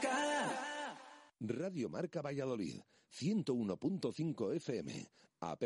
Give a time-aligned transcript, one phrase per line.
[0.00, 0.96] Marca.
[1.40, 5.62] Radio Marca Valladolid, 101.5 FM, app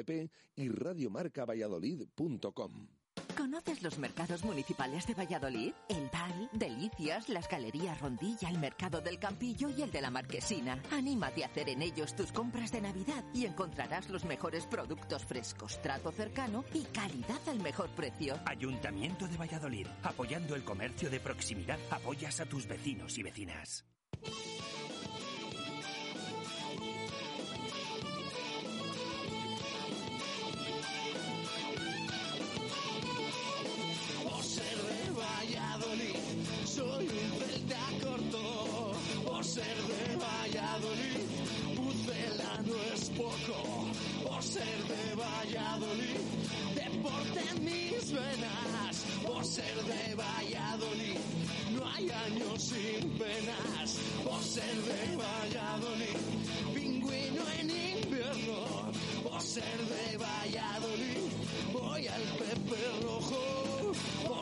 [0.56, 2.88] y radiomarcavalladolid.com.
[3.36, 5.72] ¿Conoces los mercados municipales de Valladolid?
[5.88, 10.80] El Val, Delicias, las Galerías Rondilla, el Mercado del Campillo y el de la Marquesina.
[10.92, 15.82] Anímate a hacer en ellos tus compras de Navidad y encontrarás los mejores productos frescos,
[15.82, 18.38] trato cercano y calidad al mejor precio.
[18.46, 23.84] Ayuntamiento de Valladolid, apoyando el comercio de proximidad, apoyas a tus vecinos y vecinas.
[34.24, 36.16] Por ser de Valladolid,
[36.64, 38.92] soy un celta corto.
[39.26, 41.28] Por ser de Valladolid,
[41.76, 43.88] Pucela no es poco.
[44.26, 46.20] Por ser de Valladolid,
[46.74, 49.04] deporte en mis venas.
[49.26, 51.18] Por ser de Valladolid,
[51.92, 53.98] hay años sin penas.
[54.42, 56.18] Ser de Valladolid,
[56.74, 58.92] pingüino en invierno.
[59.40, 61.30] Ser de Valladolid,
[61.72, 63.92] voy al Pepe Rojo.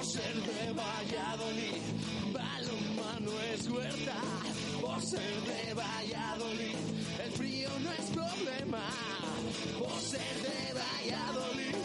[0.03, 1.83] Ser de Valladolid,
[2.33, 4.17] balonmano es huerta.
[5.01, 6.77] Ser de Valladolid,
[7.25, 8.83] el frío no es problema.
[10.01, 11.77] Ser de Valladolid,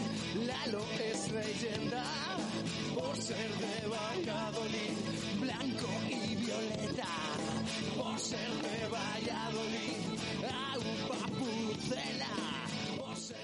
[0.48, 2.03] Lalo es leyenda.
[2.96, 5.17] Por ser de Valladolid,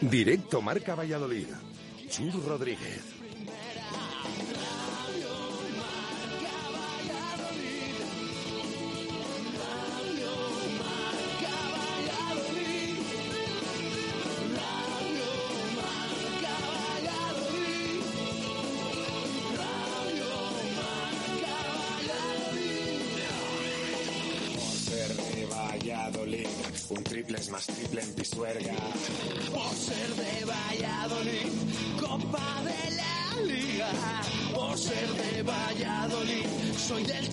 [0.02, 1.48] Directo Marca Valladolid.
[2.10, 3.23] Chur Rodríguez.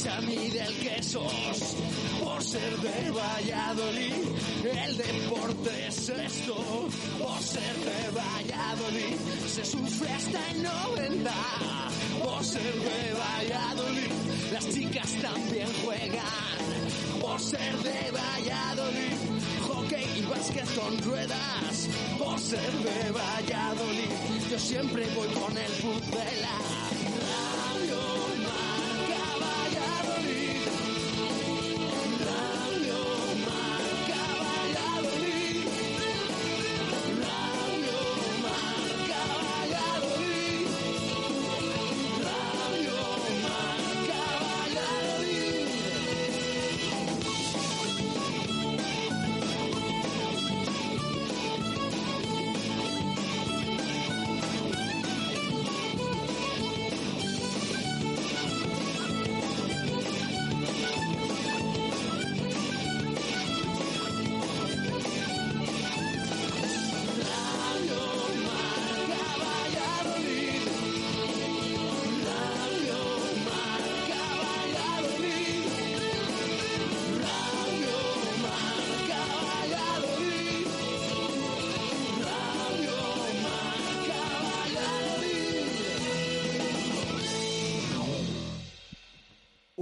[0.03, 0.81] Chami del.
[2.23, 4.15] Por ser de Valladolid,
[4.65, 6.55] el deporte es esto.
[7.19, 9.17] Por ser de Valladolid,
[9.47, 11.31] se sufre hasta el 90.
[12.23, 14.13] Por ser de Valladolid,
[14.53, 16.61] las chicas también juegan.
[17.21, 19.19] Por ser de Valladolid,
[19.67, 21.89] hockey y básquet con ruedas.
[22.19, 24.11] Por ser de Valladolid,
[24.51, 26.80] yo siempre voy con el Pucela.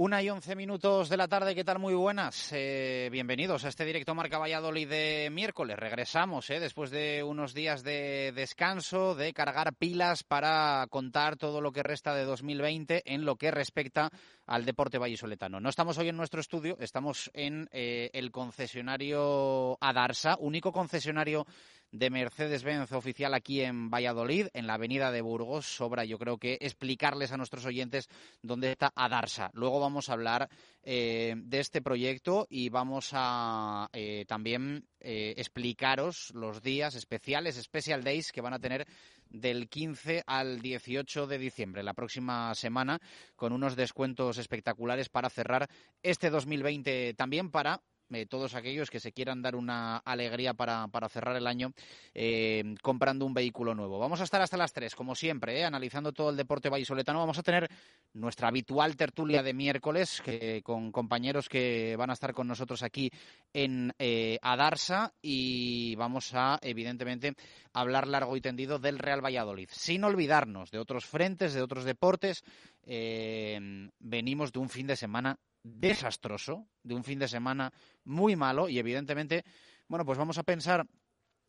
[0.01, 1.77] Una y once minutos de la tarde, ¿qué tal?
[1.77, 2.53] Muy buenas.
[2.53, 5.75] Eh, bienvenidos a este directo Marca Valladolid de miércoles.
[5.77, 11.73] Regresamos eh, después de unos días de descanso, de cargar pilas para contar todo lo
[11.73, 14.09] que resta de 2020 en lo que respecta
[14.45, 15.59] al deporte vallisoletano.
[15.59, 21.45] No estamos hoy en nuestro estudio, estamos en eh, el concesionario Adarsa, único concesionario
[21.91, 25.65] de Mercedes-Benz oficial aquí en Valladolid, en la avenida de Burgos.
[25.65, 28.07] Sobra, yo creo que explicarles a nuestros oyentes
[28.41, 29.49] dónde está Adarsa.
[29.53, 30.49] Luego vamos a hablar
[30.83, 38.03] eh, de este proyecto y vamos a eh, también eh, explicaros los días especiales, Special
[38.03, 38.87] Days, que van a tener
[39.29, 42.99] del 15 al 18 de diciembre, la próxima semana,
[43.35, 45.69] con unos descuentos espectaculares para cerrar
[46.01, 51.09] este 2020 también para eh, todos aquellos que se quieran dar una alegría para, para
[51.09, 51.73] cerrar el año
[52.15, 53.99] eh, comprando un vehículo nuevo.
[53.99, 57.19] Vamos a estar hasta las 3, como siempre, eh, analizando todo el deporte vallisoletano.
[57.19, 57.69] Vamos a tener
[58.13, 63.11] nuestra habitual tertulia de miércoles que, con compañeros que van a estar con nosotros aquí
[63.53, 63.93] en
[64.41, 67.35] Adarsa y vamos a, evidentemente,
[67.73, 72.43] hablar largo y tendido del Real Valladolid, sin olvidarnos de otros frentes, de otros deportes.
[72.85, 77.71] Venimos de un fin de semana desastroso, de un fin de semana
[78.09, 79.45] muy malo y evidentemente,
[79.87, 80.85] bueno, pues vamos a pensar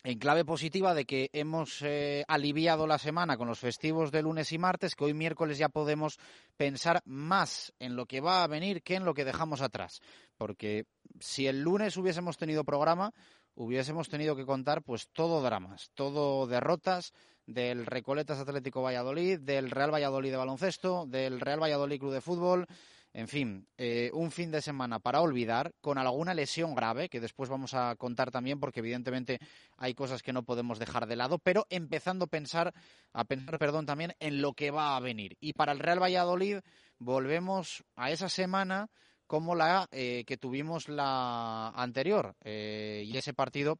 [0.02, 4.52] en clave positiva de que hemos eh, aliviado la semana con los festivos de lunes
[4.52, 6.18] y martes, que hoy miércoles ya podemos
[6.56, 10.00] pensar más en lo que va a venir que en lo que dejamos atrás.
[10.38, 10.86] Porque
[11.18, 13.12] si el lunes hubiésemos tenido programa,
[13.54, 17.12] hubiésemos tenido que contar pues todo dramas, todo derrotas
[17.46, 22.66] del Recoletas Atlético Valladolid, del Real Valladolid de baloncesto, del Real Valladolid Club de Fútbol,
[23.12, 27.48] en fin, eh, un fin de semana para olvidar, con alguna lesión grave, que después
[27.48, 29.40] vamos a contar también, porque evidentemente
[29.76, 32.72] hay cosas que no podemos dejar de lado, pero empezando a pensar,
[33.12, 35.36] a pensar, perdón, también en lo que va a venir.
[35.40, 36.58] Y para el Real Valladolid
[36.98, 38.90] volvemos a esa semana
[39.26, 43.78] como la eh, que tuvimos la anterior eh, y ese partido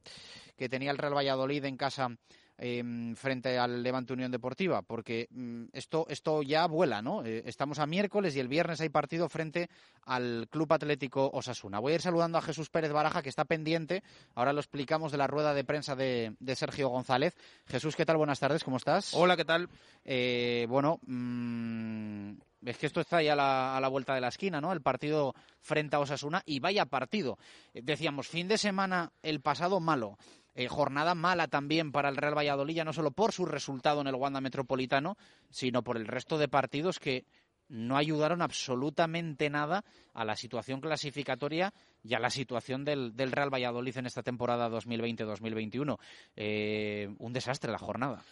[0.57, 2.17] que tenía el Real Valladolid en casa
[2.63, 7.25] Em, frente al Levante Unión Deportiva, porque mm, esto, esto ya vuela, ¿no?
[7.25, 9.71] Eh, estamos a miércoles y el viernes hay partido frente
[10.05, 11.79] al Club Atlético Osasuna.
[11.79, 14.03] Voy a ir saludando a Jesús Pérez Baraja, que está pendiente.
[14.35, 17.35] Ahora lo explicamos de la rueda de prensa de, Sergio González.
[17.67, 18.19] Jesús, ¿qué tal?
[18.19, 19.15] Buenas tardes, ¿cómo estás?
[19.15, 19.71] Hola, ¿qué tal?
[20.05, 22.33] Eh, bueno, mm,
[22.67, 24.73] es que esto está ya a la, vuelta de la esquina, ¿no?
[24.73, 27.39] El partido frente a Osasuna y vaya partido.
[27.73, 30.19] Eh, decíamos, fin de semana el pasado malo.
[30.55, 34.09] Eh, jornada mala también para el Real Valladolid, ya no solo por su resultado en
[34.09, 35.17] el Wanda Metropolitano,
[35.51, 37.25] sino por el resto de partidos que
[37.69, 43.97] no ayudaron absolutamente nada a la situación clasificatoria y a la situación del, Real Valladolid
[43.97, 45.99] en esta temporada 2020-2021.
[46.37, 48.23] Eh, un desastre la jornada.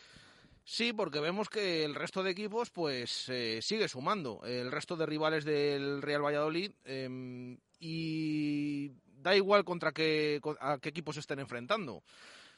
[0.64, 4.42] Sí, porque vemos que el resto de equipos pues eh, sigue sumando.
[4.44, 8.90] El resto de rivales del Real Valladolid em, y
[9.28, 12.02] da igual contra qué, a qué equipos estén enfrentando.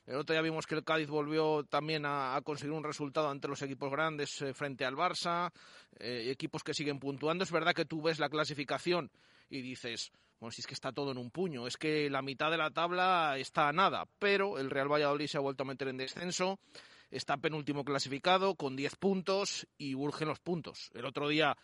[0.07, 3.61] El otro día vimos que el Cádiz volvió también a, conseguir un resultado ante los
[3.63, 5.53] equipos grandes eh, frente al Barça,
[5.99, 7.45] eh, equipos que siguen puntuando.
[7.45, 9.11] Es verdad que tú ves la clasificación
[9.51, 12.51] y dices, bueno, si es que está todo en un puño, es que la mitad
[12.51, 15.89] de la tabla está a nada, pero el Real Valladolid se ha vuelto a meter
[15.89, 16.59] en descenso,
[17.11, 20.91] está penúltimo clasificado con 10 puntos y urgen los puntos.
[20.95, 21.57] El otro día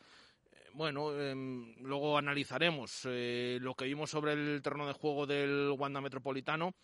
[0.77, 6.03] bueno, em, luego analizaremos eh, lo que vimos sobre el terreno de juego del Wanda
[6.03, 6.75] Metropolitano,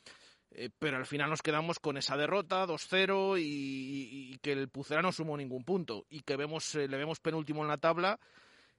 [0.51, 5.13] eh, pero al final nos quedamos con esa derrota 2-0 y, que el Pucera no
[5.13, 8.19] sumó ningún punto y que vemos, eh, le vemos penúltimo en la tabla.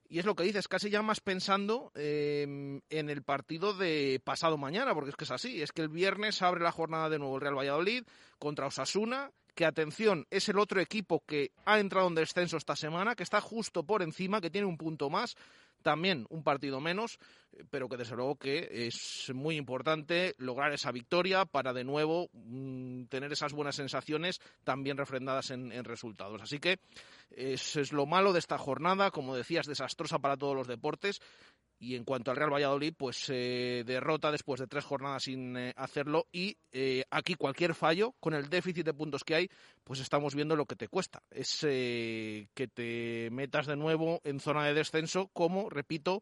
[0.10, 4.58] Y es lo que dices, casi ya más pensando em, en el partido de pasado
[4.58, 7.36] mañana, porque es que es así, es que el viernes abre la jornada de nuevo
[7.36, 8.04] el Real Valladolid
[8.40, 13.16] contra Osasuna que atención, es el otro equipo que ha entrado en descenso esta semana,
[13.16, 15.36] que está justo por encima, que tiene un punto más,
[15.84, 17.20] también un partido menos,
[17.70, 23.04] pero que desde luego que es muy importante lograr esa victoria para de nuevo mm,
[23.06, 26.42] tener esas buenas sensaciones también refrendadas en, en resultados.
[26.42, 26.80] Así que
[27.30, 31.20] eso es lo malo de esta jornada, como decías, desastrosa para todos los deportes,
[31.84, 35.74] y en cuanto al Real Valladolid, pues eh, derrota después de tres jornadas sin eh,
[35.76, 36.28] hacerlo.
[36.32, 39.50] Y eh, aquí cualquier fallo, con el déficit de puntos que hay,
[39.84, 41.22] pues estamos viendo lo que te cuesta.
[41.30, 46.22] Es que te metas de nuevo en zona de descenso, como, repito,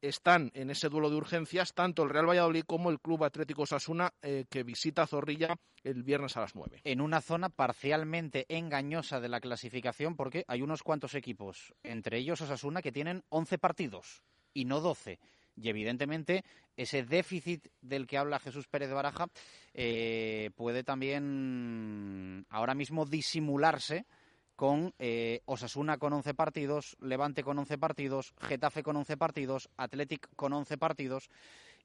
[0.00, 4.12] están en ese duelo de urgencias tanto el Real Valladolid como el Club Atlético Sasuna
[4.20, 6.80] que visita Zorrilla el viernes a las nueve.
[6.84, 12.40] En una zona parcialmente engañosa de la clasificación porque hay unos cuantos equipos, entre ellos
[12.40, 14.22] Osasuna, que tienen 11 partidos
[14.54, 15.18] y no 12.
[15.56, 16.44] Y evidentemente
[16.76, 19.26] ese déficit del que habla Jesús Pérez Baraja
[19.74, 24.06] eh, puede también ahora mismo disimularse
[24.54, 30.28] con eh, Osasuna con 11 partidos, Levante con 11 partidos, Getafe con 11 partidos, Athletic
[30.34, 31.30] con 11 partidos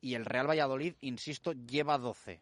[0.02, 2.42] y el Real Valladolid, insisto, lleva 12.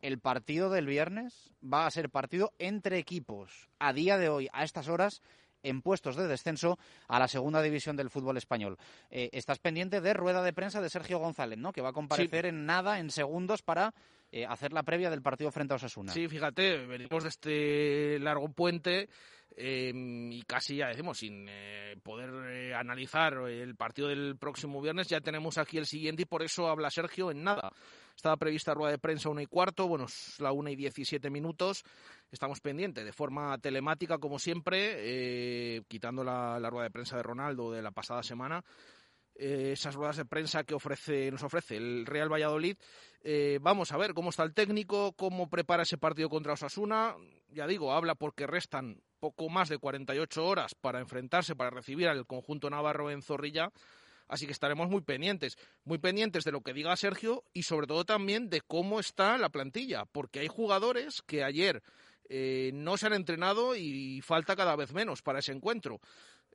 [0.00, 3.68] El partido del viernes va a ser partido entre equipos.
[3.78, 5.20] A día de hoy, a estas horas,
[5.62, 6.78] en puestos de descenso
[7.08, 8.78] a la segunda división del fútbol español.
[9.10, 11.72] Eh, estás pendiente de rueda de prensa de Sergio González, ¿no?
[11.72, 13.94] Que va a comparecer en nada, en segundos, para
[14.30, 16.12] eh, hacer la previa del partido frente a Osasuna.
[16.12, 19.08] Sí, fíjate, venimos de este largo puente.
[19.54, 25.20] Em, y casi ya decimos, sin eh, poder analizar el partido del próximo viernes, ya
[25.20, 27.70] tenemos aquí el siguiente y por eso habla Sergio en nada.
[28.22, 31.82] Estaba prevista rueda de prensa una y cuarto, bueno, es la una y diecisiete minutos.
[32.30, 37.72] Estamos pendientes de forma telemática, como siempre, eh, quitando la, rueda de prensa de Ronaldo
[37.72, 38.64] de la pasada semana.
[39.34, 42.76] Eh, esas ruedas de prensa que ofrece, nos ofrece el Real Valladolid.
[43.24, 47.16] Eh, vamos a ver cómo está el técnico, cómo prepara ese partido contra Osasuna.
[47.48, 52.24] Ya digo, habla porque restan poco más de 48 horas para enfrentarse, para recibir al
[52.24, 53.72] conjunto navarro en Zorrilla.
[54.32, 58.06] Así que estaremos muy pendientes, muy pendientes de lo que diga Sergio y sobre todo
[58.06, 61.82] también de cómo está la plantilla, porque hay jugadores que ayer
[62.30, 66.00] eh, no se han entrenado y falta cada vez menos para ese encuentro.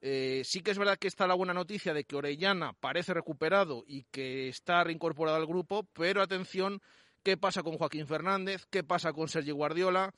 [0.01, 3.83] Eh, sí que es verdad que está la buena noticia de que Orellana parece recuperado
[3.85, 6.81] y que está reincorporado al grupo, pero atención,
[7.21, 8.65] ¿qué pasa con Joaquín Fernández?
[8.71, 10.15] ¿Qué pasa con Sergio Guardiola?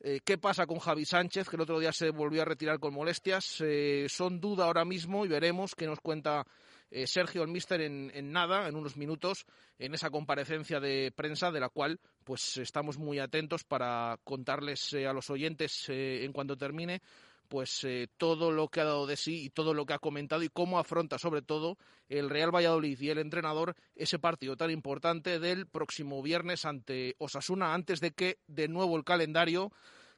[0.00, 2.94] Eh, ¿Qué pasa con Javi Sánchez, que el otro día se volvió a retirar con
[2.94, 3.62] molestias?
[4.08, 6.46] Son duda ahora mismo y veremos qué nos cuenta
[6.92, 9.46] eh, Sergio el Mister en, en, nada, en unos minutos,
[9.78, 15.12] en esa comparecencia de prensa de la cual pues estamos muy atentos para contarles a
[15.12, 17.02] los oyentes en cuanto termine
[17.48, 20.48] pues todo lo que ha dado de sí y todo lo que ha comentado y
[20.48, 21.76] cómo afronta sobre todo
[22.08, 27.74] el Real Valladolid y el entrenador ese partido tan importante del próximo viernes ante Osasuna
[27.74, 29.70] antes de que de nuevo el calendario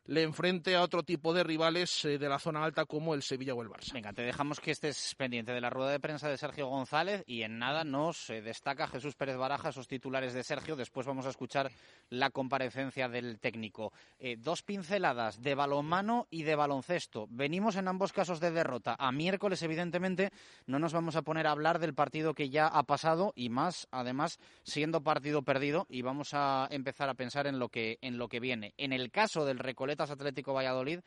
[0.06, 3.54] le enfrente a otro tipo de rivales eh, de la zona alta como el Sevilla
[3.54, 3.92] o el Barça.
[3.92, 7.42] Venga, te dejamos que estés pendiente de la rueda de prensa de Sergio González y
[7.42, 10.76] en nada nos eh, destaca Jesús Pérez Baraja esos titulares de Sergio.
[10.76, 11.70] Después vamos a escuchar
[12.10, 13.92] la comparecencia del técnico.
[14.18, 17.26] Eh, dos pinceladas de balonmano y de baloncesto.
[17.30, 18.96] Venimos en ambos casos de derrota.
[18.98, 20.30] A miércoles, evidentemente,
[20.66, 23.88] no nos vamos a poner a hablar del partido que ya ha pasado y más,
[23.90, 28.28] además, siendo partido perdido y vamos a empezar a pensar en lo que, en lo
[28.28, 28.74] que viene.
[28.76, 29.58] En el caso del
[29.94, 31.00] Recoletas Atlético Valladolid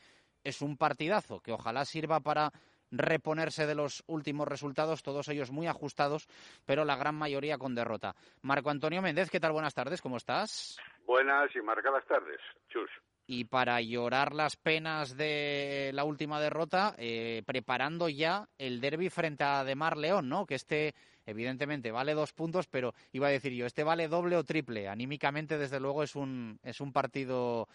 [0.46, 2.54] es un partidazo que ojalá sirva para
[2.90, 6.30] reponerse de los últimos resultados, todos ellos muy ajustados,
[6.66, 8.16] pero la gran mayoría con derrota.
[8.44, 9.52] Marco Antonio Méndez, ¿qué tal?
[9.52, 10.78] Buenas tardes, ¿cómo estás?
[11.06, 12.40] Buenas y marcadas tardes,
[12.70, 12.90] chus.
[13.26, 19.44] Y para llorar las penas de la última derrota, eh, preparando ya el derby frente
[19.44, 20.46] a Demar León, ¿no?
[20.46, 24.46] Que este, evidentemente, vale dos puntos, pero iba a decir yo, este vale doble o
[24.46, 24.88] triple.
[24.88, 27.68] Anímicamente, desde luego, es un, es un partido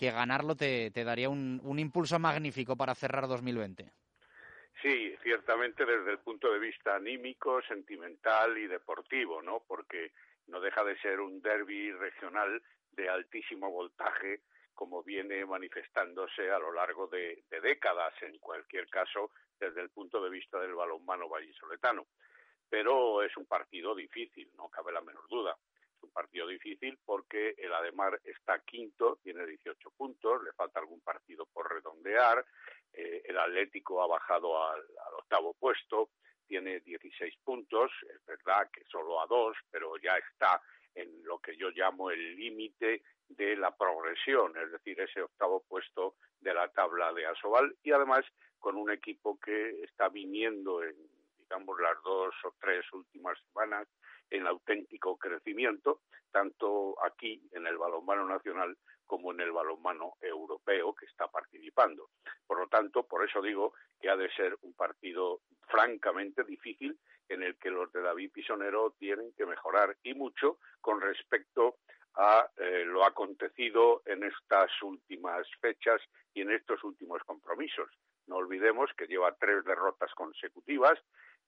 [0.00, 3.92] que ganarlo te, daría un, un impulso magnífico para cerrar 2020.
[4.80, 9.62] Sí, ciertamente desde el punto de vista anímico, sentimental y deportivo, ¿no?
[9.68, 10.12] Porque
[10.46, 14.40] no deja de ser un derby regional de altísimo voltaje,
[14.72, 20.24] como viene manifestándose a lo largo de, de, décadas, en cualquier caso, desde el punto
[20.24, 22.06] de vista del balonmano vallisoletano.
[22.70, 25.58] Pero es un partido difícil, no cabe la menor duda
[26.10, 31.72] partido difícil porque el Ademar está quinto, tiene 18 puntos, le falta algún partido por
[31.72, 32.44] redondear,
[32.92, 36.10] eh, el Atlético ha bajado al, al, octavo puesto,
[36.46, 40.60] tiene 16 puntos, es verdad que solo a dos, pero ya está
[40.94, 46.16] en lo que yo llamo el límite de la progresión, es decir, ese octavo puesto
[46.40, 48.24] de la tabla de Asobal y además
[48.58, 50.96] con un equipo que está viniendo en
[51.38, 53.88] digamos las dos o tres últimas semanas
[54.30, 61.06] en auténtico crecimiento, tanto aquí en el balonmano nacional como en el balonmano europeo que
[61.06, 62.10] está participando.
[62.46, 67.42] Por lo tanto, por eso digo que ha de ser un partido francamente difícil en
[67.42, 71.76] el que los de David Pisonero tienen que mejorar y mucho con respecto
[72.14, 76.00] a eh, lo acontecido en estas últimas fechas
[76.34, 77.88] y en estos últimos compromisos.
[78.26, 80.98] No olvidemos que lleva tres derrotas consecutivas,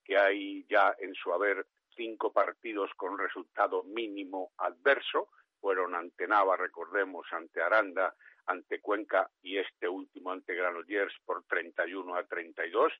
[0.03, 6.57] que hay ya en su haber cinco partidos con resultado mínimo adverso, fueron ante Nava,
[6.57, 8.13] recordemos, ante Aranda,
[8.47, 12.91] ante Cuenca y este último ante Granollers por 31 a 32,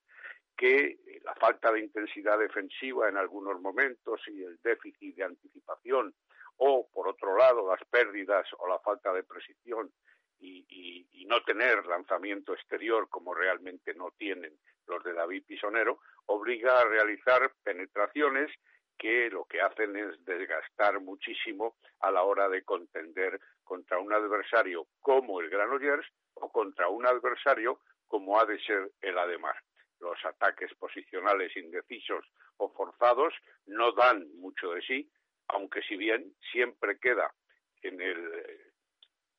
[0.56, 6.14] que la falta de intensidad defensiva en algunos momentos y el déficit de anticipación
[6.58, 9.92] o, por otro lado, las pérdidas o la falta de precisión
[10.40, 14.54] y, no tener lanzamiento exterior como realmente no tienen
[14.86, 18.52] los de David Pisonero, obliga a realizar penetraciones
[18.98, 24.88] que lo que hacen es desgastar muchísimo a la hora de contender contra un adversario
[25.02, 29.56] como el Granollers o contra un adversario como ha de ser el Ademar.
[30.00, 32.26] Los ataques posicionales indecisos
[32.58, 33.34] o forzados
[33.66, 35.10] no dan mucho de sí,
[35.48, 37.34] aunque si bien siempre queda
[37.82, 38.62] en el,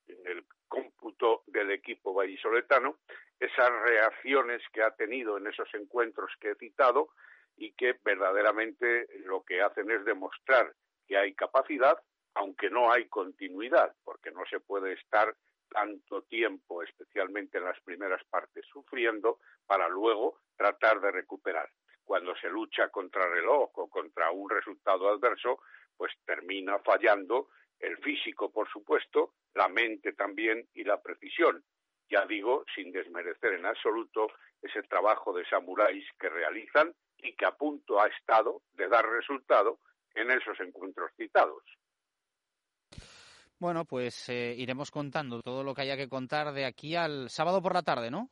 [0.07, 2.97] en el cómputo del equipo vallisoletano
[3.39, 7.09] esas reacciones que ha tenido en esos encuentros que he citado
[7.57, 10.73] y que verdaderamente lo que hacen es demostrar
[11.07, 11.97] que hay capacidad,
[12.33, 15.35] aunque no hay continuidad, porque no se puede estar
[15.69, 21.69] tanto tiempo, especialmente en las primeras partes, sufriendo para luego tratar de recuperar.
[22.03, 25.59] Cuando se lucha contra reloj o contra un resultado adverso,
[25.97, 31.63] pues termina fallando el físico, por supuesto, la mente también y la precisión.
[32.09, 34.27] Ya digo, sin desmerecer en absoluto
[34.61, 36.93] ese trabajo de samuráis que realizan
[37.25, 39.79] y que a punto ha estado de dar resultado
[40.13, 41.63] en esos encuentros citados.
[43.59, 47.61] Bueno, pues eh, iremos contando todo lo que haya que contar de aquí al sábado
[47.61, 48.29] por la tarde, ¿no?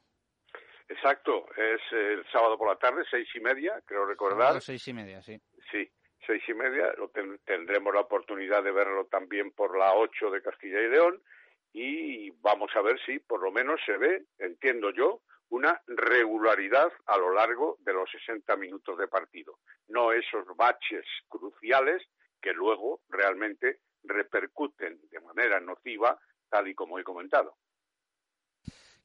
[0.89, 4.39] Exacto, es el sábado por la tarde, seis y media, creo recordar.
[4.39, 5.39] Sábado, seis y media, sí.
[5.71, 5.89] Sí,
[6.27, 10.41] seis y media, lo ten tendremos la oportunidad de verlo también por la ocho de
[10.41, 11.21] Castilla y León
[11.71, 15.21] y vamos a ver si por lo menos se ve, entiendo yo,
[15.53, 22.01] una regularidad a lo largo de los 60 minutos de partido, no esos baches cruciales
[22.41, 26.17] que luego realmente repercuten de manera nociva,
[26.50, 27.55] tal y como he comentado.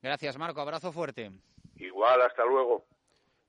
[0.01, 0.63] Gracias, Marco.
[0.63, 1.31] Abrazo fuerte.
[1.77, 2.87] Igual, hasta luego.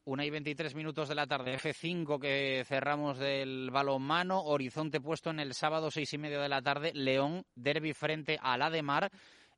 [0.04, 5.40] Una y 23 minutos de la tarde, F5 que cerramos del balonmano, horizonte puesto en
[5.40, 9.10] el sábado, seis y media de la tarde, León, derby frente a la de Mar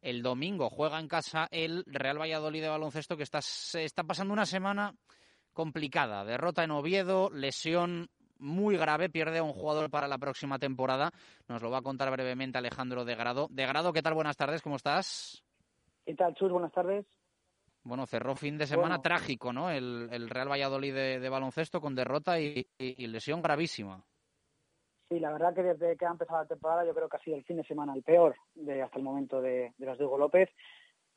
[0.02, 4.46] el domingo juega en casa el Real Valladolid de baloncesto que está, está pasando una
[4.46, 4.94] semana
[5.54, 6.26] complicada.
[6.26, 11.12] Derrota en Oviedo, lesión muy grave, pierde a un jugador para la próxima temporada.
[11.48, 13.48] Nos lo va a contar brevemente Alejandro De Grado.
[13.52, 14.16] De Grado, ¿qué tal?
[14.16, 15.44] Buenas tardes, ¿cómo estás?
[16.06, 16.52] ¿Qué tal, Chus?
[16.52, 17.06] Buenas tardes.
[17.84, 19.72] Bueno, cerró fin de semana trágico, ¿no?
[19.72, 24.04] El, Real Valladolid de, baloncesto con derrota y lesión gravísima.
[25.12, 27.36] Sí, la verdad que desde que ha empezado la temporada yo creo que ha sido
[27.36, 30.50] el fin de semana el peor de hasta el momento de, de los Diego López.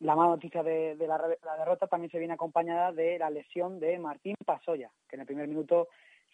[0.01, 4.35] La mala noticia de, la, derrota también se viene acompañada de la lesión de Martín
[4.45, 5.87] Pasoya, que en el primer minuto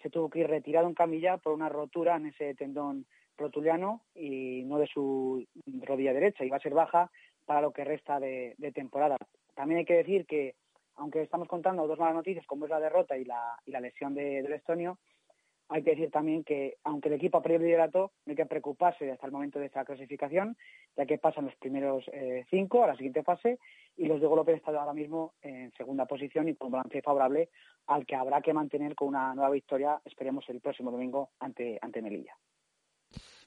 [0.03, 3.05] se tuvo que ir retirado en camilla por una rotura en ese tendón
[3.37, 5.47] rotuliano y no de su
[5.83, 7.11] rodilla derecha, y va a ser baja
[7.45, 9.19] para lo que resta de, temporada.
[9.55, 10.55] También hay que decir que,
[10.97, 14.15] aunque estamos contando dos malas noticias, como es la derrota y la, y la lesión
[14.15, 14.97] del estonio,
[15.71, 18.45] hay que decir también que, aunque el equipo ha perdido el liderato, no hay que
[18.45, 20.57] preocuparse hasta el momento de esta clasificación,
[20.97, 23.61] ya que pasan los primeros eh, cinco a la siguiente fase
[23.97, 27.51] y los Diego López están ahora mismo en segunda posición y con un balance favorable
[27.87, 32.03] al que habrá que mantener con una nueva victoria, esperemos, el próximo domingo ante, ante
[32.03, 32.35] Melilla.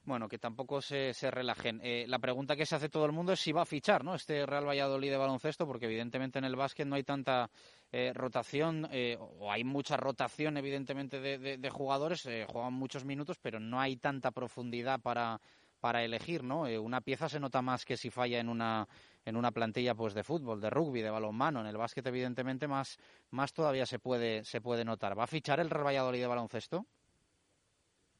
[0.05, 1.79] Bueno, que tampoco se, se relajen.
[1.81, 4.15] Eh, la pregunta que se hace todo el mundo es si va a fichar ¿no?
[4.15, 7.49] este Real Valladolid de baloncesto, porque evidentemente en el básquet no hay tanta
[7.89, 13.79] eh, rotación, eh, o hay mucha rotación evidentemente de, jugadores, juegan muchos minutos, pero no
[13.79, 15.39] hay tanta profundidad para,
[15.79, 16.63] para elegir, ¿no?
[16.81, 18.87] una pieza se nota más que si falla en una
[19.25, 22.97] en una plantilla pues de fútbol, de rugby, de balonmano, en el básquet evidentemente más
[23.31, 25.17] más todavía se puede se puede notar.
[25.17, 26.85] ¿Va a fichar el Real Valladolid de baloncesto?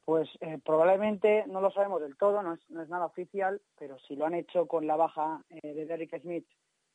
[0.06, 3.98] Pues eh, probablemente no lo sabemos del todo, no es, no es, nada oficial, pero
[4.00, 6.46] si lo han hecho con la baja eh, de Derrick Smith,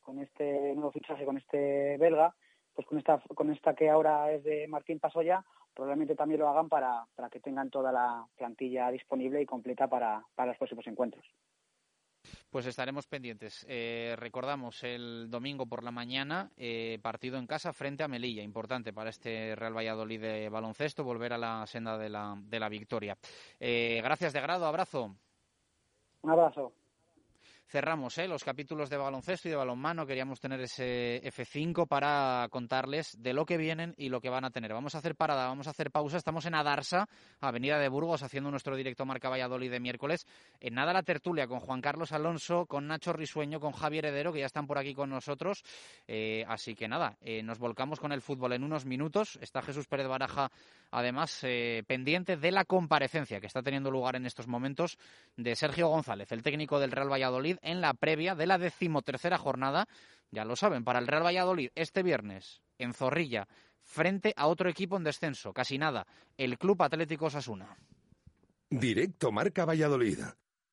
[0.02, 2.34] con este nuevo fichaje, con este belga,
[2.74, 5.44] pues con esta, con esta que ahora es de Martín Pasoya,
[5.74, 10.56] probablemente también lo hagan para, que tengan toda la plantilla disponible y completa para los
[10.58, 11.24] próximos encuentros.
[12.50, 13.64] Pues estaremos pendientes.
[13.68, 18.42] Eh, recordamos el domingo por la mañana, eh, partido en casa frente a Melilla.
[18.42, 22.68] Importante para este Real Valladolid de baloncesto, volver a la senda de la, de la
[22.68, 23.16] victoria.
[23.60, 25.14] Eh, gracias de grado, abrazo.
[26.22, 26.72] Un abrazo
[27.68, 28.26] cerramos ¿eh?
[28.26, 30.06] los capítulos de baloncesto y de balonmano.
[30.06, 34.50] Queríamos tener ese F5 para contarles de lo que vienen y lo que van a
[34.50, 34.72] tener.
[34.72, 36.16] Vamos a hacer parada, vamos a hacer pausa.
[36.16, 37.08] Estamos en Adarsa,
[37.40, 40.26] Avenida de Burgos, haciendo nuestro directo Marca Valladolid de miércoles.
[40.60, 44.40] En nada la tertulia con Juan Carlos Alonso, con Nacho Risueño, con Javier Heredero, que
[44.40, 45.62] ya están por aquí con nosotros.
[46.06, 49.38] Eh, así que nada, eh, nos volcamos con el fútbol en unos minutos.
[49.42, 50.50] Está Jesús Pérez Baraja,
[50.90, 54.98] además, eh, pendiente de la comparecencia que está teniendo lugar en estos momentos
[55.36, 59.86] de Sergio González, el técnico del Real Valladolid en la previa de la decimotercera jornada.
[60.30, 63.48] Ya lo saben, para el Real Valladolid este viernes en Zorrilla,
[63.82, 67.76] frente a otro equipo en descenso, casi nada, el Club Atlético Sasuna.
[68.70, 70.18] Directo Marca Valladolid.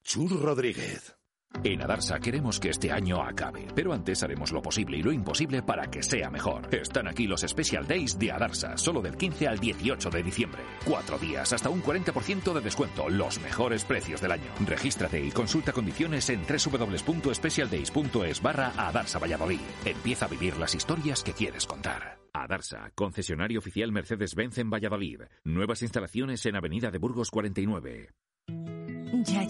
[0.03, 1.15] Chur Rodríguez.
[1.63, 5.63] En Adarsa queremos que este año acabe, pero antes haremos lo posible y lo imposible
[5.63, 6.67] para que sea mejor.
[6.73, 10.61] Están aquí los Special Days de Adarsa, solo del 15 al 18 de diciembre.
[10.85, 14.51] Cuatro días, hasta un 40% de descuento, los mejores precios del año.
[14.65, 19.61] Regístrate y consulta condiciones en www.specialdays.es barra Adarsa Valladolid.
[19.85, 22.19] Empieza a vivir las historias que quieres contar.
[22.33, 25.21] Adarsa, concesionario oficial Mercedes-Benz en Valladolid.
[25.43, 28.09] Nuevas instalaciones en Avenida de Burgos 49.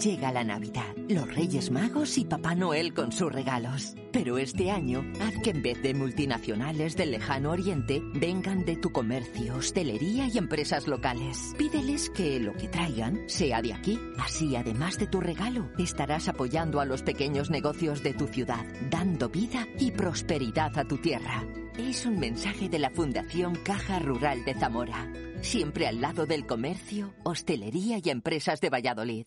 [0.02, 3.94] Llega la Navidad, los Reyes Magos y Papá Noel con sus regalos.
[4.12, 8.92] Pero este año, haz que en vez de multinacionales del lejano oriente, vengan de tu
[8.92, 11.54] comercio, hostelería y empresas locales.
[11.56, 13.98] Pídeles que lo que traigan sea de aquí.
[14.18, 19.30] Así, además de tu regalo, estarás apoyando a los pequeños negocios de tu ciudad, dando
[19.30, 21.42] vida y prosperidad a tu tierra.
[21.78, 25.10] Es un mensaje de la Fundación Caja Rural de Zamora.
[25.40, 29.26] Siempre al lado del comercio, hostelería y empresas de Valladolid.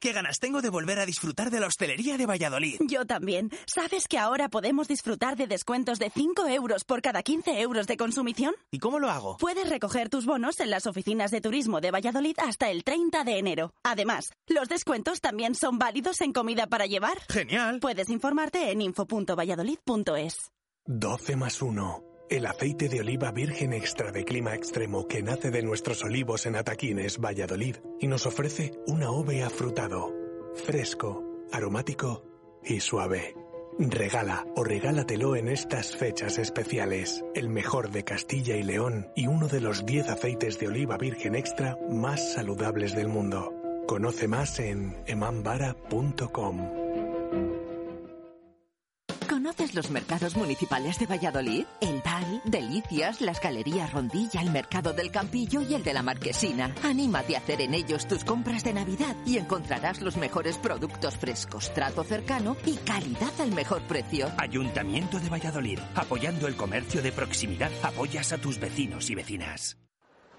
[0.00, 2.76] Qué ganas tengo de volver a disfrutar de la hostelería de Valladolid.
[2.86, 3.50] Yo también.
[3.66, 7.96] ¿Sabes que ahora podemos disfrutar de descuentos de 5 euros por cada 15 euros de
[7.96, 8.54] consumición?
[8.70, 9.38] ¿Y cómo lo hago?
[9.38, 13.38] Puedes recoger tus bonos en las oficinas de turismo de Valladolid hasta el 30 de
[13.38, 13.72] enero.
[13.82, 17.18] Además, los descuentos también son válidos en comida para llevar.
[17.28, 17.80] ¡Genial!
[17.80, 20.52] Puedes informarte en info.valladolid.es.
[20.86, 22.07] 12 más 1.
[22.30, 26.56] El aceite de oliva virgen extra de clima extremo que nace de nuestros olivos en
[26.56, 30.12] Ataquines, Valladolid, y nos ofrece un AOVE afrutado,
[30.54, 32.24] fresco, aromático
[32.62, 33.34] y suave.
[33.78, 37.24] Regala o regálatelo en estas fechas especiales.
[37.34, 41.34] El mejor de Castilla y León y uno de los 10 aceites de oliva virgen
[41.34, 43.54] extra más saludables del mundo.
[43.86, 46.87] Conoce más en emambara.com.
[49.48, 51.64] ¿Conoces los mercados municipales de Valladolid?
[51.80, 56.74] El Val, Delicias, las Galerías Rondilla, el Mercado del Campillo y el de la Marquesina.
[56.82, 61.72] Anímate a hacer en ellos tus compras de Navidad y encontrarás los mejores productos frescos,
[61.72, 64.30] trato cercano y calidad al mejor precio.
[64.36, 69.78] Ayuntamiento de Valladolid, apoyando el comercio de proximidad, apoyas a tus vecinos y vecinas.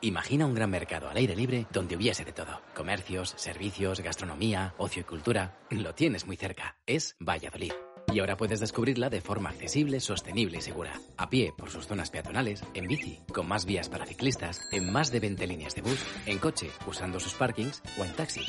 [0.02, 2.62] Imagina un gran mercado al aire libre donde hubiese de todo.
[2.76, 5.58] Comercios, servicios, gastronomía, ocio y cultura.
[5.72, 6.78] Lo tienes muy cerca.
[6.86, 7.74] Es Valladolid.
[8.12, 10.94] Y ahora puedes descubrirla de forma accesible, sostenible y segura.
[11.18, 15.12] A pie, por sus zonas peatonales, en bici, con más vías para ciclistas, en más
[15.12, 18.42] de 20 líneas de bus, en coche, usando sus parkings o en taxi.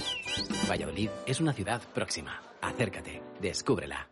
[0.69, 2.41] Valladolid es una ciudad próxima.
[2.63, 4.09] Acércate, descúbrela.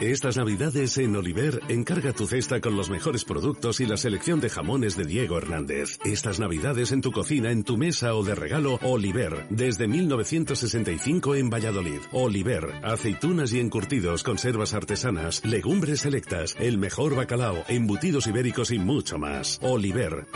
[0.00, 4.50] Estas navidades en Oliver, encarga tu cesta con los mejores productos y la selección de
[4.50, 5.98] jamones de Diego Hernández.
[6.04, 11.48] Estas navidades en tu cocina, en tu mesa o de regalo, Oliver, desde 1965 en
[11.48, 12.00] Valladolid.
[12.12, 19.16] Oliver, aceitunas y encurtidos, conservas artesanas, legumbres selectas, el mejor bacalao, embutidos ibéricos y mucho
[19.18, 19.60] más.
[19.62, 20.26] Oliver.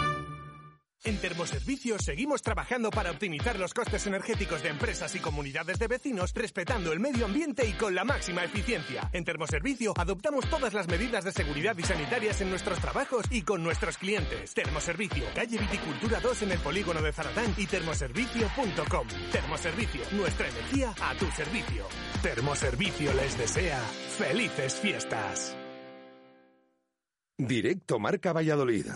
[1.05, 6.35] En Termoservicios seguimos trabajando para optimizar los costes energéticos de empresas y comunidades de vecinos,
[6.35, 9.09] respetando el medio ambiente y con la máxima eficiencia.
[9.13, 13.63] En Termoservicio adoptamos todas las medidas de seguridad y sanitarias en nuestros trabajos y con
[13.63, 14.55] nuestros clientes.
[14.55, 19.09] Termoservicio, calle Viticultura 2 en el polígono de Zaratán y termoservicio.com.
[19.31, 21.87] Termoservicio, nuestra energía a tu servicio.
[22.23, 23.79] Termoservicio les desea
[24.19, 25.57] felices fiestas.
[27.39, 28.87] Directo Marca Valladolid.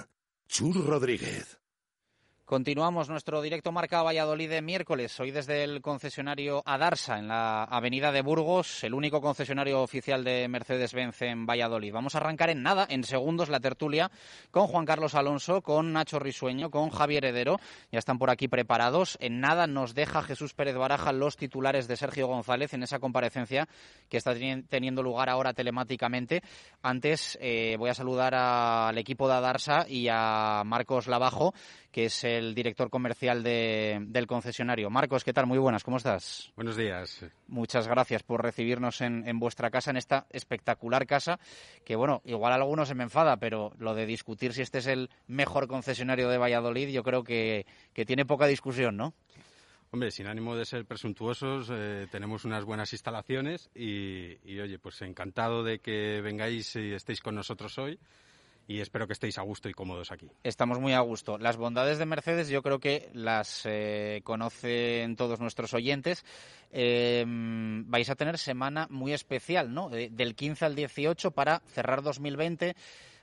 [0.48, 1.61] Chur Rodríguez.
[2.44, 8.10] Continuamos nuestro directo Marca Valladolid de miércoles, hoy desde el concesionario Adarsa, en la avenida
[8.10, 11.92] de Burgos, el único concesionario oficial de Mercedes-Benz en Valladolid.
[11.92, 14.10] Vamos a arrancar en nada, en segundos, la tertulia
[14.50, 17.60] con Juan Carlos Alonso, con Nacho Risueño, con Javier Heredero.
[17.92, 19.16] Ya están por aquí preparados.
[19.20, 23.68] En nada nos deja Jesús Pérez Baraja los titulares de Sergio González en esa comparecencia
[24.08, 24.34] que está
[24.68, 26.42] teniendo lugar ahora telemáticamente.
[26.82, 31.54] Antes eh, voy a saludar al equipo de Adarsa y a Marcos Lavajo
[31.92, 34.90] que es el director comercial del concesionario.
[34.90, 35.46] Marcos, ¿qué tal?
[35.46, 36.52] Muy buenas, ¿cómo estás?
[36.56, 37.24] Buenos días.
[37.48, 41.38] Muchas gracias por recibirnos en, vuestra casa, en esta espectacular casa,
[41.84, 45.10] que bueno, igual alguno se me enfada, pero lo de discutir si este es el
[45.26, 47.66] mejor concesionario de Valladolid, yo creo que,
[48.06, 49.14] tiene poca discusión, ¿no?
[49.90, 55.00] Hombre, sin ánimo de ser presuntuosos, eh, tenemos unas buenas instalaciones y, y, oye, pues
[55.02, 57.98] encantado de que vengáis y estéis con nosotros hoy
[58.66, 60.30] y espero que estéis a gusto y cómodos aquí.
[60.42, 61.38] Estamos muy a gusto.
[61.38, 66.24] Las bondades de Mercedes yo creo que las eh, conocen todos nuestros oyentes.
[66.70, 69.88] Eh, vais a tener semana muy especial, ¿no?
[69.90, 72.74] del 15 al 18 para cerrar 2020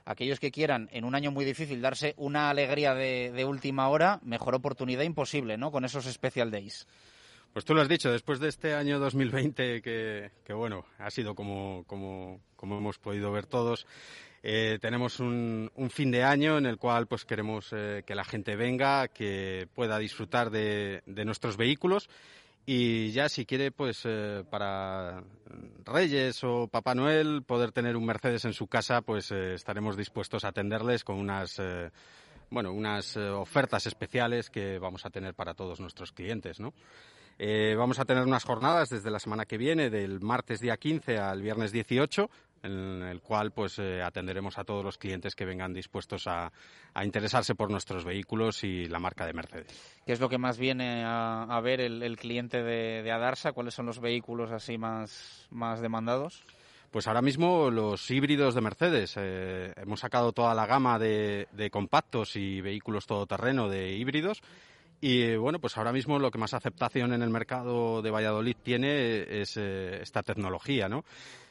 [0.04, 4.54] aquellos que quieran en un año muy difícil darse una alegría de, última hora, mejor
[4.54, 5.70] oportunidad imposible, ¿no?
[5.70, 6.86] Con esos Special Days.
[7.52, 11.34] Pues tú lo has dicho, después de este año 2020 que, que bueno, ha sido
[11.34, 13.86] como, como, como hemos podido ver todos,
[14.42, 18.56] eh, tenemos un, fin de año en el cual pues queremos eh, que la gente
[18.56, 22.08] venga, que pueda disfrutar de, nuestros vehículos
[22.64, 25.22] y ya si quiere pues eh, para
[25.84, 30.48] Reyes o Papá Noel poder tener un Mercedes en su casa pues estaremos dispuestos a
[30.48, 31.60] atenderles con unas
[32.48, 36.72] bueno unas ofertas especiales que vamos a tener para todos nuestros clientes, ¿no?
[37.76, 41.40] vamos a tener unas jornadas desde la semana que viene, del martes día 15 al
[41.40, 42.30] viernes 18,
[42.62, 46.52] en el cual pues eh, atenderemos a todos los clientes que vengan dispuestos a,
[47.02, 50.00] interesarse por nuestros vehículos y la marca de Mercedes.
[50.04, 53.52] ¿Qué es lo que más viene a, ver el, cliente de, Adarsa?
[53.52, 56.44] ¿Cuáles son los vehículos así más, más demandados?
[56.90, 59.14] Pues ahora mismo los híbridos de Mercedes.
[59.16, 64.42] Eh, hemos sacado toda la gama de, compactos y vehículos todoterreno de híbridos.
[65.00, 69.40] Y bueno, pues ahora mismo lo que más aceptación en el mercado de Valladolid tiene
[69.40, 71.04] es eh, esta tecnología, ¿no?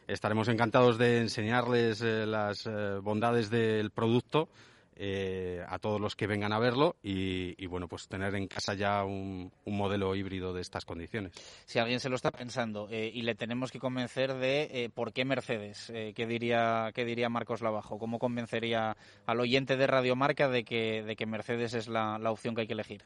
[0.09, 4.49] Estaremos encantados de enseñarles eh, las eh, bondades del producto
[4.95, 9.03] eh, a todos los que vengan a verlo y, bueno, pues tener en casa ya
[9.03, 11.33] un, modelo híbrido de estas condiciones.
[11.67, 15.93] Si alguien se lo está pensando y le tenemos que convencer de por qué Mercedes,
[16.15, 17.99] ¿qué, diría, ¿qué diría Marcos Lavajo?
[17.99, 22.61] ¿Cómo convencería al oyente de Radiomarca de que, de que Mercedes es la opción que
[22.61, 23.03] hay que elegir?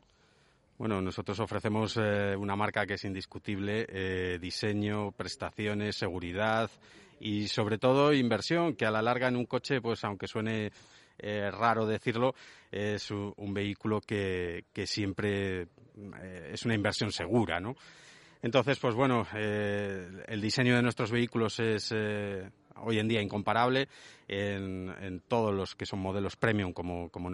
[0.77, 6.69] Bueno, nosotros ofrecemos eh, una marca que es indiscutible, eh, diseño, prestaciones, seguridad
[7.19, 10.71] y sobre todo inversión, que a la larga en un coche, pues aunque suene
[11.19, 12.33] eh, raro decirlo,
[12.71, 15.67] es un, vehículo que, siempre
[16.51, 17.75] es una inversión segura, ¿no?
[18.41, 23.87] Entonces, pues bueno, el diseño de nuestros vehículos es hoy en día incomparable
[24.27, 27.29] en, todos los que son modelos premium como, como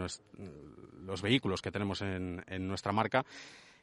[1.09, 3.25] los vehículos que tenemos en, nuestra marca.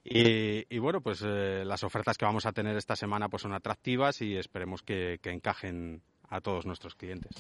[0.09, 4.23] Y, bueno, pues eh, las ofertas que vamos a tener esta semana pues son atractivas
[4.23, 7.33] y esperemos que, encajen a todos nuestros clientes.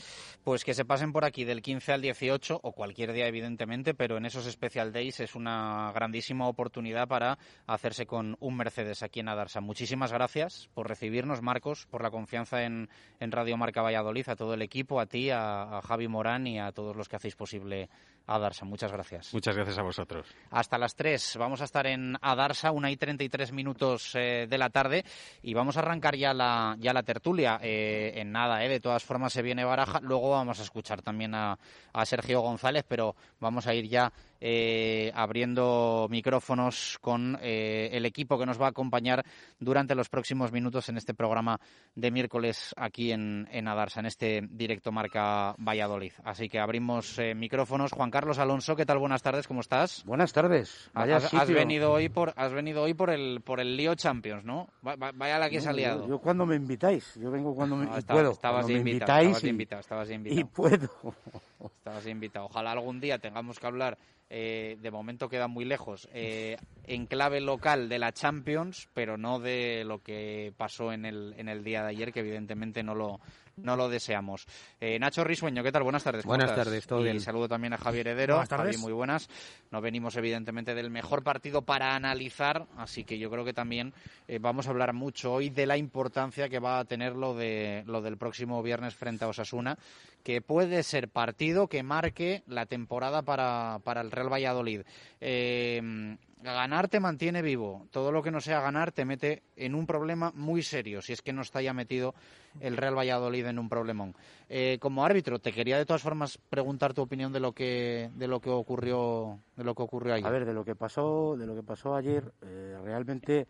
[0.44, 4.16] Pues que se pasen por aquí del 15 al 18 o cualquier día, evidentemente, pero
[4.16, 9.29] en esos Special Days es una grandísima oportunidad para hacerse con un Mercedes aquí en
[9.29, 9.61] Adarsa.
[9.61, 12.88] Muchísimas gracias por recibirnos, Marcos, por la confianza en,
[13.20, 16.70] Radio Marca Valladolid, a todo el equipo, a ti, a, a Javi Morán y a
[16.70, 17.88] todos los que hacéis posible
[18.27, 18.65] Adarsa.
[18.65, 19.33] Muchas gracias.
[19.33, 20.27] Muchas gracias a vosotros.
[20.51, 24.71] Hasta las 3 vamos a estar en Adarsa, una y 33 minutos eh, de la
[24.71, 25.05] tarde
[25.43, 27.59] y vamos a arrancar ya la, ya la tertulia.
[27.62, 30.01] Eh, en nada, eh, de todas formas se viene Baraja.
[30.01, 31.59] Luego vamos a escuchar también a,
[31.93, 38.47] a Sergio González, pero vamos a ir ya eh, abriendo micrófonos con el equipo que
[38.47, 39.25] nos va a acompañar
[39.59, 41.59] durante los próximos minutos en este programa
[41.95, 46.12] de miércoles aquí en, en Adarsa, en este directo Marca Valladolid.
[46.25, 47.93] Así que abrimos micrófonos.
[47.93, 48.96] Juan Carlos Alonso, ¿qué tal?
[48.96, 50.02] Buenas tardes, ¿cómo estás?
[50.07, 50.90] Buenas tardes.
[50.94, 54.70] has, venido hoy por has venido hoy por el por el lío Champions, ¿no?
[54.81, 56.09] Vaya la que se ha liado.
[56.09, 58.31] Yo, cuando me invitáis, yo vengo cuando me puedo.
[58.31, 60.40] Estabas, invitado, estabas invitado, estabas invitado.
[60.40, 60.88] Y puedo.
[61.76, 62.46] Estabas invitado.
[62.46, 63.98] Ojalá algún día tengamos que hablar
[64.31, 69.38] eh, de momento queda muy lejos, eh, en clave local de la Champions, pero no
[69.40, 73.20] de lo que pasó en el, en el día de ayer, que evidentemente no lo,
[73.57, 74.47] no lo deseamos.
[74.81, 75.83] Eh, Nacho Risueño, ¿qué tal?
[75.83, 76.25] Buenas tardes.
[76.25, 78.35] Buenas tardes, todo y saludo también a Javier Heredero.
[78.35, 78.79] Buenas tardes.
[78.79, 79.29] muy buenas.
[79.71, 83.95] No venimos, evidentemente, del mejor partido para analizar, así que yo creo que también
[84.29, 87.83] eh, vamos a hablar mucho hoy de la importancia que va a tener lo, de,
[87.87, 89.79] lo del próximo viernes frente a Osasuna,
[90.23, 94.83] que puede ser partido que marque la temporada para, para el Real Valladolid.
[95.21, 97.87] Eh, ganar te mantiene vivo.
[97.90, 101.22] Todo lo que no sea ganar te mete en un problema muy serio, si es
[101.22, 102.14] que no está ya metido
[102.61, 104.14] el Real Valladolid en un problemón.
[104.49, 108.29] Eh, como árbitro, te quería de todas formas preguntar tu opinión de lo que de
[108.29, 110.27] lo que ocurrió de lo que ocurrió ayer.
[110.27, 113.46] A ver, de lo que pasó de lo que pasó ayer, eh, realmente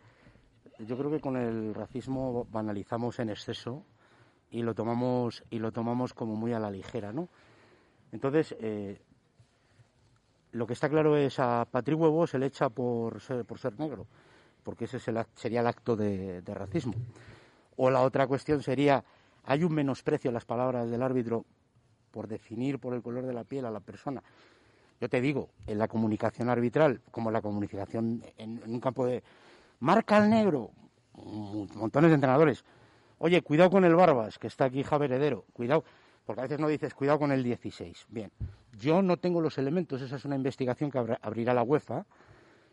[0.79, 3.83] yo creo que con el racismo banalizamos en exceso
[4.49, 7.29] y lo tomamos y lo tomamos como muy a la ligera, ¿no?
[8.11, 9.01] Entonces, eh,
[10.57, 13.79] lo que está claro es a Patrick Huevo se le echa por ser, por ser
[13.79, 14.07] negro,
[14.63, 16.95] porque ese sería el acto de, racismo.
[17.75, 19.03] O la otra cuestión sería,
[19.43, 21.45] hay un menosprecio a las palabras del árbitro
[22.09, 24.23] por definir por el color de la piel a la persona.
[24.99, 29.23] Yo te digo, en la comunicación arbitral, como en la comunicación en, un campo de
[29.79, 30.71] marca al negro,
[31.75, 32.65] montones de entrenadores.
[33.19, 35.83] Oye, cuidado con el Barbas, que está aquí Javier Heredero, cuidado,
[36.27, 38.07] porque a veces no dices cuidado con el 16.
[38.09, 38.29] Bien,
[38.77, 42.05] yo no tengo los elementos, esa es una investigación que abrirá la UEFA,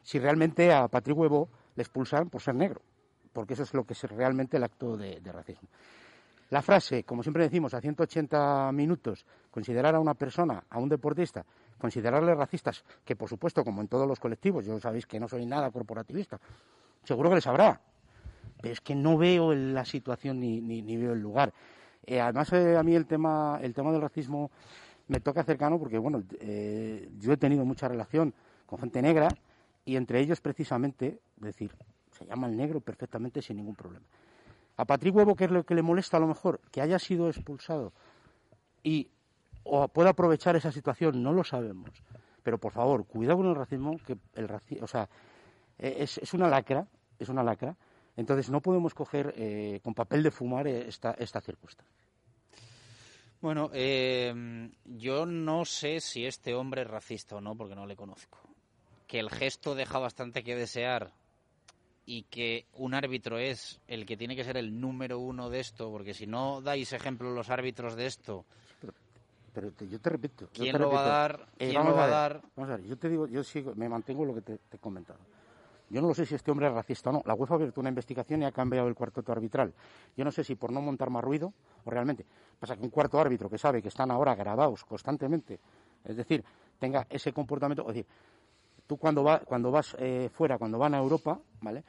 [0.03, 2.83] si realmente a Patrick Huevo le expulsan por ser negro,
[3.33, 5.69] porque eso es lo que es realmente el acto de, racismo.
[6.51, 11.47] La frase, como siempre decimos, a 180 minutos, considerar a una persona, a un deportista,
[11.79, 15.47] considerarle racistas, que por supuesto, como en todos los colectivos, yo sabéis que no soy
[15.47, 16.41] nada corporativista,
[17.05, 17.81] seguro que les habrá,
[18.61, 21.53] pero es que no veo la situación ni, ni, veo el lugar.
[22.07, 24.51] Eh, además, eh, a mí el tema, el tema del racismo
[25.09, 28.35] me toca cercano porque, bueno, eh, yo he tenido mucha relación
[28.67, 29.29] con gente negra
[29.85, 31.71] y entre ellos precisamente, decir,
[32.13, 34.05] se llama el negro perfectamente sin ningún problema.
[34.77, 36.61] A Patrick Huevo, ¿qué es lo que le molesta a lo mejor?
[36.71, 37.93] Que haya sido expulsado
[38.83, 39.09] y
[39.65, 41.91] o pueda aprovechar esa situación, no lo sabemos.
[42.43, 45.09] Pero por favor, cuidado con el racismo, que el racismo, o sea,
[45.79, 46.87] e, es, es, una lacra,
[47.19, 47.75] es una lacra.
[48.17, 51.95] Entonces no podemos coger eh, con papel de fumar esta, esta circunstancia.
[53.41, 57.97] Bueno, eh, yo no sé si este hombre es racista o no, porque no le
[57.97, 58.39] conozco.
[59.07, 61.13] Que el gesto deja bastante que desear
[62.07, 65.91] y que un árbitro es el que tiene que ser el número uno de esto,
[65.91, 68.45] porque si no dais ejemplo los árbitros de esto.
[69.53, 70.49] Pero, yo te repito.
[70.53, 71.47] ¿Quién lo va a dar?
[71.59, 72.43] Eh, ¿Quién lo va a, dar?
[72.57, 75.21] Vamos a ver, yo te digo, yo sigo, me mantengo lo que te, he comentado.
[75.91, 77.23] Yo no lo sé si este hombre es racista o no.
[77.27, 79.73] La UEFA ha abierto una investigación y ha cambiado el cuarteto arbitral.
[80.17, 81.53] Yo no sé si por no montar más ruido
[81.85, 82.25] o realmente.
[82.59, 85.61] Pasa que un cuarto árbitro que sabe que están ahora grabados constantemente,
[86.05, 86.45] es decir,
[86.79, 88.07] tenga ese comportamiento, es decir,
[88.87, 91.85] tú cuando, cuando vas eh, fuera, cuando van a Europa, ¿vale?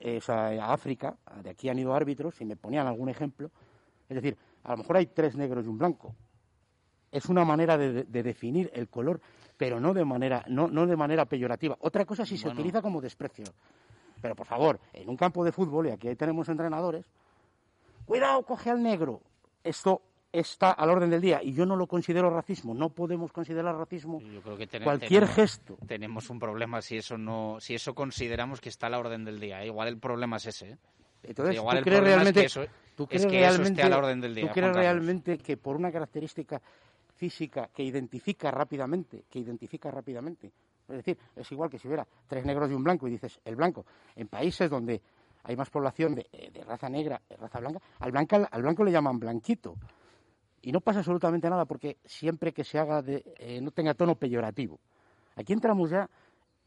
[0.00, 3.50] Eh, sea, a África, de aquí han ido árbitros y me ponían algún ejemplo,
[4.08, 6.14] es decir, a lo mejor hay tres negros y un blanco.
[7.14, 9.20] Es una manera de, definir el color,
[9.56, 11.76] pero no de manera, no, no de manera peyorativa.
[11.80, 13.44] Otra cosa si se utiliza como desprecio.
[14.20, 17.06] Pero por favor, en un campo de fútbol, y aquí tenemos entrenadores,
[18.06, 19.20] cuidado, coge al negro
[19.64, 22.74] esto está al orden del día y yo no lo considero racismo.
[22.74, 24.20] No podemos considerar racismo
[24.82, 25.78] cualquier gesto.
[25.86, 29.40] Tenemos un problema si eso no, si eso consideramos que está a la orden del
[29.40, 29.62] día.
[29.62, 29.66] ¿eh?
[29.66, 30.70] Igual el problema es ese.
[30.70, 30.78] ¿eh?
[31.22, 32.46] Entonces, igual ¿tú crees realmente
[32.94, 34.46] ¿Tú es que eso esté a la orden del día.
[34.46, 36.60] ¿Tú crees realmente que por una característica
[37.14, 40.52] física que identifica rápidamente, que identifica rápidamente,
[40.88, 43.56] es decir, es igual que si hubiera tres negros y un blanco y dices el
[43.56, 45.00] blanco, en países donde
[45.44, 49.18] hay más población de, eh, raza negra, raza blanca, al, blanca, al blanco le llaman
[49.18, 49.76] blanquito.
[50.62, 54.14] Y no pasa absolutamente nada porque siempre que se haga de, eh, no tenga tono
[54.14, 54.78] peyorativo.
[55.36, 56.08] Aquí entramos ya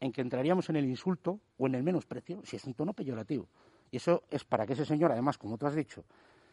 [0.00, 3.48] en que entraríamos en el insulto o en el menosprecio si es un tono peyorativo.
[3.90, 6.04] Y eso es para que ese señor, además, como tú has dicho,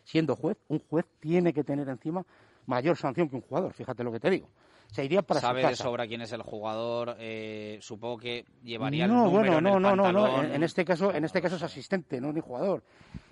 [0.03, 2.25] siendo juez, un juez tiene que tener encima
[2.65, 3.73] mayor sanción que un jugador.
[3.73, 4.49] Fíjate lo que te digo.
[4.91, 7.15] Se iría para Sabe su de sobra quién es el jugador.
[7.19, 10.43] eh, supongo que llevaría no, el número bueno, en no, el no, no, no.
[10.43, 12.83] En, en este caso, en este caso es asistente, no ni jugador.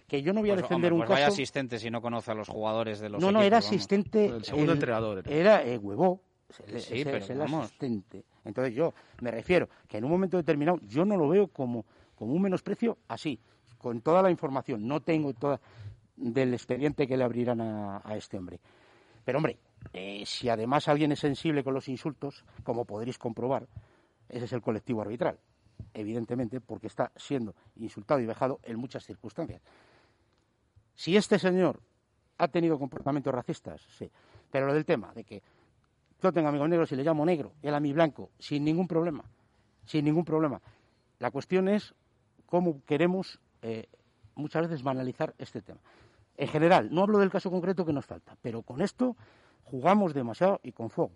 [0.08, 1.34] Que yo no voy a Pues, defender hombre, un pues vaya caso.
[1.36, 3.68] asistente si no conoce a los jugadores de los no, no, equipos, era vamos.
[3.68, 4.26] asistente.
[4.26, 5.32] El segundo entrenador era.
[5.32, 6.22] Era eh, huevo.
[6.50, 7.66] Sí, es, pero es el vamos.
[7.66, 8.26] asistente.
[8.46, 12.34] Entonces yo me refiero que en un momento determinado yo no lo veo como, como
[12.34, 13.40] un menosprecio así,
[13.78, 14.86] con toda la información.
[14.88, 15.60] No tengo toda
[16.16, 18.60] del expediente que le abrirán a, a este hombre.
[19.26, 19.58] Pero hombre,
[19.94, 23.68] eh, si además alguien es sensible con los insultos, como podréis comprobar,
[24.30, 25.40] ese es el colectivo arbitral.
[25.94, 29.62] Evidentemente, porque está siendo insultado y vejado en muchas circunstancias.
[30.96, 31.80] Si este señor
[32.38, 34.10] ha tenido comportamientos racistas, sí.
[34.52, 35.42] Pero lo del tema de que
[36.22, 38.88] yo tengo amigos negros y le llamo negro y él a mí blanco, sin ningún
[38.88, 39.24] problema.
[39.86, 40.62] Sin ningún problema.
[41.20, 41.94] La cuestión es
[42.46, 43.88] cómo queremos eh,
[44.36, 45.80] muchas veces banalizar este tema.
[46.38, 49.16] En general, no hablo del caso concreto que nos falta, pero con esto
[49.66, 51.12] jugamos demasiado y con fuego.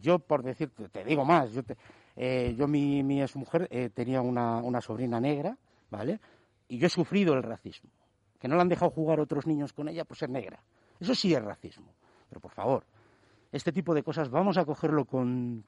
[0.00, 1.76] Yo, por decirte, te digo más, yo, te-
[2.16, 5.56] eh, yo mi, mi exmujer eh, tenía una, una sobrina negra,
[5.90, 6.20] ¿vale?
[6.68, 7.90] Y yo he sufrido el racismo.
[8.38, 10.62] Que no le han dejado jugar otros niños con ella por ser negra.
[11.00, 11.86] Eso sí es racismo.
[12.28, 12.84] Pero por favor,
[13.52, 15.64] este tipo de cosas vamos a cogerlo con...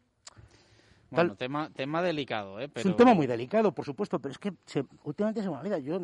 [1.11, 2.71] Bueno, tal- tema, tema delicado, ¿eh?
[2.75, 5.79] Es un tema muy delicado, por supuesto, pero es que se- últimamente se me olvida.
[5.79, 6.01] Yo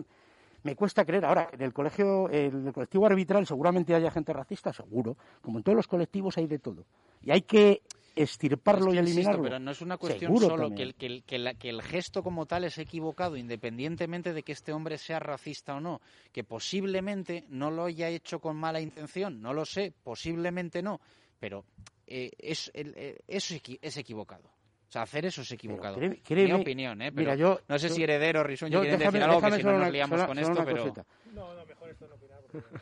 [0.65, 1.25] me cuesta creer.
[1.25, 5.17] Ahora, en el colegio, en el colectivo arbitral seguramente haya gente racista, seguro.
[5.41, 6.85] Como en todos los colectivos hay de todo.
[7.23, 7.81] Y hay que
[8.17, 9.43] estirparlo Es que y insisto, eliminarlo.
[9.43, 11.83] pero no es una cuestión Seguro solo que el, que, el, que, la- que el
[11.83, 16.01] gesto como tal es equivocado, independientemente de que este hombre sea racista o no.
[16.33, 21.01] Que posiblemente no lo haya hecho con mala intención, no lo sé, posiblemente no.
[21.41, 21.65] Pero
[22.07, 24.49] eh, es, el- eh, eso es equi- es equivocado.
[24.95, 25.97] O sea, hacer eso es equivocado.
[25.97, 27.11] créeme- créeme- Mi opinión, ¿eh?
[27.11, 29.57] Pero mira, yo- no sé yo- si Heredero, Risueño yo- quieren déjame- decir algo, que
[29.57, 30.83] si no nos liamos solo- con solo esto, pero...
[30.83, 31.05] cosita.
[31.35, 32.39] No, no, mejor esto no opinar.
[32.53, 32.79] porque-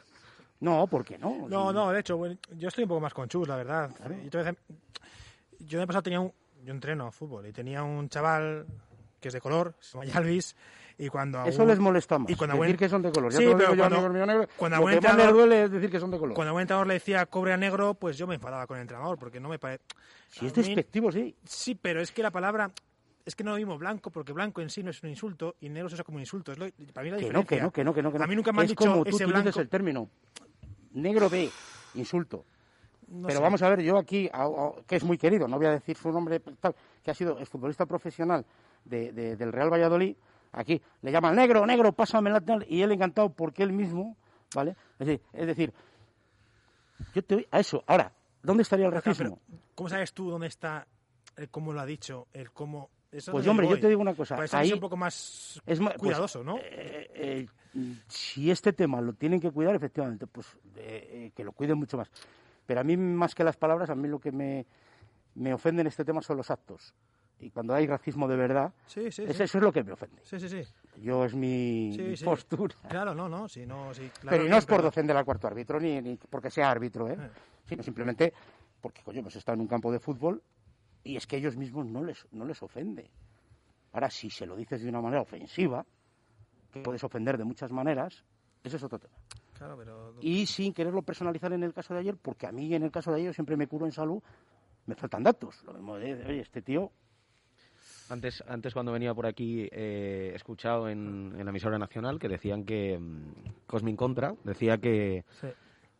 [0.60, 1.48] No, ¿por qué no?
[1.48, 3.90] No, no, de hecho, bueno, yo estoy un poco más con Chus, la verdad.
[4.20, 4.54] Y entonces,
[5.60, 6.30] yo en el pasado tenía un...
[6.62, 8.66] Yo entreno a fútbol y tenía un chaval
[9.18, 10.54] que es de color, se llama Yalvis,
[10.98, 11.40] y cuando...
[11.40, 13.32] a Eso un- les molesta más, Y cuando decir buen- que son de color.
[13.32, 15.90] Ya Sí, pero yo, cuando, mío negro, cuando lo que más entrenador- duele es decir
[15.90, 16.34] que son de color.
[16.34, 19.18] Cuando buen entrenador le decía cobre a negro, pues yo me enfadaba con el entrenador,
[19.18, 19.82] porque no me parece...
[20.28, 21.34] Si es despectivo, sí.
[21.44, 22.70] Sí, pero es que la palabra...
[23.24, 25.68] Es que no lo mismo blanco, porque blanco en sí no es un insulto y
[25.68, 26.50] negro se usa como un insulto.
[26.50, 27.56] Es lo- para mí la Que no, diferencia.
[27.56, 28.12] que no, que no, que no.
[28.12, 28.24] que no.
[28.24, 29.60] A mí nunca me han es dicho como tú ese blanco.
[29.60, 30.08] el término
[30.92, 31.48] negro de
[31.94, 32.44] insulto.
[33.08, 33.42] No Pero sé.
[33.42, 35.96] vamos a ver, yo aquí, a- a- que es muy querido, no voy a decir
[35.96, 38.44] su nombre, tal, que ha sido futbolista profesional
[38.84, 40.16] de- de- del Real Valladolid,
[40.52, 44.16] aquí le llaman negro, negro, pásame la tal, y él encantado porque él mismo,
[44.54, 44.76] ¿vale?
[44.98, 45.72] Es decir, es decir,
[47.14, 47.82] yo te a eso.
[47.86, 48.12] Ahora,
[48.42, 49.38] ¿dónde estaría el racismo?
[49.48, 50.86] pero, ¿Cómo sabes tú dónde está
[51.36, 52.90] el cómo lo ha dicho, el cómo...
[53.10, 53.80] eso es Pues hombre, yo voy.
[53.80, 56.56] te digo una cosa, Para eso ahí- es un poco más es pues, cuidadoso, ¿no?
[56.58, 57.46] eh, eh,
[58.06, 61.96] si este tema lo tienen que cuidar, efectivamente, pues eh, eh, que lo cuiden mucho
[61.96, 62.10] más.
[62.66, 64.66] Pero a mí, más que las palabras, a mí lo que me,
[65.34, 66.94] me ofende en este tema son los actos.
[67.42, 69.42] Y cuando hay racismo de verdad, Sí, sí, es- sí.
[69.42, 70.22] eso es lo que me ofende.
[70.24, 70.62] Sí, sí, sí.
[70.98, 72.74] Yo es mi, postura.
[72.88, 75.48] Claro, no, no, sí, no, sí, claro, pero no es por pero- defender al cuarto
[75.48, 77.18] árbitro, ni, ni porque sea árbitro, ¿eh?
[77.66, 78.32] sino simplemente
[78.80, 80.40] porque, coño, hemos estado en un campo de fútbol
[81.02, 83.10] y es que ellos mismos no les, no les ofende.
[83.92, 85.84] Ahora, si se lo dices de una manera ofensiva,
[86.72, 88.24] que puedes ofender de muchas maneras,
[88.62, 89.14] ese es otro tema.
[89.54, 90.14] Claro, pero...
[90.20, 93.10] Y sin quererlo personalizar en el caso de ayer, porque a mí en el caso
[93.12, 94.22] de ayer siempre me curo en salud,
[94.86, 95.62] me faltan datos.
[95.64, 96.90] Lo mismo de, oye, este tío
[98.10, 102.28] Antes, antes cuando venía por aquí, eh, he escuchado en, en la emisora nacional que
[102.28, 105.48] decían que mm, Cosmin Contra decía que, Sí.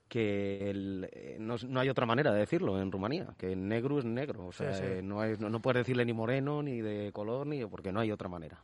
[0.08, 3.98] que el- eh, no, no hay otra manera de decirlo en Rumanía, que el negro
[3.98, 4.46] es negro.
[4.46, 4.82] O sea, sí.
[4.84, 8.00] eh, no, hay- no, no puedes decirle ni moreno, ni de color, ni porque no
[8.00, 8.58] hay otra manera.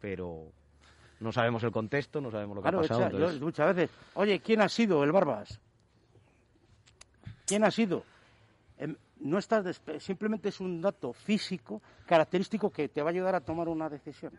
[0.00, 0.52] Pero
[1.20, 3.00] no sabemos el contexto, no sabemos lo que Claro, ha pasado.
[3.10, 5.60] yo entonces- muchas veces, oye, ¿quién ha sido el Barbas?
[7.46, 8.04] ¿Quién ha sido?
[9.22, 13.40] No estás despe- simplemente es un dato físico característico que te va a ayudar a
[13.40, 14.32] tomar una decisión.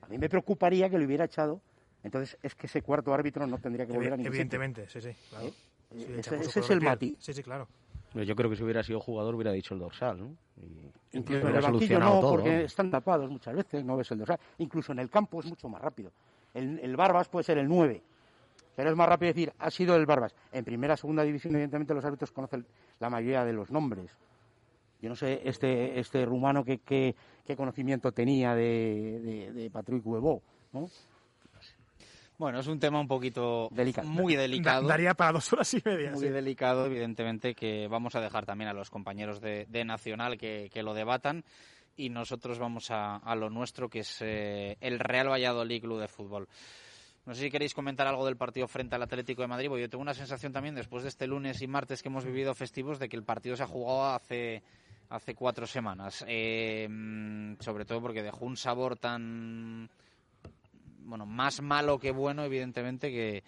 [0.00, 1.60] A mí me preocuparía que lo hubiera echado,
[2.02, 4.42] entonces es que ese cuarto árbitro no tendría que volver a ningún sitio.
[4.42, 5.46] Evidentemente, sí, sí, claro.
[5.46, 5.52] ¿Eh?
[5.94, 7.16] Sí, Ese- es el matiz.
[7.18, 7.68] Sí, sí, claro.
[8.14, 10.36] Yo creo que si hubiera sido jugador hubiera dicho el dorsal, ¿no?
[10.62, 13.96] Y- Incluso en hubiera el banquillo solucionado no, todo, porque están tapados muchas veces, no
[13.96, 14.38] ves el dorsal.
[14.58, 16.10] Incluso en el campo es mucho más rápido.
[16.54, 18.02] El, el Barbas puede ser el 9,
[18.74, 20.34] Pero es más rápido decir, ha sido el Barbas.
[20.50, 22.66] En primera, segunda división, evidentemente, los árbitros conocen
[22.98, 24.16] la mayoría de los nombres.
[25.00, 27.14] Yo no sé este, este rumano qué, qué,
[27.44, 30.42] qué conocimiento tenía de, de, de Patrick Huevo,
[30.72, 30.88] ¿no?
[32.38, 34.08] Bueno, es un tema un poquito Delicado.
[34.08, 34.88] muy delicado.
[34.88, 36.10] Daría para dos horas y media.
[36.12, 36.28] Muy sí.
[36.28, 40.82] delicado, evidentemente, que vamos a dejar también a los compañeros de, de Nacional que, que
[40.82, 41.44] lo debatan
[41.96, 46.08] y nosotros vamos a, a lo nuestro, que es eh, el Real Valladolid Club de
[46.08, 46.48] Fútbol.
[47.24, 49.88] No sé si queréis comentar algo del partido frente al Atlético de Madrid, porque yo
[49.90, 53.08] tengo una sensación también, después de este lunes y martes que hemos vivido festivos, de
[53.08, 54.62] que el partido se ha jugado hace,
[55.08, 56.24] hace cuatro semanas.
[56.26, 59.88] Eh, mm, sobre todo porque dejó un sabor tan
[61.04, 63.44] bueno, más malo que bueno, evidentemente, que,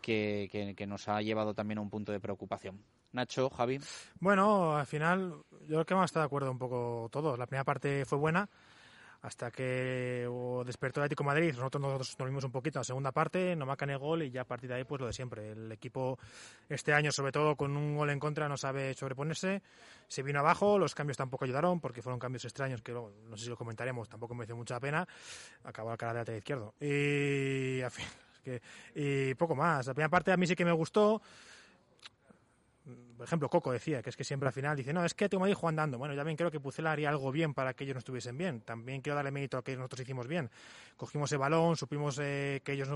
[0.00, 2.80] que, que- que nos ha llevado también a un punto de preocupación.
[3.12, 3.78] Nacho, Javi.
[4.20, 5.30] Bueno, al final,
[5.62, 7.38] yo creo que hemos estado de acuerdo un poco todos.
[7.38, 8.48] La primera parte fue buena,
[9.20, 10.28] hasta que
[10.64, 11.54] despertó el Atlético de Madrid.
[11.56, 14.42] Nosotros nos dormimos un poquito en la segunda parte, no marcan el gol y ya
[14.42, 15.50] a partir de ahí, pues lo de siempre.
[15.52, 16.18] El equipo
[16.68, 19.62] este año, sobre todo con un gol en contra, no sabe sobreponerse.
[20.06, 23.44] Se vino abajo, los cambios tampoco ayudaron porque fueron cambios extraños que luego, no sé
[23.44, 25.06] si lo comentaremos, tampoco me hizo mucha pena.
[25.64, 26.74] Acabó la cara de lateral izquierdo.
[26.80, 28.06] Y, al fin,
[28.44, 28.62] que-
[28.94, 29.86] y poco más.
[29.86, 31.20] La primera parte a mí sí que me gustó
[33.16, 35.40] por ejemplo, Coco decía que es que siempre al final dice, no, es que tengo
[35.40, 35.98] Madrid jugando andando.
[35.98, 38.60] Bueno, ya bien creo que Pucela haría algo bien para que ellos no estuviesen bien.
[38.62, 40.50] También quiero darle mérito a que nosotros hicimos bien.
[40.96, 42.88] Cogimos el balón, supimos eh, que ellos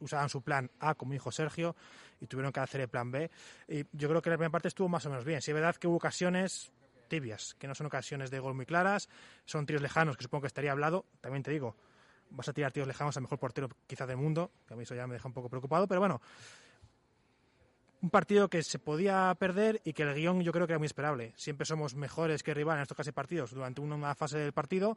[0.00, 1.74] usaban su plan A, como dijo Sergio,
[2.20, 3.30] y tuvieron que hacer el plan B.
[3.68, 5.42] Y yo creo que la primera parte estuvo más o menos bien.
[5.42, 6.72] Sí, es verdad que hubo ocasiones
[7.08, 9.08] tibias, que no son ocasiones de gol muy claras,
[9.44, 11.06] son tiros lejanos, que supongo que estaría hablado.
[11.20, 11.76] También te digo,
[12.30, 14.94] vas a tirar tiros lejanos al mejor portero quizás del mundo, que a mí eso
[14.94, 16.20] ya me deja un poco preocupado, pero bueno,
[18.02, 20.86] un partido que se podía perder y que el guion yo creo que era muy
[20.86, 21.32] esperable.
[21.36, 24.96] Siempre somos mejores que rival en estos casi partidos durante una fase del partido.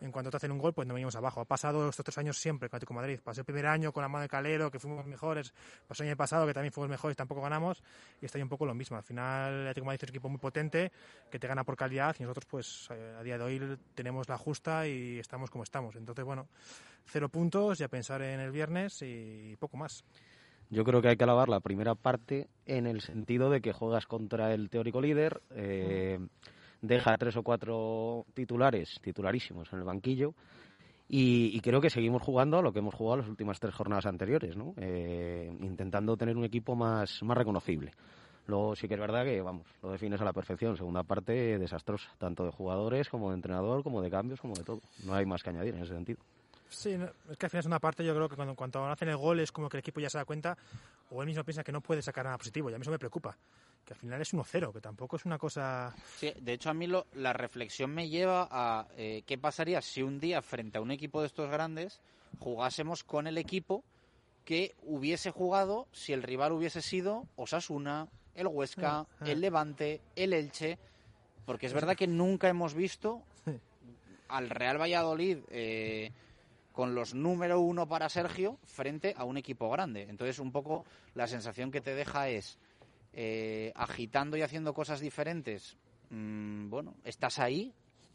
[0.00, 1.40] En cuanto te hacen un gol, pues nos venimos abajo.
[1.40, 3.20] Ha pasado estos tres años siempre con Atlético Madrid.
[3.22, 5.52] Pasó el primer año con la mano de Calero, que fuimos mejores.
[5.86, 7.82] Pasó el año pasado, que también fuimos mejores, tampoco ganamos.
[8.20, 8.96] Y está ahí un poco lo mismo.
[8.96, 10.90] Al final, Atlético Madrid es un equipo muy potente,
[11.30, 12.16] que te gana por calidad.
[12.18, 15.94] Y nosotros, pues eh, a día de hoy tenemos la justa y estamos como estamos.
[15.96, 16.48] Entonces, bueno,
[17.06, 20.04] cero puntos y a pensar en el viernes y poco más.
[20.70, 24.06] Yo creo que hay que alabar la primera parte en el sentido de que juegas
[24.06, 26.18] contra el teórico líder, eh,
[26.80, 30.32] deja tres o cuatro titulares, titularísimos en el banquillo,
[31.08, 34.06] y, y creo que seguimos jugando a lo que hemos jugado las últimas tres jornadas
[34.06, 34.74] anteriores, ¿no?
[34.76, 37.90] Eh, intentando tener un equipo más, más reconocible.
[38.46, 40.76] Luego sí que es verdad que, vamos, lo defines a la perfección.
[40.76, 44.80] Segunda parte desastrosa, tanto de jugadores como de entrenador, como de cambios, como de todo.
[45.04, 46.20] No hay más que añadir en ese sentido.
[46.70, 49.08] Sí, no, es que al final es una parte, yo creo que cuando, cuando hacen
[49.08, 50.56] el gol es como que el equipo ya se da cuenta
[51.10, 52.98] o él mismo piensa que no puede sacar nada positivo y a mí eso me
[52.98, 53.36] preocupa.
[53.84, 55.92] Que al final es 1-0, que tampoco es una cosa...
[56.18, 60.02] Sí, de hecho, a mí lo- la reflexión me lleva a eh, qué pasaría si
[60.02, 62.00] un día, frente a un equipo de estos grandes,
[62.38, 63.82] jugásemos con el equipo
[64.44, 69.24] que hubiese jugado si el rival hubiese sido Osasuna, el Huesca, Ah, ah.
[69.30, 70.78] el Levante, el Elche.
[71.46, 73.22] Porque es verdad que nunca hemos visto
[74.28, 76.12] al Real Valladolid eh,
[76.72, 80.06] con los número uno para Sergio frente a un equipo grande.
[80.08, 82.58] Entonces, un poco la sensación que te deja es
[83.12, 85.76] eh, agitando y haciendo cosas diferentes.
[86.10, 87.72] mm, bueno, estás ahí.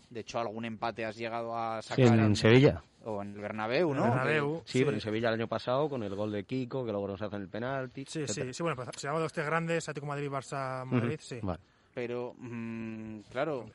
[0.09, 2.83] De hecho, algún empate has llegado a Sí, sacar en Sevilla.
[3.03, 4.03] o en el Bernabéu, ¿no?
[4.05, 4.61] el Bernabéu.
[4.65, 4.85] Sí, Sí.
[4.85, 7.41] pero en Sevilla el año pasado con el gol de Kiko, que luego nos hacen
[7.41, 8.05] el penalti.
[8.05, 8.53] Sí, sí, etcétera.
[8.53, 11.39] sí, bueno, pues si hablamos de los tres grandes, Atlético Madrid, Barça, Madrid, sí.
[11.41, 11.59] vale.
[11.93, 13.65] Pero, mm, claro,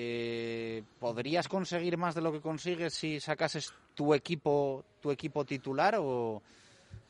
[0.00, 5.96] eh, ¿podrías conseguir más de lo que consigues si sacases tu equipo, tu equipo titular
[5.98, 6.40] o,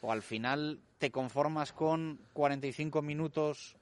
[0.01, 3.77] o al final te conformas con 45 minutos?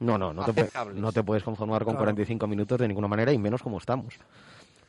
[0.00, 2.06] No, no, no te, no te puedes conformar con Claro.
[2.06, 4.16] 45 minutos de ninguna manera y menos como estamos.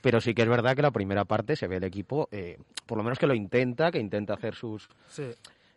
[0.01, 2.57] Pero sí que es verdad que la primera parte se ve el equipo, eh,
[2.88, 5.30] por lo menos que lo intenta, que intenta hacer sus, Sí.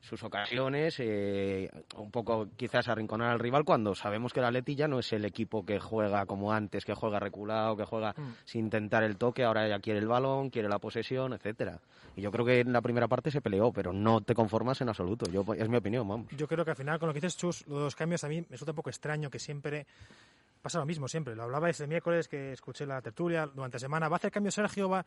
[0.05, 4.87] Sus ocasiones, eh, un poco quizás arrinconar al rival cuando sabemos que el Atleti ya
[4.87, 8.35] no es el equipo que juega como antes, que juega reculado, que juega Mm.
[8.45, 11.81] sin intentar el toque, ahora ya quiere el balón, quiere la posesión, etcétera.
[12.17, 14.89] Y yo creo que en la primera parte se peleó, pero no te conformas en
[14.89, 15.25] absoluto.
[15.31, 16.27] Yo es mi opinión, vamos.
[16.37, 18.47] Yo creo que al final, con lo que dices, Chus, los cambios a mí me
[18.51, 19.87] resulta un poco extraño que siempre
[20.65, 21.37] pasa lo mismo, siempre.
[21.37, 24.09] Lo hablaba ese miércoles que escuché la tertulia durante la semana.
[24.09, 24.89] ¿Va a hacer cambio Sergio?
[24.89, 25.05] Va...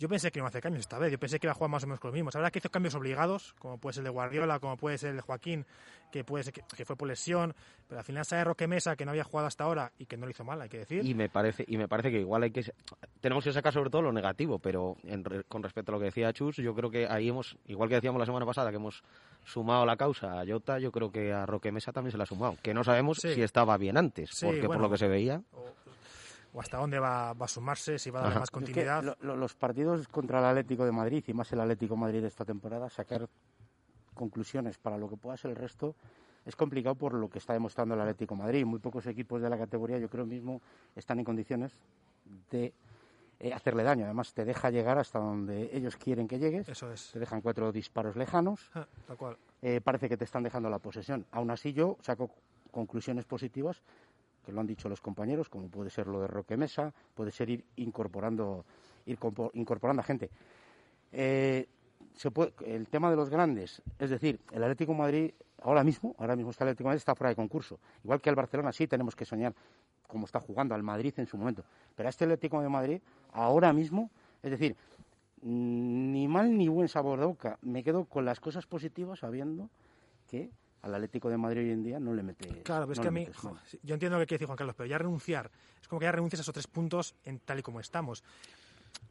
[0.00, 1.12] Yo pensé que no iba a hacer cambios esta vez.
[1.12, 2.34] Yo pensé que iba a jugar más o menos con los mismos.
[2.34, 5.16] Ahora que hizo cambios obligados, como puede ser el de Guardiola, como puede ser el
[5.16, 5.64] de Joaquín,
[6.10, 7.54] que puede que, fue por lesión.
[7.86, 10.26] Pero al final sale Roque Mesa, que no había jugado hasta ahora y que no
[10.26, 11.06] lo hizo mal, hay que decir.
[11.06, 12.64] Y me parece y me parece que igual hay que
[13.20, 16.32] tenemos que sacar sobre todo lo negativo, pero en con respecto a lo que decía
[16.32, 19.04] Chus, yo creo que ahí hemos igual que decíamos la semana pasada que hemos
[19.46, 22.26] sumado la causa a Jota, yo creo que a Roque Mesa también se la ha
[22.26, 23.32] sumado, que no sabemos Sí.
[23.34, 25.40] si estaba bien antes, Sí, porque por lo que se veía
[26.52, 28.38] O hasta dónde va, va a sumarse, si va a Ajá.
[28.40, 29.02] más Es que continuidad.
[29.04, 32.22] lo- Lo- los partidos contra el Atlético de Madrid y más el Atlético de Madrid
[32.22, 33.28] de esta temporada, sacar
[34.14, 35.94] conclusiones para lo que pueda ser el resto
[36.46, 38.64] es complicado por lo que está demostrando el Atlético de Madrid.
[38.64, 40.62] Muy pocos equipos de la categoría, yo creo mismo,
[40.94, 41.72] están en condiciones
[42.50, 42.72] de
[43.40, 44.04] eh, hacerle daño.
[44.04, 46.68] Además, te deja llegar hasta donde ellos quieren que llegues.
[46.68, 47.10] Eso es.
[47.12, 48.70] Te dejan cuatro disparos lejanos.
[48.74, 49.36] Ah, tal cual.
[49.62, 51.26] Eh, parece que te están dejando la posesión.
[51.32, 52.30] Aún así, yo saco
[52.70, 53.82] conclusiones positivas
[54.44, 57.50] que lo han dicho los compañeros, como puede ser lo de Roque Mesa, puede ser
[57.50, 58.64] ir incorporando,
[59.06, 59.18] ir
[59.54, 60.30] incorporando a gente.
[61.12, 61.66] Eh,
[62.14, 65.30] se puede- el tema de los grandes, es decir, el Atlético de Madrid
[65.62, 68.30] ahora mismo, ahora mismo está el Atlético de Madrid está fuera de concurso, igual que
[68.30, 69.52] el Barcelona sí tenemos que soñar
[70.06, 73.00] como está jugando al Madrid en su momento, pero a este Atlético de Madrid
[73.32, 74.10] ahora mismo,
[74.42, 74.76] es decir,
[75.42, 79.68] mm, ni mal ni buen sabor de boca, me quedo con las cosas positivas sabiendo
[80.28, 80.50] que
[80.82, 83.08] al Atlético de Madrid hoy en día no le mete Claro, pero es no que
[83.08, 85.50] a mí, jo, yo entiendo lo que quiere decir Juan Carlos, pero ya renunciar,
[85.80, 88.22] es como que ya renuncias a esos tres puntos en tal y como estamos.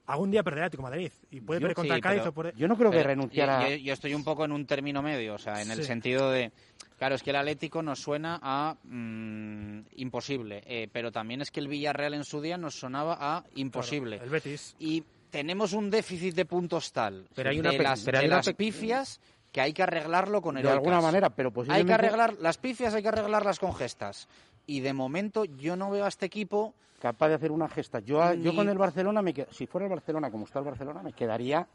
[0.08, 2.34] Algún día perderá el Atlético Madrid y puede Yo- perder contra sí, Cádiz pero- o
[2.34, 2.56] por...
[2.56, 5.38] Yo no creo que renunciara yo, yo estoy un poco en un término medio, o
[5.38, 6.52] sea, en el sentido de.
[6.98, 11.60] Claro, es que el Atlético nos suena a mm, imposible, eh, pero también es que
[11.60, 14.20] el Villarreal en su día nos sonaba a imposible.
[14.24, 14.76] el Betis.
[14.80, 18.24] Y tenemos un déficit de puntos tal Pero hay de una pe- las, pero hay
[18.26, 19.20] de una las pifias
[19.52, 22.58] que hay que arreglarlo con el de alguna manera, pero Hay posiblemente que arreglar las
[22.58, 24.28] pifias, hay que arreglarlas con gestas.
[24.68, 28.00] Y de momento yo no veo a este equipo capaz de hacer una gesta.
[28.00, 30.66] Yo, a- yo con el Barcelona, me qued- si fuera el Barcelona como está el
[30.66, 31.68] Barcelona, me quedaría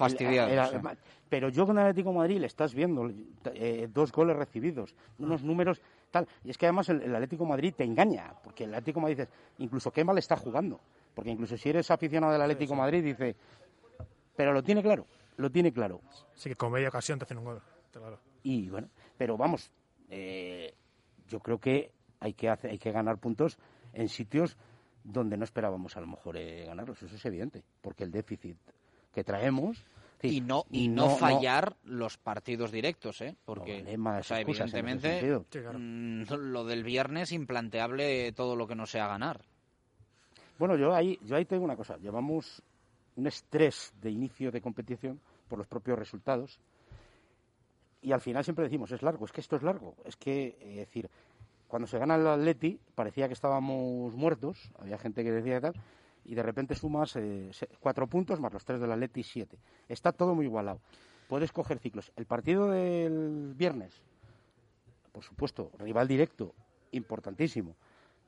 [0.00, 0.48] fastidiado.
[0.50, 0.80] Era- o sea.
[0.80, 0.96] era-
[1.28, 3.08] pero yo con el Atlético de Madrid le estás viendo
[3.54, 5.80] eh, dos goles recibidos, unos números
[6.10, 6.26] tal.
[6.44, 9.02] Y es que además el, el Atlético de Madrid te engaña, porque el Atlético de
[9.02, 10.80] Madrid dices, incluso qué mal está jugando.
[11.14, 13.36] Porque incluso si eres aficionado del Atlético de Madrid, dice,
[14.36, 16.00] pero lo tiene claro, lo tiene claro.
[16.34, 17.62] Sí, que con media ocasión te hacen un gol.
[17.92, 18.18] Claro.
[18.42, 19.70] Y bueno, pero vamos,
[20.08, 20.74] eh,
[21.28, 23.58] yo creo que hay que hacer, hay que ganar puntos
[23.92, 24.56] en sitios
[25.04, 28.56] donde no esperábamos a lo mejor eh, ganarlos, eso es evidente, porque el déficit
[29.12, 29.84] que traemos
[30.20, 33.36] sí, y no y no, fallar los partidos directos, ¿eh?
[33.44, 35.40] Porque vale o sea, evidentemente
[35.74, 39.40] mm, lo del viernes implanteable todo lo que no sea ganar.
[40.58, 41.96] Bueno, yo ahí, yo ahí tengo una cosa.
[41.96, 42.62] Llevamos
[43.16, 46.58] un estrés de inicio de competición por los propios resultados.
[48.02, 49.94] Y al final siempre decimos, es largo, es que esto es largo.
[50.04, 51.08] Es que, es decir,
[51.66, 55.74] cuando se gana el Atleti parecía que estábamos muertos, había gente que decía tal,
[56.24, 57.50] y de repente sumas eh,
[57.80, 59.58] cuatro puntos más los tres del Atleti, siete.
[59.88, 60.80] Está todo muy igualado.
[61.28, 62.10] Puedes coger ciclos.
[62.16, 63.92] El partido del viernes,
[65.12, 66.54] por supuesto, rival directo,
[66.92, 67.74] importantísimo.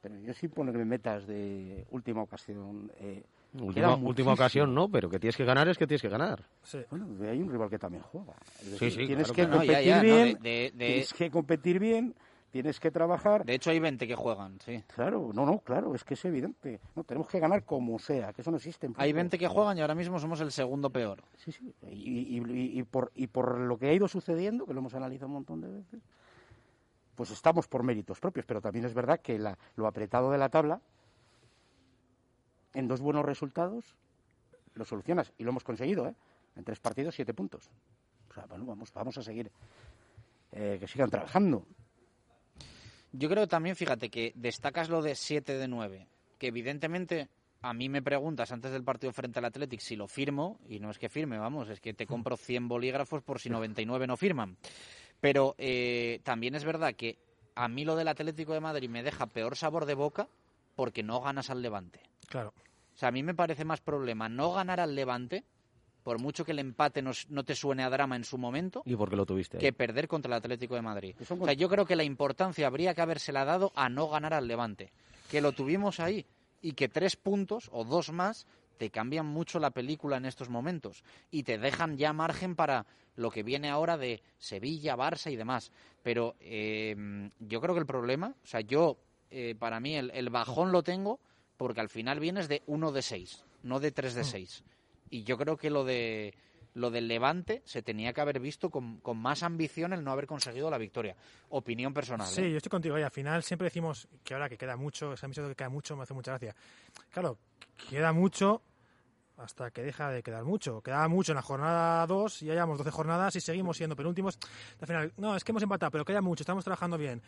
[0.01, 2.91] Pero yo sin ponerme metas de última ocasión.
[2.99, 3.23] Eh,
[3.61, 6.43] Última, última ocasión no, pero que tienes que ganar es que tienes que ganar.
[6.89, 8.33] Bueno, hay un rival que también juega.
[8.61, 9.43] Es Sí, decir, sí, tienes claro, que.
[9.47, 12.15] No, competir ya, bien, de- de- de- tienes que competir bien,
[12.53, 13.45] tienes que trabajar.
[13.45, 14.85] De hecho hay 20 que juegan, sí.
[14.95, 16.79] Claro, no, no, claro, es que es evidente.
[16.95, 18.87] No, tenemos que ganar como sea, que eso no existe.
[18.87, 19.17] en Hay fútbol.
[19.17, 21.25] 20 que juegan y ahora mismo somos el segundo peor.
[21.39, 21.75] Sí, sí.
[21.91, 24.95] Y, y- y- y por, y por lo que ha ido sucediendo, que lo hemos
[24.95, 26.01] analizado un montón de veces,
[27.15, 30.49] pues estamos por méritos propios, pero también es verdad que la- lo apretado de la
[30.51, 30.81] tabla,
[32.75, 33.97] en dos buenos resultados,
[34.75, 35.33] lo solucionas.
[35.39, 36.15] Y lo hemos conseguido, ¿eh?
[36.57, 37.71] En tres partidos, siete puntos.
[38.31, 39.51] O sea, bueno, vamos, vamos a seguir.
[40.55, 41.65] eh, que sigan trabajando.
[43.13, 46.07] Yo creo también, fíjate, que destacas lo de 7 de 9,
[46.39, 47.29] que evidentemente
[47.61, 50.91] a mí me preguntas antes del partido frente al Athletic si lo firmo, y no
[50.91, 54.57] es que firme, vamos, es que te compro 100 bolígrafos por si 99 no firman.
[55.21, 57.19] Pero eh, también es verdad que
[57.55, 60.29] a mí lo del Atlético de Madrid me deja peor sabor de boca
[60.75, 62.01] porque no ganas al Levante.
[62.29, 62.53] Claro.
[62.95, 65.45] O sea, a mí me parece más problema no ganar al Levante,
[66.03, 68.97] por mucho que el empate no, no te suene a drama en su momento, ¿Y
[68.97, 69.59] por qué lo tuviste?
[69.59, 71.15] que perder contra el Atlético de Madrid.
[71.29, 74.49] O sea, yo creo que la importancia habría que habérsela dado a no ganar al
[74.49, 74.93] Levante.
[75.31, 76.27] Que lo tuvimos ahí
[76.61, 78.47] y que tres puntos o dos más
[78.79, 82.85] te cambian mucho la película en estos momentos y te dejan ya margen para
[83.15, 85.71] lo que viene ahora de Sevilla, Barça y demás.
[86.03, 88.97] Pero eh, yo creo que el problema, o sea, yo,
[89.31, 91.21] eh, para mí, el, el bajón lo tengo
[91.57, 94.65] porque al final vienes de uno de seis, no de tres de seis.
[95.13, 96.35] Y yo creo que lo de
[96.73, 100.27] lo del Levante se tenía que haber visto con, con más ambición el no haber
[100.27, 101.15] conseguido la victoria.
[101.51, 102.27] Opinión personal.
[102.27, 102.51] Sí, ¿eh?
[102.51, 102.99] yo estoy contigo.
[102.99, 106.05] Y al final siempre decimos que ahora que queda mucho, de que queda mucho me
[106.05, 106.57] hace mucha gracia.
[107.11, 107.37] Claro,
[107.91, 108.63] queda mucho
[109.37, 110.81] hasta que deja de quedar mucho.
[110.81, 114.39] Quedaba mucho en la jornada 2 y ya llevamos 12 jornadas y seguimos siendo penúltimos.
[114.81, 117.21] Al final, no, es que hemos empatado, pero queda mucho, estamos trabajando bien.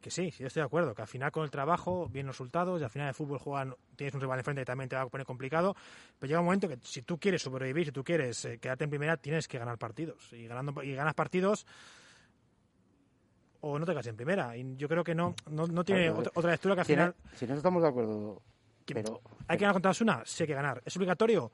[0.00, 2.80] Que sí, yo estoy de acuerdo, que al final con el trabajo, bien los resultados,
[2.80, 5.08] y al final el fútbol juegan, tienes un rival enfrente que también te va a
[5.08, 5.74] poner complicado,
[6.18, 8.90] pero llega un momento que si tú quieres sobrevivir, si tú quieres eh, quedarte en
[8.90, 10.32] primera, tienes que ganar partidos.
[10.32, 11.66] Y ganando y ganas partidos
[13.60, 14.56] o no te quedas en primera.
[14.56, 16.92] Y yo creo que no, no, no tiene Claro, otra, otra lectura que al si,
[16.92, 17.14] final...
[17.24, 18.42] no, si no estamos de acuerdo,
[18.86, 20.22] pero ¿Hay que ganar contra Osuna?
[20.24, 20.82] Sí hay que ganar.
[20.84, 21.50] ¿Es obligatorio?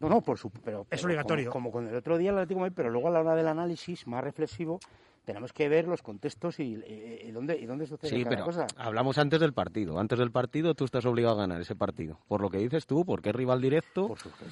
[0.00, 1.50] No, no, por su, pero, es obligatorio.
[1.50, 4.06] Como, con el otro día el Atlético Madrid, pero luego a la hora del análisis
[4.06, 4.80] más reflexivo,
[5.24, 8.44] tenemos que ver los contextos y, y, y dónde, y dónde sucede Sí, cada pero
[8.46, 8.66] cosa.
[8.76, 9.98] hablamos antes del partido.
[9.98, 12.18] Antes del partido tú estás obligado a ganar ese partido.
[12.28, 14.08] Por lo que dices tú, porque es rival directo,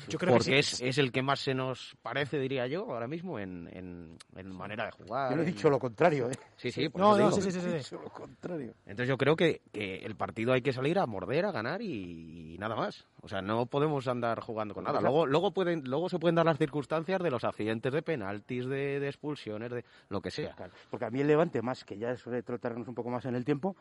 [0.08, 0.74] Yo creo que porque sí.
[0.76, 4.52] es, es el que más se nos parece, diría yo, ahora mismo en, en, en
[4.54, 5.30] manera de jugar.
[5.30, 6.36] Yo no he en- dicho lo contrario, ¿eh?
[6.56, 7.32] Sí, sí, por No, no, digo.
[7.32, 7.68] sí, sí, sí, sí.
[7.68, 8.74] He dicho lo contrario.
[8.86, 12.54] Entonces yo creo que, que el partido hay que salir a morder, a ganar y,
[12.54, 13.06] y nada más.
[13.22, 15.00] O sea, no podemos andar jugando con nada.
[15.00, 19.00] Luego, luego, pueden, luego se pueden dar las circunstancias de los accidentes de penaltis, de,
[19.00, 20.54] de expulsiones, de lo que sea.
[20.90, 23.44] Porque a mí el Levante, más que ya es retrotraernos un poco más en el
[23.44, 23.76] tiempo,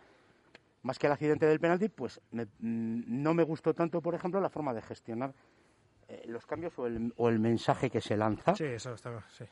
[0.84, 4.39] más que el accidente del penalti, pues me- mm, no me gustó tanto, por ejemplo,
[4.39, 5.34] la forma de gestionar
[6.07, 8.55] eh, los cambios o el, o el mensaje que se lanza.
[8.55, 9.23] Sí, eso está.
[9.30, 9.43] Sí.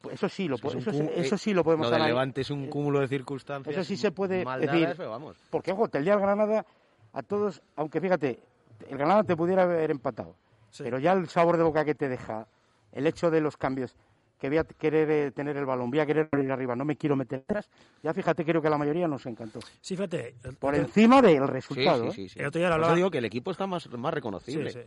[0.00, 2.68] Pues Eso sí lo, eso, cúmulo- eso sí lo podemos Lo del Levante es un
[2.68, 3.74] cúmulo de circunstancias.
[3.74, 4.94] Eso sí se puede decir.
[4.96, 5.36] pero vamos.
[5.50, 6.64] Porque, ojo, el día del Granada,
[7.12, 8.40] a todos, aunque fíjate,
[8.88, 10.36] el Granada te pudiera haber empatado.
[10.78, 12.46] Pero ya el sabor de boca que te deja,
[12.92, 13.96] el hecho de los cambios,
[14.40, 16.96] que voy a querer eh, tener el balón, voy a querer ir arriba, no me
[16.96, 17.68] quiero meter atrás,
[18.02, 19.60] ya fíjate, creo que a la mayoría nos encantó.
[19.82, 20.34] Sí, fíjate.
[20.42, 22.10] el- Por el- encima del resultado.
[22.10, 22.28] Sí, sí, ¿eh?
[22.28, 22.40] sí, sí.
[22.40, 24.70] El otro día lo digo que el equipo está más, más reconocible.
[24.72, 24.86] Sí, sí.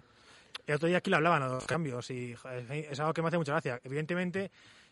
[0.66, 2.36] El otro día aquí lo hablaban, los cambios, y
[2.70, 3.80] es algo que me hace mucha gracia.
[3.84, 4.50] Evidentemente,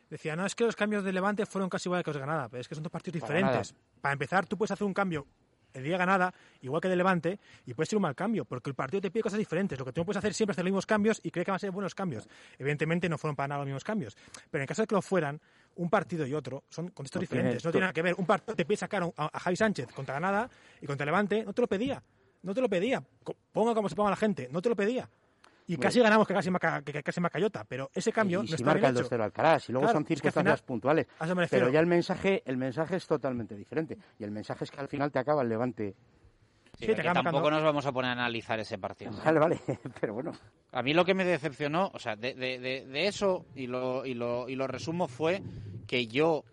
[0.09, 2.49] decía, no, es que los cambios de Levante fueron casi igual que los de Granada,
[2.49, 3.73] pero es que son dos partidos Para diferentes.
[4.01, 5.25] Para empezar, tú puedes hacer un cambio
[5.73, 8.69] el día de Granada, igual que de Levante, y puede ser un mal cambio, porque
[8.69, 9.77] el partido te pide cosas diferentes.
[9.77, 11.51] Lo que tú no puedes hacer siempre es hacer los mismos cambios y creer que
[11.51, 12.27] van a ser buenos cambios.
[12.57, 14.15] Evidentemente no fueron para nada los mismos cambios.
[14.49, 15.39] Pero en caso de que lo fueran,
[15.75, 17.65] un partido y otro son contextos No tiene diferentes.
[17.65, 18.15] No tiene nada que ver.
[18.17, 20.49] Un partido te pide sacar a, a Javi Sánchez contra Granada
[20.81, 22.03] y contra Levante, no te lo pedía.
[22.43, 23.03] No te lo pedía.
[23.51, 25.09] Ponga como se ponga la gente, no te lo pedía.
[25.73, 28.47] Y casi ganamos que casi, Maca- que, que casi Macayota, pero ese cambio y no
[28.47, 29.15] si está marca bien el hecho.
[29.15, 31.07] 2-0 Alcaraz, y luego Claro, son es que al circunstancias final- puntuales.
[31.49, 33.97] Pero ya el mensaje, el mensaje es totalmente diferente.
[34.19, 35.95] Y el mensaje es que al final te acaba el Levante.
[36.79, 39.11] Sí, tampoco nos vamos a poner a analizar ese partido.
[39.23, 39.59] Vale, vale,
[40.01, 40.31] pero bueno.
[40.71, 44.05] A mí lo que me decepcionó, o sea, de, de- de- de eso, y lo,
[44.05, 45.43] y, lo, y lo resumo, fue
[45.85, 46.43] que yo,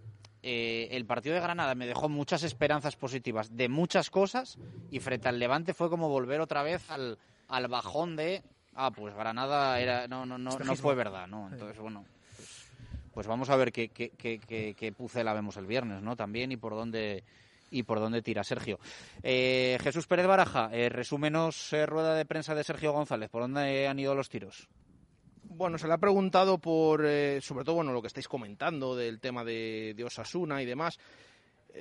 [0.43, 4.59] eh, el partido de Granada me dejó muchas esperanzas positivas de muchas cosas,
[4.91, 7.17] y frente al Levante fue como volver otra vez al,
[7.49, 8.43] al bajón de,
[8.79, 11.49] ah, pues Granada era, no, no, no, no fue verdad, ¿no?
[11.51, 12.05] Entonces, bueno,
[12.37, 12.71] pues,
[13.13, 16.17] pues vamos a ver qué, qué, qué, qué, qué pucela vemos el viernes, ¿no?
[16.17, 17.25] También, y por dónde
[17.71, 18.79] y por dónde tira Sergio.
[19.23, 23.87] Eh, Jesús Pérez Baraja, eh, resúmenos eh, rueda de prensa de Sergio González, ¿por dónde
[23.87, 24.69] han ido los tiros?
[25.43, 29.19] Bueno, se le ha preguntado por, eh, sobre todo, bueno, lo que estáis comentando del
[29.19, 30.99] tema de, de Osasuna y demás.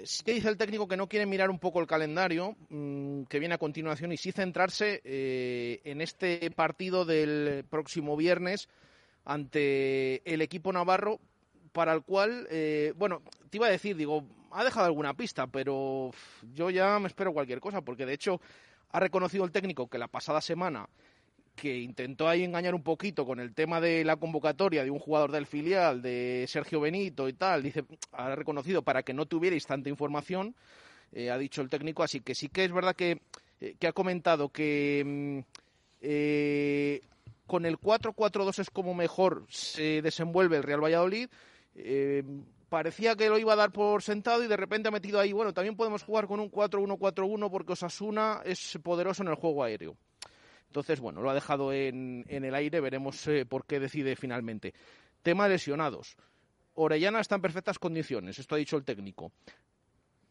[0.03, 3.39] Sí que dice el técnico que no quiere mirar un poco el calendario mm, que
[3.39, 8.67] viene a continuación y sí centrarse eh, en este partido del próximo viernes
[9.25, 11.19] ante el equipo navarro
[11.71, 16.11] para el cual, eh, bueno, te iba a decir, digo, ha dejado alguna pista, pero
[16.53, 18.41] yo ya me espero cualquier cosa, porque de hecho
[18.89, 20.89] ha reconocido el técnico que la pasada semana
[21.57, 25.31] que intentó ahí engañar un poquito con el tema de la convocatoria de un jugador
[25.31, 29.89] del filial, de Sergio Benito y tal, dice, ha reconocido para que no tuvierais tanta
[29.89, 30.55] información,
[31.11, 33.21] eh, ha dicho el técnico, así que sí que es verdad que,
[33.59, 35.39] eh, que ha comentado que mm,
[36.01, 37.01] eh,
[37.47, 41.27] con el 4-4-2 es como mejor se desenvuelve el Real Valladolid.
[42.69, 45.53] Parecía que lo iba a dar por sentado y de repente ha metido ahí, bueno,
[45.53, 49.95] también podemos jugar con un 4-1-4-1 porque Osasuna es poderoso en el juego aéreo.
[50.67, 54.73] Entonces, bueno, lo ha dejado en, en el aire, veremos eh, por qué decide finalmente.
[55.23, 56.15] Tema lesionados.
[56.75, 59.31] Orellana está en perfectas condiciones, esto ha dicho el técnico.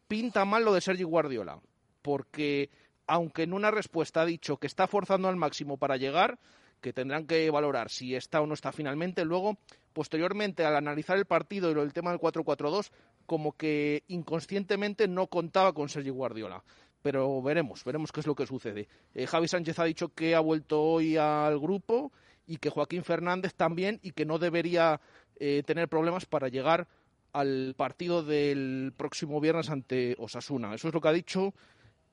[0.07, 1.59] Pinta mal lo de Sergi Guardiola,
[2.01, 2.69] porque
[3.05, 6.39] aunque en una respuesta ha dicho que está forzando al máximo para llegar,
[6.79, 9.57] que tendrán que valorar si está o no está finalmente, luego,
[9.91, 12.91] posteriormente, al analizar el partido y lo del tema del 4-4-2,
[13.25, 16.63] como que inconscientemente no contaba con Sergi Guardiola
[17.01, 18.87] pero veremos, veremos qué es lo que sucede.
[19.13, 22.11] Eh, Javi Sánchez ha dicho que ha vuelto hoy al grupo
[22.45, 24.99] y que Joaquín Fernández también y que no debería
[25.35, 26.87] eh, tener problemas para llegar
[27.33, 30.73] al partido del próximo viernes ante Osasuna.
[30.73, 31.53] Eso es lo que ha dicho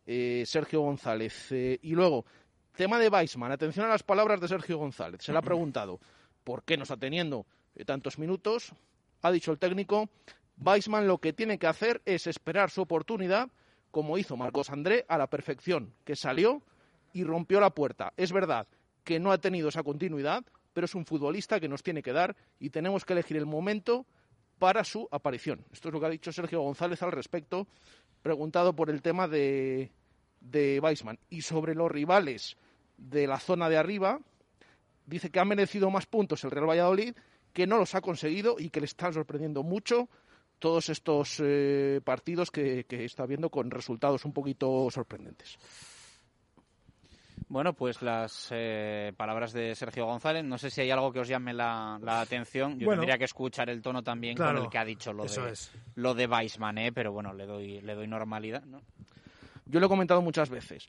[0.06, 1.50] eh, Sergio González.
[1.50, 2.26] Eh, y luego,
[2.76, 3.52] tema de Weisman.
[3.52, 5.22] Atención a las palabras de Sergio González.
[5.22, 6.00] Se le ha preguntado
[6.42, 8.72] por qué no está teniendo eh, tantos minutos.
[9.22, 10.10] Ha dicho el técnico,
[10.58, 13.48] Weisman lo que tiene que hacer es esperar su oportunidad
[13.94, 16.62] como hizo Marcos André a la perfección, que salió
[17.12, 18.12] y rompió la puerta.
[18.16, 18.66] Es verdad
[19.04, 22.34] que no ha tenido esa continuidad, pero es un futbolista que nos tiene que dar
[22.58, 24.04] y tenemos que elegir el momento
[24.58, 25.64] para su aparición.
[25.72, 27.68] Esto es lo que ha dicho Sergio González al respecto,
[28.20, 29.92] preguntado por el tema de,
[30.40, 31.20] de Weisman.
[31.30, 32.56] Y sobre los rivales
[32.98, 34.18] de la zona de arriba,
[35.06, 37.14] dice que ha merecido más puntos el Real Valladolid,
[37.52, 40.08] que no los ha conseguido y que le están sorprendiendo mucho
[40.64, 45.58] todos estos eh, partidos que, que, está viendo con resultados un poquito sorprendentes.
[47.48, 50.42] Bueno, pues las eh, palabras de Sergio González.
[50.42, 52.78] No sé si hay algo que os llame la, la atención.
[52.78, 53.02] Yo Bueno.
[53.02, 55.52] tendría que escuchar el tono también Claro, con el que ha dicho lo eso de,
[55.52, 55.70] es.
[55.96, 56.92] lo de Weissman, ¿eh?
[56.92, 58.64] pero bueno, le doy, le doy normalidad.
[58.64, 58.80] ¿no?
[59.66, 60.86] Yo lo he comentado muchas veces.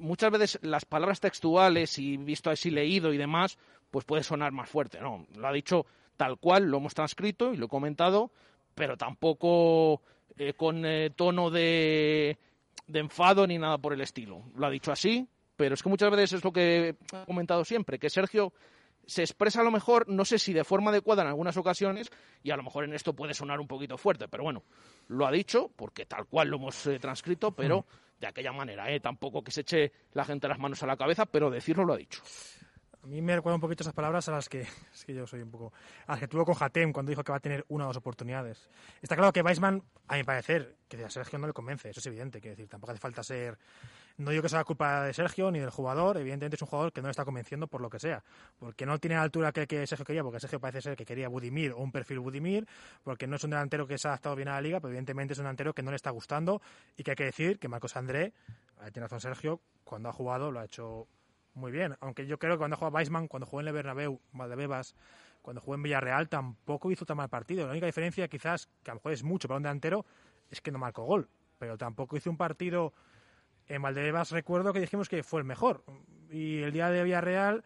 [0.00, 3.58] Muchas veces las palabras textuales y visto así leído y demás,
[3.90, 4.98] pues puede sonar más fuerte.
[4.98, 5.84] No, lo ha dicho
[6.16, 8.30] tal cual, lo hemos transcrito y lo he comentado,
[8.74, 10.02] pero tampoco
[10.36, 12.38] eh, con eh, tono de,
[12.86, 14.42] de enfado ni nada por el estilo.
[14.56, 17.98] Lo ha dicho así, pero es que muchas veces es lo que he comentado siempre,
[17.98, 18.52] que Sergio
[19.06, 22.10] se expresa a lo mejor, no sé si de forma adecuada en algunas ocasiones,
[22.42, 24.62] y a lo mejor en esto puede sonar un poquito fuerte, pero bueno,
[25.08, 27.86] lo ha dicho, porque tal cual lo hemos eh, transcrito, pero
[28.18, 29.00] de aquella manera, ¿eh?
[29.00, 31.98] tampoco que se eche la gente las manos a la cabeza, pero decirlo lo ha
[31.98, 32.22] dicho.
[33.04, 34.62] A mí me recuerda un poquito esas palabras a las que,
[34.94, 35.74] es que yo soy un poco,
[36.06, 37.98] a las que tuvo con Hatem cuando dijo que va a tener una o dos
[37.98, 38.70] oportunidades.
[39.02, 42.06] Está claro que Weissman, a mi parecer, que a Sergio no le convence, eso es
[42.06, 43.58] evidente, quiero decir, tampoco hace falta ser,
[44.16, 47.02] no digo que sea culpa de Sergio ni del jugador, evidentemente es un jugador que
[47.02, 48.24] no le está convenciendo por lo que sea,
[48.58, 51.28] porque no tiene la altura que, que Sergio quería, porque Sergio parece ser que quería
[51.28, 52.66] Budimir o un perfil Budimir,
[53.02, 55.34] porque no es un delantero que se ha adaptado bien a la liga, pero evidentemente
[55.34, 56.62] es un delantero que no le está gustando
[56.96, 58.32] y que hay que decir que Marcos André,
[58.78, 61.06] ahí tiene razón Sergio, cuando ha jugado lo ha hecho
[61.54, 61.96] muy bien.
[62.00, 64.94] Aunque yo creo que cuando jugó Weisman, cuando jugó en el Bernabéu, Valdebebas,
[65.42, 67.66] cuando jugó en Villarreal, tampoco hizo tan mal partido.
[67.66, 70.04] La única diferencia, quizás, que a lo mejor es mucho para un delantero,
[70.50, 71.28] es que no marcó gol.
[71.58, 72.92] Pero tampoco hizo un partido
[73.68, 75.84] en Valdebebas, recuerdo que dijimos que fue el mejor.
[76.30, 77.64] Y el día de Villarreal,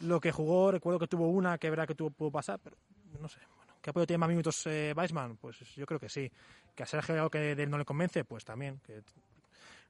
[0.00, 2.76] lo que jugó, recuerdo que tuvo una que verá que tuvo, pudo pasar, pero
[3.20, 3.40] no sé.
[3.56, 5.36] Bueno, ¿Que ha podido más minutos eh, Weisman?
[5.36, 6.30] Pues yo creo que sí.
[6.74, 8.24] ¿Que a Sergio algo que de él no le convence?
[8.24, 8.80] Pues también.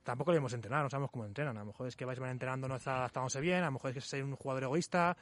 [0.06, 1.56] Tampoco le hemos entrenado, no sabemos cómo entrenan.
[1.56, 3.94] A lo mejor es que Weissman entrenando no está adaptándose bien, a lo mejor es
[4.08, 5.16] que es un jugador egoísta.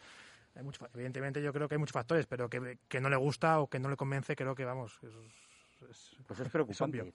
[0.55, 3.17] Hay mucho, fa- evidentemente yo creo que hay muchos factores, pero que, que no le
[3.17, 5.01] gusta o que no le convence, creo que vamos.
[5.03, 7.01] Es, es- Pues es preocupante.
[7.01, 7.13] obvio.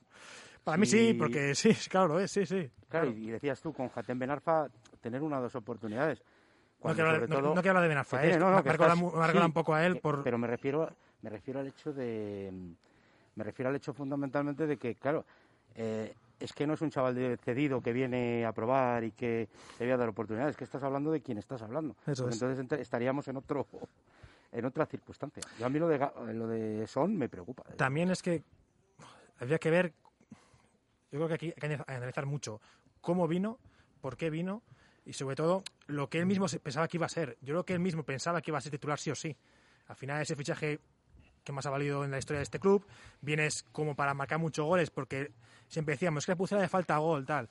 [0.63, 2.69] Para mí sí, porque sí, claro, lo es, sí, sí.
[2.89, 4.67] Claro, y decías tú, con Hatem Benarfa,
[4.99, 6.21] tener una o dos oportunidades.
[6.79, 9.31] Cuando, quiero hablar- sobre no- quiero hablar de Benarfa, eh, es no, me estás- me
[9.31, 10.89] sí, un poco a él que- por- Pero me refiero,
[11.21, 12.51] me refiero al hecho de...
[13.35, 15.23] Me refiero al hecho fundamentalmente de que, claro,
[15.75, 19.47] eh, es que no es un chaval de- cedido que viene a probar y que
[19.77, 21.95] te voy a dar oportunidades, que estás hablando de quién estás hablando.
[22.05, 22.41] Eso Porque es.
[22.41, 23.67] Entonces ent- estaríamos en otro
[24.51, 25.43] en otra circunstancia.
[25.59, 25.99] Yo a mí lo de,
[26.33, 27.63] lo de Son me preocupa.
[27.75, 28.43] También es que
[29.39, 29.93] habría que ver,
[31.11, 32.59] yo creo que aquí hay que ana- analizar mucho
[33.01, 33.59] cómo vino,
[34.01, 34.63] por qué vino
[35.05, 37.37] y sobre todo lo que él mismo pensaba que iba a ser.
[37.41, 39.35] Yo creo que él mismo pensaba que iba a ser titular sí o sí.
[39.87, 40.79] Al final ese fichaje
[41.43, 42.85] que más ha valido en la historia de este club,
[43.21, 45.31] vienes como para marcar muchos goles porque
[45.67, 47.49] siempre decíamos es que a Pucela le falta gol, tal.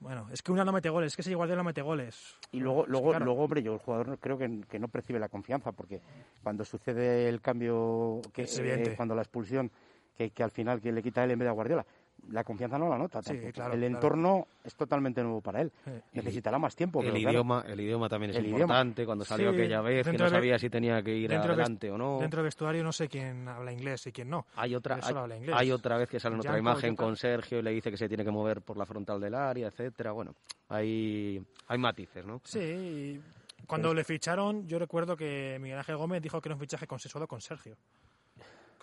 [0.00, 2.36] Bueno, es que una no mete goles, es que ese Guardiola no mete goles.
[2.52, 3.24] Y luego, luego, claro.
[3.24, 6.02] luego, hombre, yo el jugador creo que, que no percibe la confianza, porque
[6.42, 9.70] cuando sucede el cambio, que, Es eh, cuando la expulsión,
[10.14, 11.86] que, que al final que le quita él en vez de a Guardiola,
[12.30, 13.22] la confianza no la nota.
[13.22, 13.52] Sí, tampoco.
[13.52, 13.94] claro, el claro.
[13.94, 15.72] entorno es totalmente nuevo para él.
[15.84, 15.90] Sí.
[16.12, 17.00] Necesitará más tiempo.
[17.00, 18.60] El pero claro, idioma, el idioma también es el idioma.
[18.62, 19.06] importante.
[19.06, 21.98] Cuando salió Sí, aquella vez, que no de- sabía si tenía que ir adelante o
[21.98, 22.18] no.
[22.20, 24.46] Dentro del vestuario no sé quién habla inglés y quién no.
[24.56, 25.54] Hay otra, hay, habla inglés.
[25.58, 28.08] hay otra vez que sale en otra imagen con Sergio y le dice que se
[28.08, 30.12] tiene que mover por la frontal del área, etcétera.
[30.12, 30.34] Bueno,
[30.68, 32.40] hay, hay matices, ¿no?
[32.44, 33.20] Sí, y
[33.66, 37.26] cuando le ficharon, yo recuerdo que Miguel Ángel Gómez dijo que era un fichaje consensuado
[37.26, 37.76] con Sergio.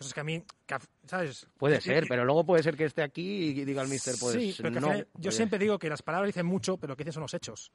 [0.01, 0.75] Cosas que a mí, que
[1.05, 1.45] ¿sabes?
[1.59, 4.15] Puede Y- ser, y- pero luego puede ser que esté aquí y diga el mister,
[4.19, 4.81] pues sí, pero al no.
[4.81, 7.21] final- yo Oye, siempre digo que las palabras dicen mucho, pero lo que dicen son
[7.21, 7.71] los hechos.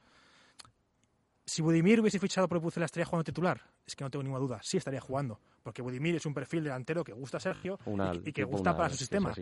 [1.44, 3.62] Si Budimir hubiese fichado por el Pucela, ¿estaría jugando titular?
[3.86, 5.38] Es que no tengo ninguna duda, sí estaría jugando.
[5.62, 8.42] Porque Budimir es un perfil delantero que gusta a Sergio Una- y, que- y que
[8.44, 9.32] gusta una- para su sistema.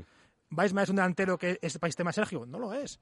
[0.51, 2.45] ¿Weissman es un delantero que es para el sistema Sergio?
[2.45, 3.01] No lo es.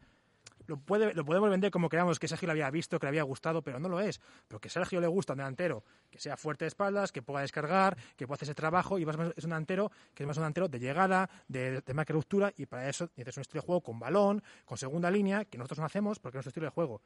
[0.66, 3.22] Lo, puede, lo podemos vender como queramos, que Sergio le había visto, que le había
[3.22, 4.20] gustado, pero no lo es.
[4.48, 7.96] Pero que Sergio le gusta un delantero que sea fuerte de espaldas, que pueda descargar,
[8.16, 10.68] que pueda hacer ese trabajo, y Weissman es un delantero que es más un delantero
[10.68, 13.98] de llegada, de, de marca ruptura, y para eso necesitas un estilo de juego con
[13.98, 17.02] balón, con segunda línea, que nosotros no hacemos porque es nuestro estilo de juego.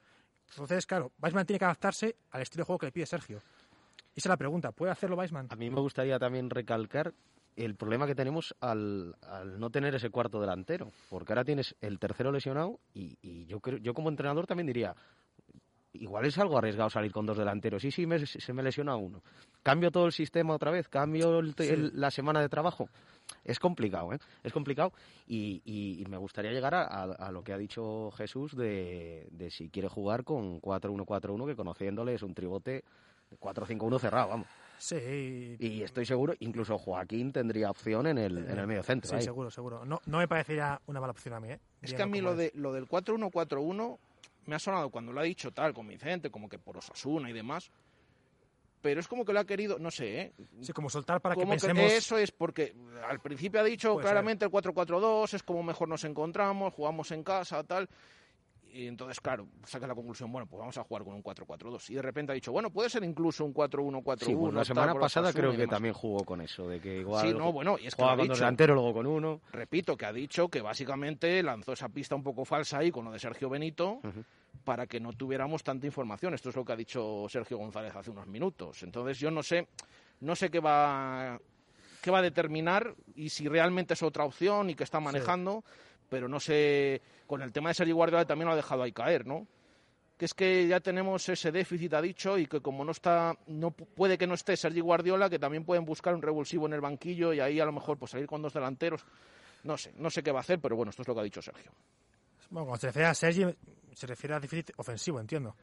[0.51, 3.39] Entonces, claro, Weissman tiene que adaptarse al estilo de juego que le pide Sergio.
[4.15, 5.49] Esa es la pregunta, ¿puede hacerlo Weissman?
[5.51, 7.13] A mí me gustaría también recalcar
[7.57, 11.99] el problema que tenemos al, al no tener ese cuarto delantero, porque ahora tienes el
[11.99, 14.95] tercero lesionado y, y yo creo, yo como entrenador también diría,
[15.93, 17.85] igual es algo arriesgado salir con dos delanteros.
[17.85, 19.23] Y si me, se me lesiona uno,
[19.63, 21.69] cambio todo el sistema otra vez, cambio el- Sí.
[21.69, 22.89] el- la semana de trabajo.
[23.43, 24.19] Es complicado, ¿eh?
[24.45, 24.93] Es complicado
[25.27, 29.27] y, y- y me gustaría llegar a, a- a lo que ha dicho Jesús de,
[29.33, 32.85] de si quiere jugar con 4-1-4-1, que conociéndole es un tribote
[33.31, 34.47] de 4-5-1 cerrado, vamos.
[34.79, 35.57] Sí.
[35.59, 39.11] Y estoy seguro, incluso Joaquín tendría opción en el, en el medio centro.
[39.11, 39.23] Sí, ahí.
[39.23, 39.85] seguro, seguro.
[39.85, 41.61] No, no me parecería una mala opción a mí, ¿eh?
[41.83, 43.99] Es que a mí lo, de, lo del 4-1-4-1
[44.47, 47.71] me ha sonado cuando lo ha dicho tal, convincente, como que por Osasuna y demás.
[48.83, 50.33] Pero es como que lo ha querido, no sé, ¿eh?
[50.61, 51.91] Sí, como soltar para que Como pensemos...
[51.91, 52.75] eso es porque
[53.09, 57.25] al principio ha dicho Puede claramente el 4-4-2, es como mejor nos encontramos, jugamos en
[57.25, 57.89] casa, tal.
[58.77, 61.89] Y entonces, claro, saca la conclusión, bueno, pues vamos a jugar con un 4-4-2.
[61.89, 64.25] Y de repente ha dicho, bueno, puede ser incluso un 4-1-4-1.
[64.27, 67.33] Sí, pues la semana pasada creo que también jugó con eso, de que igual Sí,
[67.33, 68.45] no, bueno, y es que jugaba con dos dicho.
[68.45, 69.41] delanteros, luego con uno.
[69.51, 73.13] Repito, que ha dicho que básicamente lanzó esa pista un poco falsa ahí con lo
[73.13, 74.01] de Sergio Benito
[74.63, 76.35] para que no tuviéramos tanta información.
[76.35, 78.83] Esto es lo que ha dicho Sergio González hace unos minutos.
[78.83, 79.69] Entonces yo no sé,
[80.21, 81.41] no sé qué va,
[82.03, 85.65] qué va a determinar y si realmente es otra opción y que está manejando,
[86.09, 89.27] pero no sé, con el tema de Sergio Guardiola también lo ha dejado ahí caer,
[89.27, 89.47] ¿no?
[90.17, 93.71] que es que ya tenemos ese déficit, ha dicho, y que como no está, no
[93.71, 96.81] pu- puede que no esté Sergi Guardiola, que también pueden buscar un revulsivo en el
[96.81, 99.05] banquillo y ahí a lo mejor pues salir con dos delanteros.
[99.65, 101.25] No sé, no sé qué va a hacer, pero bueno, esto es lo que ha
[101.25, 101.71] dicho Sergio.
[102.49, 103.45] Bueno, cuando se refiere a Sergi,
[103.93, 105.55] se refiere a déficit ofensivo, entiendo.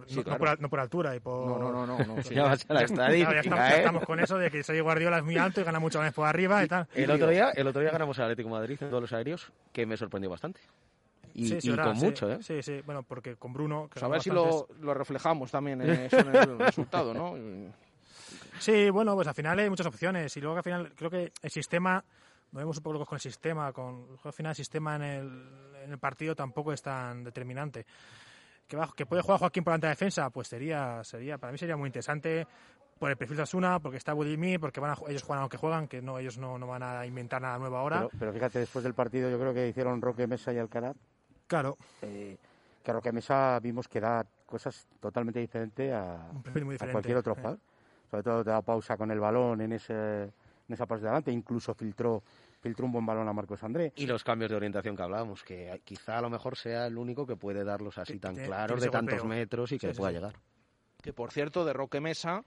[0.00, 1.46] Por- Sí, no, no por, no por altura y por...
[1.46, 2.34] No, no, no, no, sí.
[2.34, 3.78] Ya vas a la ya estadística, ya ¿eh?
[3.78, 6.26] estamos con eso de que Sergi Guardiola es muy alto y gana mucho más por
[6.26, 6.86] arriba y tal.
[6.94, 9.52] El otro día, el otro día ganamos al Atlético de Madrid en todos los aéreos,
[9.72, 10.60] que me sorprendió bastante.
[11.34, 12.38] Y, Sí, sí, y verdad, con mucho, ¿eh?
[12.42, 13.84] Sí, sí, bueno, porque con Bruno...
[13.88, 17.34] que Pues a ver si lo, lo reflejamos también en, eso, en el resultado, ¿no?
[18.58, 21.50] Sí, bueno, pues al final hay muchas opciones y luego al final creo que el
[21.50, 22.02] sistema,
[22.52, 25.48] nos vemos un poco locos con el sistema, con al final el sistema en el,
[25.84, 27.86] en el partido tampoco es tan determinante.
[28.68, 31.76] Que, va- que puede jugar Joaquín por de defensa, pues sería, sería, para mí sería
[31.76, 32.46] muy interesante
[32.98, 35.48] por el perfil de Asuna, porque está Budimir, porque van a, ellos juegan a lo
[35.48, 37.98] que juegan, que no ellos no, no van a inventar nada nuevo ahora.
[37.98, 40.96] Pero, pero fíjate, después del partido yo creo que hicieron Roque Mesa y Alcaraz.
[41.46, 41.78] Claro.
[42.02, 42.36] Eh,
[42.82, 47.34] que Roque Mesa vimos que da cosas totalmente diferentes a, muy a diferente, cualquier otro
[47.34, 47.40] sí.
[47.40, 47.60] jugador.
[48.10, 50.32] Sobre todo te da pausa con el balón en, ese, en
[50.68, 51.30] esa parte de adelante.
[51.30, 52.22] Incluso filtró,
[52.60, 53.92] filtró un buen balón a Marcos André.
[53.96, 57.26] Y los cambios de orientación que hablábamos, que quizá a lo mejor sea el único
[57.26, 59.28] que puede darlos así tan claros, de tantos golpeo.
[59.38, 60.16] metros y que Sí, sí, pueda sí.
[60.16, 60.34] llegar.
[61.02, 62.44] que por cierto de Roque Mesa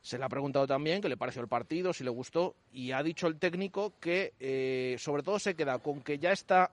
[0.00, 3.02] se le ha preguntado también qué le pareció el partido, si le gustó, y ha
[3.02, 6.70] dicho el técnico que eh, sobre todo se queda con que ya está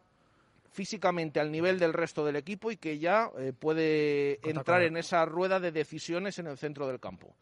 [0.71, 5.25] físicamente al nivel del resto del equipo y que ya eh, puede entrar en esa
[5.25, 7.33] rueda de decisiones en el centro del campo.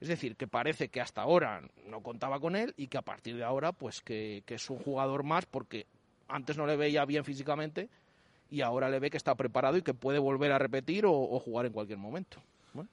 [0.00, 3.36] Es decir, que parece que hasta ahora no contaba con él y que a partir
[3.36, 5.86] de ahora, pues que, que es un jugador más porque
[6.28, 7.88] antes no le veía bien físicamente
[8.50, 11.40] y ahora le ve que está preparado y que puede volver a repetir o, o
[11.40, 12.42] jugar en cualquier momento.
[12.74, 12.90] Bueno.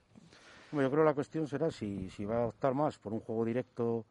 [0.72, 3.20] Bueno, yo creo que la cuestión será si, si va a optar más por un
[3.20, 4.06] juego directo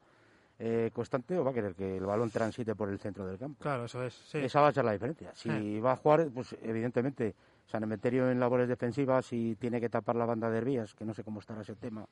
[0.59, 3.61] eh, constante o va a querer que el balón transite por el centro del campo.
[3.63, 4.15] Claro, eso es.
[4.15, 4.39] sí.
[4.39, 5.33] Esa va a ser la diferencia.
[5.35, 7.35] Si va a jugar, pues evidentemente,
[7.67, 11.15] San Emeterio en labores defensivas y tiene que tapar la banda de Herbías, que no
[11.15, 12.07] sé cómo estará ese tema,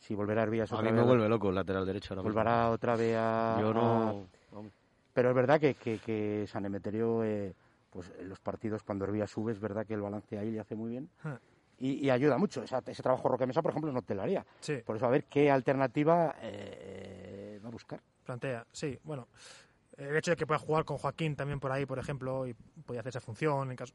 [0.00, 2.34] si volverá Herbías A otra mí vez me vuelve loco el lateral derecho ahora mismo.
[2.34, 3.56] Volverá otra vez a...
[3.60, 4.28] Yo no...
[4.52, 4.62] a-
[5.12, 7.54] Pero es verdad que, que, que San Emeterio, eh,
[7.90, 10.74] pues en los partidos cuando Herbías sube, es verdad que el balance ahí le hace
[10.74, 11.08] muy bien.
[11.24, 11.38] Ah.
[11.78, 12.62] Y, y ayuda mucho.
[12.62, 14.44] Esa- ese trabajo Roque Mesa, por ejemplo, no te lo haría.
[14.60, 14.78] Sí.
[14.84, 18.00] Por eso a ver qué alternativa eh, va a buscar.
[18.24, 19.28] plantea, sí, bueno,
[20.00, 22.54] el hecho de que pueda jugar con Joaquín también por ahí, por ejemplo, y
[22.86, 23.92] podía hacer esa función, en caso,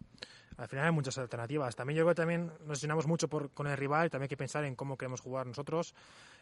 [0.57, 1.75] al final hay muchas alternativas.
[1.75, 4.37] También yo creo que también nos llenamos mucho por, con el rival, también hay que
[4.37, 5.95] pensar en cómo queremos jugar nosotros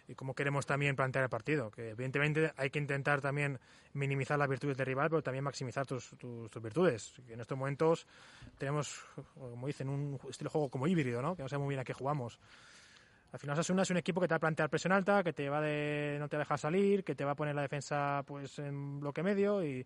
[0.07, 3.59] y cómo queremos también plantear el partido, que evidentemente hay que intentar también
[3.93, 7.13] minimizar las virtudes del rival, pero también maximizar tus, tus, tus virtudes.
[7.29, 8.05] En estos momentos
[8.57, 11.35] tenemos, como dicen, un estilo de juego como híbrido, ¿no?
[11.35, 12.37] que no sabemos muy bien a qué jugamos.
[13.33, 15.49] Al final Osasuna es un equipo que te va a plantear presión alta, que te
[15.49, 18.99] va de, no te deja salir, que te va a poner la defensa pues en
[18.99, 19.85] bloque medio y,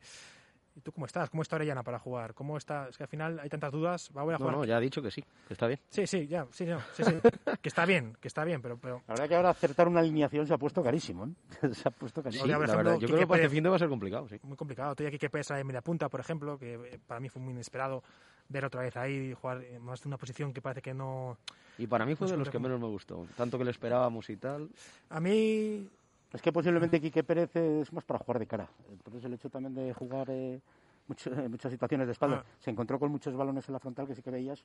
[0.75, 3.39] y tú cómo estás, cómo está Orellana para jugar, cómo está, es que al final
[3.39, 4.57] hay tantas dudas, va a volver a No, jugar.
[4.57, 5.79] no, ya ha dicho que sí, que está bien.
[5.89, 7.13] Sí, sí, ya, sí, no, sí, sí,
[7.61, 10.45] que está bien, que está bien, pero, pero La verdad que ahora acertar una alineación
[10.45, 11.25] se ha puesto carísimo.
[11.25, 11.69] ¿eh?
[11.73, 12.43] se ha puesto carísimo.
[12.53, 13.79] Ahora, por la ejemplo, verdad, yo Quique creo que para este fin de va a
[13.79, 14.39] ser complicado, sí.
[14.43, 14.93] muy complicado.
[14.93, 18.03] Todavía Quique Pérez en media punta, por ejemplo, que eh, para mí fue muy inesperado
[18.49, 21.37] ver otra vez ahí jugar más de una posición que parece que no.
[21.77, 23.27] Y para mí fue no de los que menos me gustó.
[23.35, 24.69] Tanto que le esperábamos y tal.
[25.09, 25.87] A mí
[26.33, 28.67] Es que posiblemente Quique Pérez es más para jugar de cara.
[28.91, 30.59] Entonces el hecho también de jugar eh,
[31.07, 32.43] mucho- en muchas situaciones de espalda.
[32.45, 32.51] Ah.
[32.59, 34.63] Se encontró con muchos balones en la frontal que sí que veías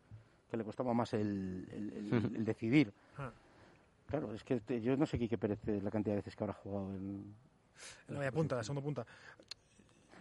[0.50, 2.92] que le costaba más el, el- el- el decidir.
[3.18, 3.30] Ah.
[4.08, 6.54] Claro, es que te- yo no sé Quique Pérez la cantidad de veces que habrá
[6.54, 7.34] jugado en...
[8.08, 9.06] en la media punta, la segunda punta.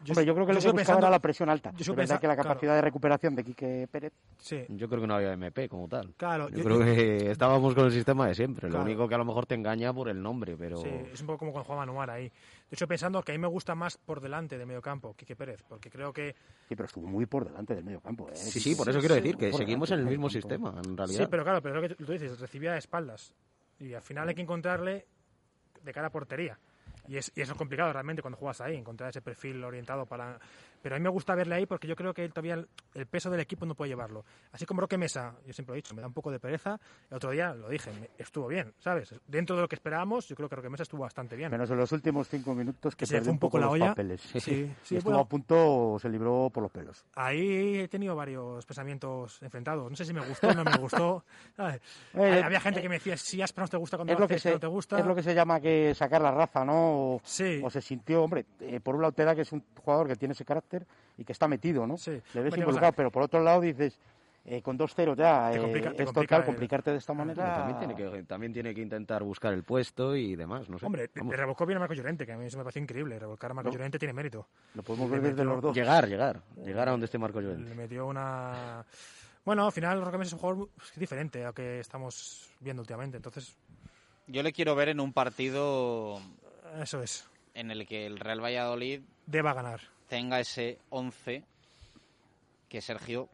[0.09, 1.71] Hombre, yo creo que lo que buscaba pensando- era la presión alta.
[1.77, 2.49] yo verdad que la claro.
[2.49, 4.13] capacidad de recuperación de Quique Pérez...
[4.39, 4.65] Sí.
[4.69, 6.13] Yo creo que no había MP como tal.
[6.15, 8.67] Claro, yo, yo- creo que estábamos con el sistema de siempre.
[8.69, 8.83] Claro.
[8.83, 10.77] Lo único que a lo mejor te engaña por el nombre, pero.
[10.77, 12.29] Sí, es un poco como con Juan Manuar ahí.
[12.29, 15.35] De hecho, pensando que a mí me gusta más por delante de medio campo, Quique
[15.35, 16.33] Pérez, porque creo que...
[16.67, 18.29] Sí, pero estuvo muy por delante del medio campo.
[18.29, 18.35] ¿eh?
[18.35, 20.39] Sí, sí, por eso quiero decir que seguimos delante en el mismo campo.
[20.39, 21.19] sistema, en realidad.
[21.19, 23.33] Sí, pero claro, pero lo que tú dices, recibía de espaldas.
[23.79, 25.05] Y al final hay que encontrarle
[25.83, 26.57] de cara a portería.
[27.11, 30.39] Y, es, y eso es complicado realmente cuando juegas ahí, encontrar ese perfil orientado para...
[30.81, 33.05] Pero a mí me gusta verle ahí porque yo creo que él todavía el, el
[33.05, 34.25] peso del equipo no puede llevarlo.
[34.51, 36.79] Así como Roque Mesa, yo siempre lo he dicho, me da un poco de pereza.
[37.09, 39.13] El otro día lo dije, me- estuvo bien, ¿sabes?
[39.27, 41.51] Dentro de lo que esperábamos, yo creo que Roque Mesa estuvo bastante bien.
[41.51, 43.87] Menos en los últimos cinco minutos que se perdió un poco la los olla.
[43.89, 44.21] papeles.
[44.21, 44.51] Sí, sí,
[44.91, 45.19] Y estuvo bueno.
[45.19, 47.05] a punto, se libró por los pelos.
[47.15, 49.89] Ahí he tenido varios pensamientos enfrentados.
[49.89, 51.23] No sé si me gustó, no me gustó.
[51.55, 51.81] ¿sabes?
[52.15, 54.33] Eh, Había gente que me decía, si Aspas no te gusta cuando es lo, que
[54.35, 54.99] haces, se, no te gusta.
[54.99, 56.73] es lo que se llama que sacar la raza, ¿no?
[57.15, 57.61] O, Sí.
[57.63, 60.15] o se sintió, hombre, eh, por un lado te da que es un jugador que
[60.15, 60.70] tiene ese carácter
[61.17, 61.95] y que está metido, ¿no?
[62.05, 63.97] Le ves Hombre, involucrado, pero por otro lado dices,
[64.45, 67.13] eh, con 2-0 ya, Te eh, complica- te es complica total, el- complicarte de esta
[67.13, 67.53] manera.
[67.53, 70.85] También tiene, que, también tiene que intentar buscar el puesto y demás, no sé.
[70.85, 71.31] Hombre, Vamos.
[71.31, 73.19] le revocó bien a Marco Llorente, que a mí eso me parece increíble.
[73.19, 73.73] Revolcar a Marco ¿No?
[73.75, 74.47] Llorente tiene mérito.
[74.73, 75.75] Lo podemos ver desde los dos.
[75.75, 76.41] Llegar, llegar.
[76.63, 77.69] Llegar a donde esté Marco Llorente.
[77.69, 78.83] Le metió una...
[79.45, 83.17] Bueno, al final Roque es un jugador pues, diferente a lo que estamos viendo últimamente.
[83.17, 83.55] Entonces,
[84.27, 86.19] Yo le quiero ver en un partido
[86.81, 87.27] eso es.
[87.53, 89.81] en el que el Real Valladolid Deba ganar.
[90.11, 91.41] Tenga ese 11
[92.67, 93.29] que Sergio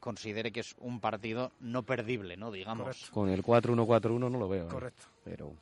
[0.00, 2.50] considere que es un partido no perdible, ¿no?
[2.50, 3.10] Digamos.
[3.10, 4.64] Con el 4-1-4-1 no lo veo.
[4.64, 4.68] ¿eh?
[4.68, 5.04] Correcto.
[5.22, 5.54] Pero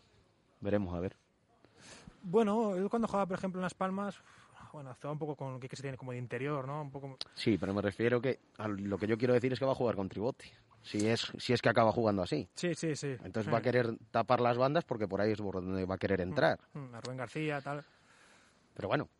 [0.62, 1.14] veremos, a ver.
[2.22, 4.16] Bueno, él cuando jugaba, por ejemplo, en Las Palmas,
[4.72, 6.80] bueno, estaba un poco con lo que se tiene como de interior, ¿no?
[6.80, 7.18] Un poco...
[7.34, 9.74] Sí, pero me refiero que a lo que yo quiero decir es que va a
[9.74, 10.50] jugar con Tribotti.
[10.80, 12.48] Si es, si es que acaba jugando así.
[12.54, 13.08] Sí, sí, sí.
[13.22, 13.50] Entonces Sí.
[13.50, 16.22] va a querer tapar las bandas porque por ahí es por donde va a querer
[16.22, 16.58] entrar.
[16.72, 17.84] Mm, a Rubén García, tal.
[18.72, 19.10] Pero bueno.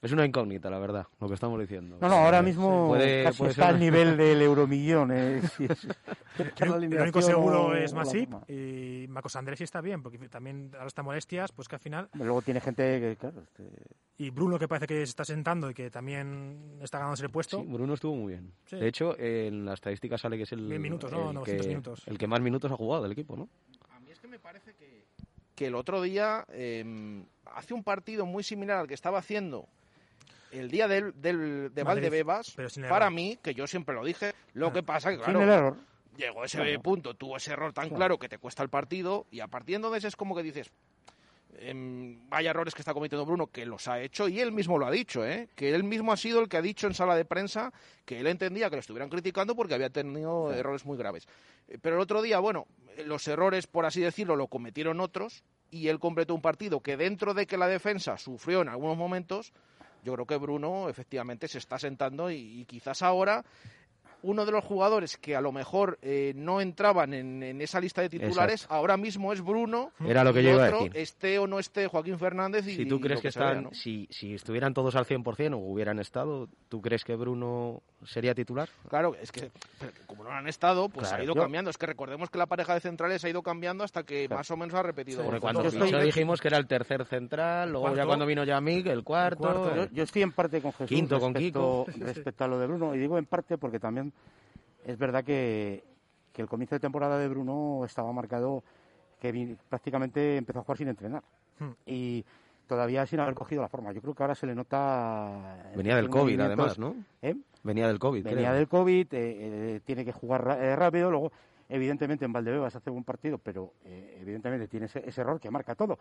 [0.00, 1.98] Es una incógnita, la verdad, lo que estamos diciendo.
[2.00, 5.10] No, no, ahora mismo puede- casi puede está ser al una- nivel del euromillón.
[5.12, 5.88] eh, si es-
[6.60, 10.86] El, único seguro o- es Masip y Marcos Andrés sí está bien, porque también ahora
[10.86, 12.08] está molestias, pues que al final...
[12.14, 13.64] Luego tiene gente que, claro, este,
[14.18, 17.60] Y Bruno que parece que se está sentando y que también está ganándose el puesto.
[17.60, 18.52] Sí, Bruno estuvo muy bien.
[18.66, 18.76] Sí.
[18.76, 21.30] De hecho, en la estadística sale que es el, Mil minutos, ¿no?
[21.30, 22.02] el 900 que, minutos.
[22.06, 23.48] el que más minutos ha jugado del equipo, ¿no?
[23.90, 25.06] A mí es que me parece que,
[25.56, 29.66] que el otro día eh, hace un partido muy similar al que estaba haciendo
[30.52, 32.52] el día del, del, de Madrid, Valdebebas.
[32.56, 35.42] pero sin Para mí, que yo siempre lo dije, lo que pasa que, sin claro,
[35.42, 35.76] el error.
[36.16, 36.82] llegó ese Claro.
[36.82, 37.96] punto, tuvo ese error tan Claro.
[37.96, 40.70] claro que te cuesta el partido y a partir de entonces es como que dices,
[41.60, 44.86] em, vaya errores que está cometiendo Bruno, que los ha hecho y él mismo lo
[44.86, 45.48] ha dicho, ¿eh?
[45.54, 47.72] que él mismo ha sido el que ha dicho en sala de prensa
[48.04, 51.26] que él entendía que lo estuvieran criticando porque había tenido errores muy graves.
[51.68, 52.66] Eh, Pero el otro día, bueno,
[53.06, 57.34] los errores, por así decirlo, lo cometieron otros y él completó un partido que dentro
[57.34, 59.52] de que la defensa sufrió en algunos momentos,
[60.04, 63.44] yo creo que Bruno efectivamente se está sentando y, y quizás ahora
[64.22, 68.02] uno de los jugadores que a lo mejor eh, no entraban en, en esa lista
[68.02, 68.74] de titulares, Exacto.
[68.74, 69.92] ahora mismo es Bruno.
[70.04, 70.96] Era lo que yo iba a otro, decir.
[70.96, 72.66] Esté o no esté Joaquín Fernández.
[72.66, 73.70] Y, Si tú crees que, vea, están, ¿no?
[73.72, 78.68] si, si estuvieran todos al 100% o hubieran estado, ¿tú crees que Bruno sería titular?
[78.88, 79.50] Claro, es que
[80.06, 81.20] como no han estado, pues Claro.
[81.20, 81.70] ha ido Yo- cambiando.
[81.70, 84.56] Es que recordemos que la pareja de centrales ha ido cambiando hasta que más o
[84.56, 85.22] menos ha repetido.
[85.22, 85.84] Porque el cuando fondo.
[85.86, 88.06] fichó dijimos que era el tercer central, luego ya Cuarto.
[88.08, 89.74] cuando vino Yamik, el cuarto.
[89.76, 92.04] Yo, yo estoy en parte con Jesús Quinto con respecto, Kiko.
[92.06, 92.94] respecto a lo de Bruno.
[92.94, 94.07] Y digo en parte porque también
[94.84, 95.84] es verdad que,
[96.32, 98.62] que el comienzo de temporada de Bruno estaba marcado
[99.20, 101.22] que vi- prácticamente empezó a jugar sin entrenar.
[101.58, 101.70] Hmm.
[101.86, 102.24] Y
[102.66, 103.92] todavía sin haber cogido la forma.
[103.92, 105.62] Yo creo que ahora se le nota...
[105.72, 106.94] en Venía del COVID, además, ¿no?
[107.22, 107.34] ¿eh?
[107.64, 108.54] Venía del COVID, Venía creo.
[108.54, 109.16] del COVID, eh,
[109.76, 111.10] eh, tiene que jugar eh, rápido.
[111.10, 111.32] Luego,
[111.68, 115.74] evidentemente, en Valdebebas hace buen partido, pero eh, evidentemente tiene ese, ese error que marca
[115.74, 115.98] todo.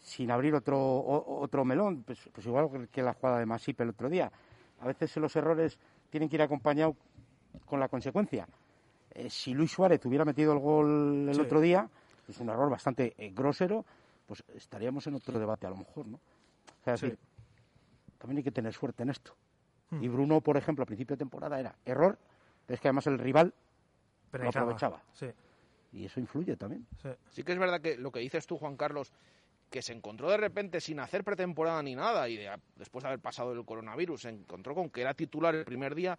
[0.00, 3.80] Sin abrir otro o- otro melón, pues, pues igual que- que la jugada de Masip
[3.80, 4.30] el otro día.
[4.80, 5.78] A veces los errores
[6.10, 6.96] tienen que ir acompañados
[7.64, 8.46] con la consecuencia.
[9.10, 11.40] Eh, si Luis Suárez hubiera metido el gol el Sí.
[11.40, 11.88] otro día,
[12.28, 13.84] es un error bastante eh, grosero,
[14.26, 16.16] pues estaríamos en otro debate a lo mejor, ¿no?
[16.16, 17.06] O sea, es Sí.
[17.06, 17.18] decir,
[18.18, 19.34] también hay que tener suerte en esto.
[19.90, 20.02] Hmm.
[20.02, 22.18] Y Bruno, por ejemplo, a principio de temporada era error,
[22.66, 23.54] pero es que además el rival
[24.32, 25.02] lo aprovechaba.
[25.14, 25.26] Sí.
[25.92, 26.86] Y eso influye también.
[27.30, 29.10] Sí que es verdad que lo que dices tú, Juan Carlos,
[29.70, 33.20] que se encontró de repente sin hacer pretemporada ni nada y de- después de haber
[33.20, 36.18] pasado el coronavirus, se encontró con que era titular el primer día.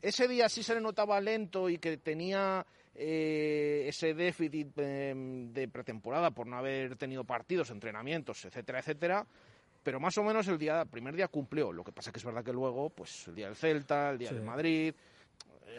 [0.00, 2.64] Ese día sí se le notaba lento y que tenía
[2.94, 9.26] eh, ese déficit eh, de pretemporada por no haber tenido partidos, entrenamientos, etcétera, etcétera.
[9.82, 11.72] Pero más o menos el día, primer día cumplió.
[11.72, 14.28] Lo que pasa que es verdad que luego, pues el día del Celta, el día
[14.28, 14.34] Sí.
[14.36, 14.94] de Madrid,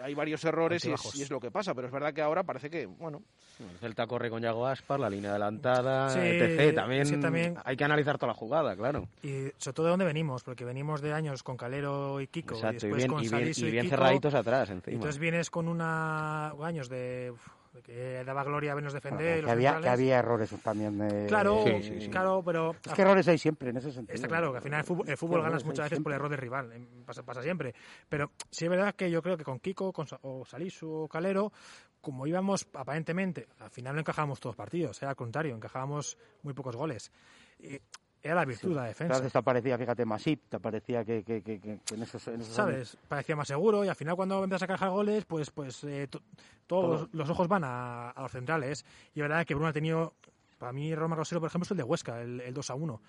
[0.02, 1.16] hay varios errores y es, Altibajos.
[1.16, 1.74] y es lo que pasa.
[1.74, 3.22] Pero es verdad que ahora parece que, bueno,
[3.60, 6.76] El Celta corre con Yago Aspar, la línea adelantada, Sí, etc.
[6.76, 7.56] También, sí, también.
[7.64, 9.08] hay que analizar toda la jugada, claro.
[9.22, 12.88] Y sobre todo de dónde venimos, porque venimos de años con Calero y Kiko, Exacto,
[12.88, 14.96] y y después bien- con y bien- Salisu y bien Kiko, cerraditos atrás, encima.
[14.96, 19.42] entonces vienes con una años de, uf, de que daba gloria a vernos defender.
[19.44, 20.00] Bueno, que, había, que centrales.
[20.00, 21.02] había errores también.
[21.02, 22.10] eh, Claro, sí, sí, sí.
[22.10, 24.14] claro, pero Es que errores hay siempre en ese sentido.
[24.16, 26.16] Está claro que al final el fútbol, el fútbol ganas muchas veces por siempre.
[26.16, 27.74] error de rival, em, pasa, pasa siempre.
[28.08, 31.52] Pero sí es verdad que yo creo que con Kiko con, o Salisu o Calero,
[32.00, 36.54] como íbamos aparentemente, al final no encajábamos todos los partidos, era al contrario, encajábamos muy
[36.54, 37.12] pocos goles.
[37.60, 37.80] Y
[38.24, 38.70] era la virtud Sí.
[38.70, 39.14] de la defensa.
[39.16, 42.56] Entonces te parecía, fíjate, Masip, te parecía que, que, que, que en esos, en esos
[42.56, 42.98] ¿Sabes?
[43.08, 46.22] Parecía más seguro y al final cuando empiezas a encajar goles, pues, pues eh, to-
[46.66, 47.10] todos Todo.
[47.12, 48.86] los ojos van a, a los centrales.
[49.14, 50.14] Y es verdad que Bruno ha tenido,
[50.58, 53.02] para mí, más grosero, por ejemplo, es el de Huesca, el, el 2 a 1.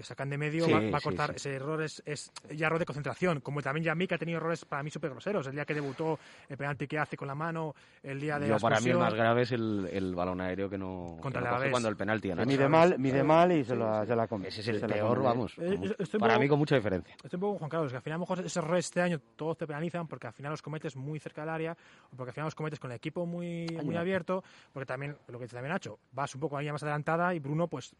[0.00, 1.28] Que sacan de medio, Sí, va, va a cortar.
[1.32, 1.36] sí.
[1.36, 3.40] Ese error es, es ya error de concentración.
[3.40, 5.46] Como también Yamik ha tenido errores para mí súper groseros.
[5.46, 8.54] El día que debutó, el penalti que hace con la mano, el día de Yo,
[8.54, 11.42] la para mí el más grave es el, el balón aéreo que no, que Contra
[11.42, 11.70] no el coge Alavés.
[11.72, 12.28] cuando el penalti.
[12.28, 12.48] Que Nacho.
[12.48, 14.48] mide mal, mide mal y se la, se la come.
[14.48, 15.52] Ese es el Se la peor, vamos.
[15.58, 17.14] Eh, con- para poco- mí con mucha diferencia.
[17.22, 19.02] Estoy un poco con Juan Carlos, que al final a lo mejor esos errores este
[19.02, 21.76] año todos te penalizan porque al final los cometes muy cerca del área
[22.10, 24.42] o porque al final los cometes con el equipo muy, muy abierto,
[24.72, 27.34] porque también, lo que dice también Nacho, vas un poco a la línea más adelantada
[27.34, 27.94] y Bruno, pues,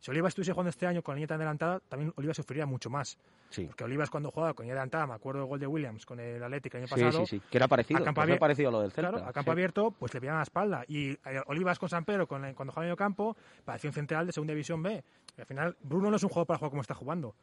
[0.00, 2.88] si Olivas estuviese jugando este año con la línea tan adelantada, también Olivas sufriría mucho
[2.90, 3.18] más.
[3.50, 3.64] Sí.
[3.66, 6.42] Porque Olivas cuando jugaba con línea adelantada, me acuerdo del gol de Williams con el
[6.42, 7.26] Atlético el año Sí, pasado.
[7.26, 9.50] sí, sí, que era parecido, a abier- parecido a lo del Celta, Claro, a campo
[9.50, 9.52] sí.
[9.52, 10.84] abierto, pues le pillaban la espalda.
[10.86, 14.26] Y eh, Olivas con San Pedro, con, cuando jugaba en medio campo, parecía un central
[14.26, 15.02] de segunda división B.
[15.36, 17.34] Y al final, Bruno no es un jugador para jugar como está jugando.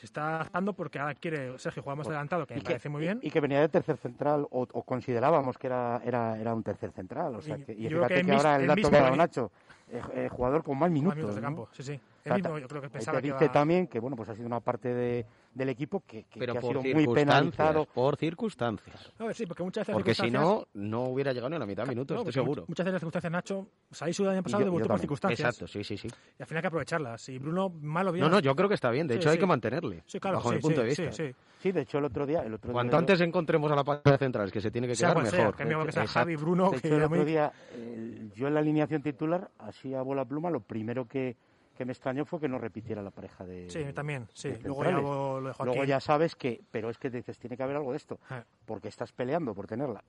[0.00, 3.02] Se está adaptando porque ahora quiere Sergio jugar más adelantado, que me Y parece muy
[3.02, 3.18] bien.
[3.20, 6.90] Y que venía de tercer central, o, o considerábamos que era, era, era un tercer
[6.92, 7.34] central.
[7.36, 9.02] O sea, Y- que, y y fíjate que que, mis- ahora el dato que ha
[9.02, 9.52] dado Nacho,
[9.88, 11.16] eh, eh, jugador con más minutos.
[11.16, 11.46] minutos de ¿no?
[11.48, 12.00] campo, sí, sí.
[12.24, 14.34] Él mismo yo creo que pensaba te que dice iba- también que bueno pues ha
[14.34, 17.26] sido una parte de, del equipo que, que- Pero que ha por sido muy circunstancias,
[17.56, 17.84] penalizado.
[17.92, 19.12] por circunstancias.
[19.18, 21.82] No, sí, porque muchas veces Porque si no, no hubiera llegado ni a la mitad
[21.84, 22.62] de minutos, No, estoy seguro.
[22.62, 25.40] much- Muchas veces las circunstancias, Nacho, salí el año pasado, debutó por circunstancias.
[25.40, 26.08] Exacto, sí, sí, sí.
[26.38, 27.28] Y al final hay que aprovecharlas.
[27.28, 28.24] Y Bruno, malo bien.
[28.24, 29.06] No, no, yo creo que está bien.
[29.08, 31.16] De hecho, hay que mantenerle, Sí, claro, bajo sí, mi punto sí, de sí, vista.
[31.24, 31.34] sí.
[31.60, 32.40] Sí, de hecho el otro día...
[32.42, 34.94] El otro Cuanto día, antes encontremos a la pareja de centrales que se tiene que
[34.94, 35.84] Sea quedar, sea, mejor.
[35.86, 36.06] que sea.
[36.06, 40.00] Javi, Bruno, De que el otro día, eh, yo en la alineación titular, así a
[40.00, 41.36] bola pluma, lo primero que,
[41.80, 43.70] que me extrañó fue que no repitiera la pareja de.
[43.70, 44.50] Sí, también, sí.
[44.64, 45.02] Luego ya centrales.
[45.02, 45.72] lo, lo de Joaquín.
[45.74, 48.44] Luego ya sabes que, pero es que dices, tiene que haber algo de esto, Ah.
[48.66, 50.04] porque estás peleando por tenerla,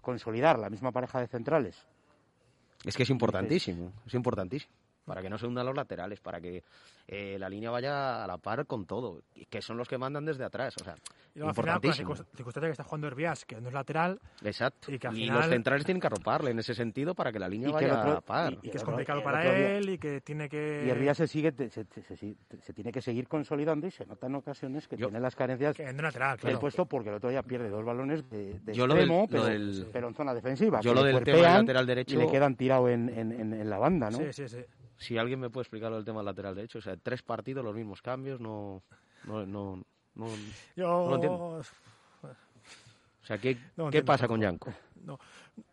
[0.00, 1.86] consolidar la misma pareja de centrales.
[2.84, 4.72] Es que es importantísimo, es importantísimo.
[5.04, 6.62] Para que no se hundan los laterales, para que
[7.06, 10.24] eh, la línea vaya a la par con todo, y que son los que mandan
[10.24, 10.74] desde atrás.
[10.80, 10.94] O sea,
[11.34, 12.14] Y luego al final, la importantísimo.
[12.14, 14.90] circunst- circunstancia que está jugando Herbias, que no es lateral, Exacto.
[14.90, 17.48] y Y, que al los centrales tienen que arroparle en ese sentido para que la
[17.48, 18.52] línea Y vaya otro- a la par.
[18.54, 20.84] y- y que es complicado otro para día- él y que tiene que...
[20.86, 24.06] Y Herbias se sigue, se, se- se- se- se tiene que seguir consolidando y se
[24.06, 26.60] nota en ocasiones que tiene las carencias Que no lateral, del claro.
[26.60, 29.44] puesto porque el otro día pierde dos balones de, de Yo lo del- lo pero,
[29.44, 30.80] del- pero en zona defensiva.
[30.80, 33.68] Yo lo del tema del lateral derecho- Y le quedan tirados en, en, en- en
[33.68, 34.16] la banda, ¿no?
[34.18, 34.64] Sí, sí, sí.
[34.98, 37.64] Si alguien me puede explicar lo del tema del lateral derecho, o sea, tres partidos,
[37.64, 38.82] los mismos cambios, no,
[39.24, 39.82] no, no,
[40.14, 40.26] no,
[40.76, 40.86] Yo...
[40.86, 41.38] no lo entiendo.
[43.22, 44.40] O sea, ¿qué, No ¿qué pasa con.
[44.40, 44.72] Yanko?
[45.02, 45.18] No.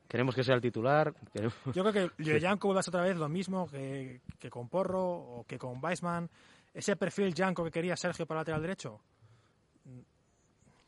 [0.07, 1.13] Queremos que sea el titular.
[1.33, 4.49] queremos- Yo creo que Leo Janko vuelve a ser otra vez lo mismo que, que
[4.49, 6.29] con Porro o que con Weissman.
[6.73, 9.01] Ese perfil Janko que quería Sergio para el lateral derecho.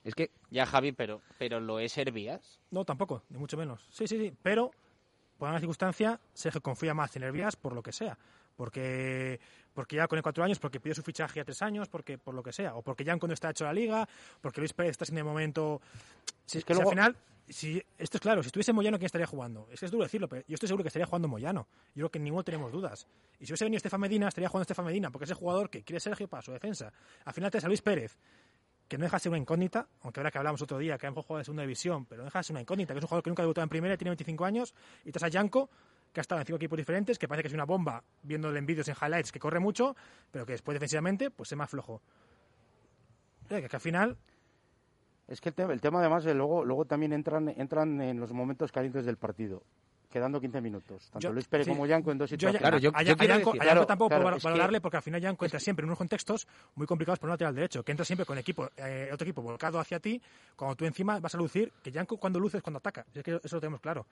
[0.04, 0.32] Es que...
[0.52, 2.60] Ya, Javi, pero, pero ¿lo es Hervías?
[2.72, 3.86] No, tampoco, ni mucho menos.
[3.90, 4.34] Sí, sí, sí.
[4.42, 4.72] Pero,
[5.38, 8.18] por una circunstancia, Sergio confía más en Hervías por lo que sea.
[8.56, 9.40] Porque,
[9.74, 12.36] porque ya con el cuatro años, porque pidió su fichaje a tres años, porque por
[12.36, 12.76] lo que sea.
[12.76, 14.08] O porque ya cuando está hecho la liga,
[14.42, 15.82] porque Luis Pérez está en el momento.
[16.46, 17.18] Si, Es que si luego- al final,
[17.50, 19.68] si, esto es claro, si estuviese Moyano, ¿quién estaría jugando?
[19.72, 21.68] Es que es duro decirlo, pero yo estoy seguro que estaría jugando Moyano.
[21.96, 23.08] Yo creo que ninguno tenemos dudas.
[23.40, 25.82] Y si hubiese venido Estefan Medina, estaría jugando Estefan Medina, porque es el jugador que
[25.84, 26.94] quiere Sergio para su defensa.
[27.26, 28.18] Al final te a Luis Pérez,
[28.94, 31.10] que no deja de ser una incógnita, aunque ahora que hablamos otro día, que a
[31.10, 33.08] lo mejor de segunda división, pero no deja de ser una incógnita, que es un
[33.08, 35.68] jugador que nunca ha debutado en primera, tiene 25 años, y te a Yanko,
[36.14, 38.68] que ha estado en cinco equipos diferentes, que parece que es una bomba, viéndole en
[38.68, 39.96] vídeos en highlights, que corre mucho,
[40.30, 42.04] pero que después defensivamente, pues es más flojo.
[43.50, 44.16] Eh, que, que al final,
[45.28, 48.32] Es que el tema, el tema además, eh, luego, luego también entran, entran en los
[48.32, 49.64] momentos calientes del partido,
[50.14, 51.10] quedando 15 minutos.
[51.12, 51.72] Tanto Yo- Luis Pérez sí.
[51.72, 52.62] como Yanko en dos yo, situaciones.
[52.64, 55.20] a, a, a Yanko- a Yanko Claro, tampoco claro, puedo que- valorarle porque al final
[55.20, 58.26] Yanko entra siempre en unos contextos muy complicados por un lateral derecho, que entra siempre
[58.26, 60.22] con equipo, eh, otro equipo volcado hacia ti,
[60.56, 63.06] cuando tú encima vas a lucir, que Yanko cuando luce es cuando ataca.
[63.14, 64.06] Es que eso lo tenemos claro.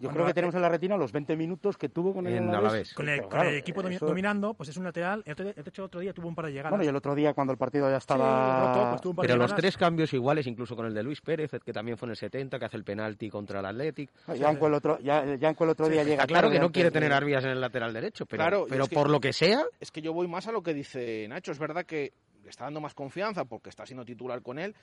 [0.00, 2.48] Yo creo que tenemos en la retina los 20 minutos que tuvo con el En
[2.48, 2.58] Alavés.
[2.64, 2.94] Alavés.
[2.94, 5.22] Con el, Pero con claro, el equipo domi- dominando, pues es un lateral.
[5.24, 6.70] El hecho, otro día tuvo un par de llegadas.
[6.70, 8.74] Bueno, y el otro día cuando el partido ya estaba...
[8.74, 11.02] roto, pues tuvo un par de Pero los tres cambios iguales, incluso con el de
[11.02, 14.10] Luis Pérez, que también fue en el 70, que hace el penalti contra el Athletic.
[14.36, 17.50] Yanko el otro, ya, el otro día llega claro que no quiere tener Arbias en
[17.50, 20.26] el lateral derecho, pero, Claro, pero que- por lo que sea, Es que yo voy
[20.28, 21.52] más a lo que dice Nacho.
[21.52, 22.12] Es verdad que
[22.42, 24.74] le está dando más confianza porque está siendo titular con él,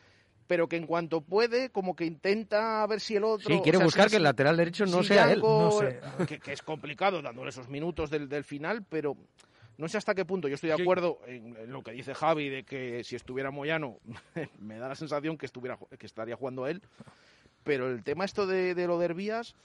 [0.51, 3.47] pero que en cuanto puede, como que intenta ver si el otro.
[3.55, 5.39] sí, quiere o sea, buscar si- que el lateral derecho no si sea él.
[5.41, 6.25] Yanko- No sé.
[6.27, 9.15] Que, que es complicado dándole esos minutos del, del final, pero
[9.77, 10.49] no sé hasta qué punto.
[10.49, 13.99] Yo estoy de acuerdo en, en lo que dice Javi de que si estuviera Moyano,
[14.59, 16.81] me da la sensación que, estuviera, que estaría jugando él.
[17.63, 19.55] Pero el tema esto de, de lo de Hervías,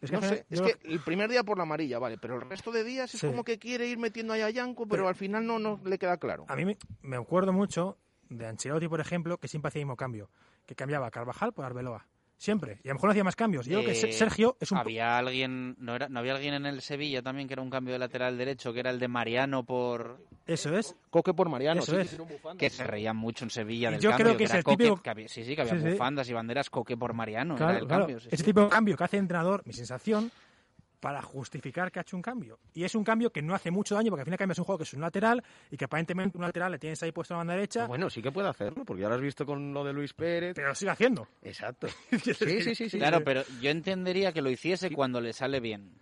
[0.00, 2.16] Es que no sé, final- es yo que el primer día por la amarilla, vale,
[2.16, 3.26] pero el resto de días es Sí.
[3.26, 5.98] como que quiere ir metiendo ahí a Yanko, pero, Pero- al final no, no le
[5.98, 6.46] queda claro.
[6.48, 7.98] A mí me, me acuerdo mucho
[8.28, 10.28] de Ancelotti, por ejemplo, que siempre hacía el mismo cambio.
[10.66, 12.06] Que cambiaba a Carvajal por Arbeloa.
[12.36, 12.80] Siempre.
[12.82, 13.64] Y a lo mejor no hacía más cambios.
[13.64, 14.78] Yo creo que Eh, Sergio es un...
[14.78, 17.92] Había alguien, no, era, no había alguien en el Sevilla también que era un cambio
[17.92, 20.18] de lateral derecho, que era el de Mariano por...
[20.44, 20.96] Eso es.
[21.10, 22.18] Coque por Mariano, Eso sí, es.
[22.58, 24.26] Que se reían mucho en Sevilla del yo cambio.
[24.26, 25.90] creo que es era el Coque, típico- que había- sí, sí, que había Sí, sí.
[25.90, 27.54] bufandas y banderas Coque por Mariano.
[27.56, 28.02] era el claro.
[28.04, 28.20] cambio.
[28.20, 28.42] sí, Ese sí.
[28.42, 30.30] tipo de cambio que hace el entrenador, mi sensación,
[31.04, 32.58] para justificar que ha hecho un cambio.
[32.72, 34.52] Y es un cambio que no hace mucho daño, porque al fin y al cabo
[34.52, 37.12] es un juego que es un lateral y que aparentemente un lateral le tienes ahí
[37.12, 37.86] puesto en la banda derecha.
[37.86, 40.54] Bueno, sí que puede hacerlo, porque ya lo has visto con lo de Luis Pérez.
[40.54, 41.28] Pero lo sigue haciendo.
[41.42, 41.88] Exacto.
[42.24, 42.96] Sí, sí, sí, sí.
[42.96, 45.92] Claro, pero yo entendería que lo hiciese cuando le sale bien.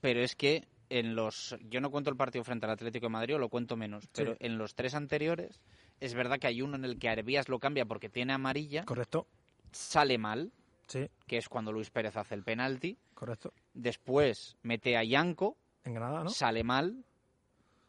[0.00, 1.54] Pero es que en los.
[1.68, 4.08] Yo no cuento el partido frente al Atlético de Madrid, o lo cuento menos.
[4.14, 5.60] Pero en los tres anteriores,
[6.00, 8.86] es verdad que hay uno en el que Arbías lo cambia porque tiene amarilla.
[8.86, 9.26] Correcto.
[9.72, 10.52] Sale mal.
[10.92, 11.08] Sí.
[11.26, 12.98] Que es cuando Luis Pérez hace el penalti.
[13.14, 13.52] Correcto.
[13.72, 15.56] Después mete a Yanko.
[15.84, 16.30] En Granada, ¿no?
[16.30, 17.02] Sale mal.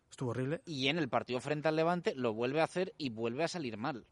[0.09, 0.61] Estuvo horrible.
[0.65, 3.77] Y en el partido frente al Levante lo vuelve a hacer y vuelve a salir
[3.77, 4.05] mal.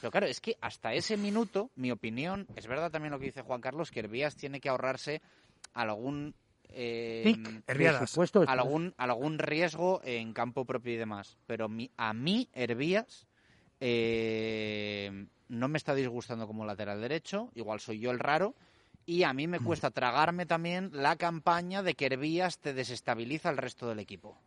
[0.00, 3.42] Pero claro, es que hasta ese minuto, mi opinión, es verdad también lo que dice
[3.42, 5.22] Juan Carlos, que Hervías tiene que ahorrarse
[5.72, 6.34] algún...
[6.68, 7.22] eh,
[8.00, 8.20] después.
[8.48, 11.38] algún, algún riesgo en campo propio y demás.
[11.46, 13.26] Pero mi- a mí, Hervías,
[13.80, 18.54] eh, no me está disgustando como lateral derecho, igual soy yo el raro,
[19.06, 23.58] y a mí me cuesta tragarme también la campaña de que Hervías te desestabiliza el
[23.58, 24.38] resto del equipo.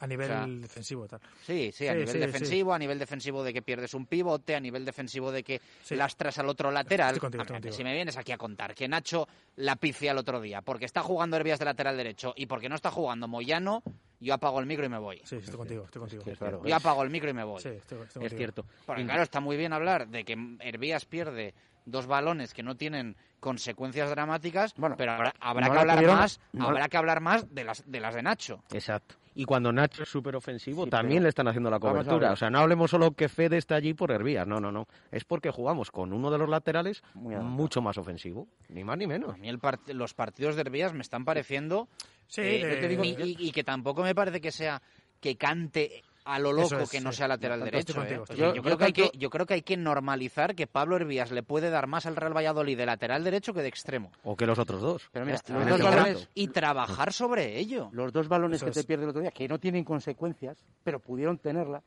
[0.00, 1.20] A nivel O sea, defensivo tal.
[1.44, 4.60] Sí, sí, a nivel sí, defensivo, a nivel defensivo de que pierdes un pivote, a
[4.60, 5.60] nivel defensivo de que
[5.90, 7.18] lastras al otro lateral.
[7.18, 7.72] Contigo, Hombre.
[7.72, 9.26] Si me vienes aquí a contar que Nacho
[9.56, 12.76] la pifia el otro día porque está jugando Hervías de lateral derecho y porque no
[12.76, 13.82] está jugando Moyano,
[14.20, 15.20] yo apago el micro y me voy.
[15.24, 16.22] Sí, estoy contigo, estoy contigo.
[16.64, 17.62] Yo apago el micro y me voy.
[17.62, 18.64] Sí, estoy- estoy Es cierto.
[18.86, 21.54] Porque claro, está muy bien hablar de que Hervías pierde
[21.84, 26.16] dos balones que no tienen consecuencias dramáticas, pero habrá, habrá no que la hablar tuvieron-
[26.18, 28.62] más, no habrá la- que hablar más de las de las de Nacho.
[28.72, 29.14] Exacto.
[29.40, 32.32] Y cuando Nacho es súper ofensivo, Sí, también pero- le están haciendo la cobertura.
[32.32, 34.48] O sea, no hablemos solo que Fede está allí por Hervías.
[34.48, 34.88] No, no, no.
[35.12, 38.48] Es porque jugamos con uno de los laterales mucho más ofensivo.
[38.68, 39.32] Ni más ni menos.
[39.32, 41.88] A mí el part- los partidos de Hervías me están pareciendo...
[42.26, 44.82] Sí, eh, te digo, y que tampoco me parece que sea
[45.20, 47.94] que cante a lo loco es, que no sea lateral derecho.
[47.94, 48.36] contigo, ¿eh?
[48.36, 51.30] yo, creo que hay que, tanto- yo creo que hay que normalizar que Pablo Hervías
[51.30, 54.12] le puede dar más al Real Valladolid de lateral derecho que de extremo.
[54.24, 55.08] O que los otros dos.
[55.12, 55.54] Pero mira, Ya está.
[55.54, 57.88] los Y dos tra- balones- y trabajar sobre ello.
[57.92, 58.76] Los dos balones Eso que es.
[58.76, 61.82] te pierde el otro día, que no tienen consecuencias, pero pudieron tenerla,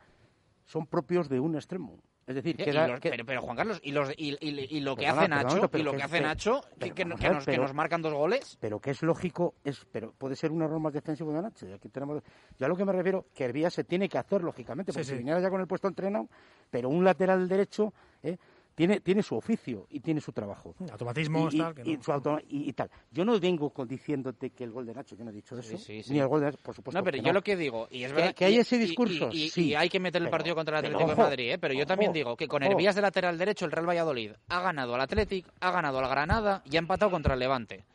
[0.72, 1.99] son propios de un extremo.
[2.26, 4.77] Es decir, Y que, da- los- que- pero, pero, Juan Carlos, y, los, y, y-
[4.77, 6.95] y lo que Perdona, hace Nacho, perdona, y lo que- que hace Nacho, que, pero
[6.95, 8.57] que- vamos que a ver, nos, que nos marcan dos goles.
[8.61, 11.68] pero que es lógico, es, pero puede ser un error más defensivo de Nacho.
[11.68, 12.23] Y aquí tenemos,
[12.57, 15.10] yo a lo que me refiero, que Hervías se tiene que hacer, lógicamente, porque Sí,
[15.10, 15.19] si sí.
[15.19, 16.30] viniera ya con el puesto entrenado,
[16.69, 17.93] pero un lateral derecho
[18.23, 18.38] ¿eh?
[18.76, 20.73] Tiene, tiene su oficio y tiene su trabajo.
[20.91, 22.03] Automatismos, y, tal, que y no.
[22.03, 22.89] su auto- y- y tal.
[23.11, 25.77] Yo no vengo con- diciéndote que el gol de Nacho, yo no he dicho eso,
[25.77, 26.14] Sí, sí.
[26.14, 26.98] ni el gol de Nacho, por supuesto.
[26.99, 29.43] No, pero yo lo que digo, y es Que- verdad que hay ese discurso, y,
[29.43, 29.65] y- sí.
[29.69, 31.57] y hay que meter el Pero- partido contra el pero Atlético de Madrid, ¿eh?
[31.60, 32.72] pero yo ojo, también digo que con ojo.
[32.72, 36.61] Hervías de lateral derecho el Real Valladolid ha ganado al Athletic, ha ganado al Granada
[36.65, 37.85] y ha empatado contra el Levante.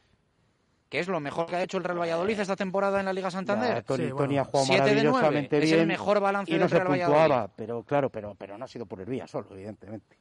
[0.88, 3.28] Que es lo mejor que ha hecho el Real Valladolid esta temporada en la Liga
[3.28, 3.74] Santander.
[3.74, 5.10] Ya, Tony, Tony ha jugado Siete de nueve.
[5.10, 5.80] maravillosamente Es bien.
[5.80, 7.18] el mejor balance y no del se Real Valladolid.
[7.18, 10.16] puntuaba, pero claro, pero, pero no ha sido por el vía solo, evidentemente.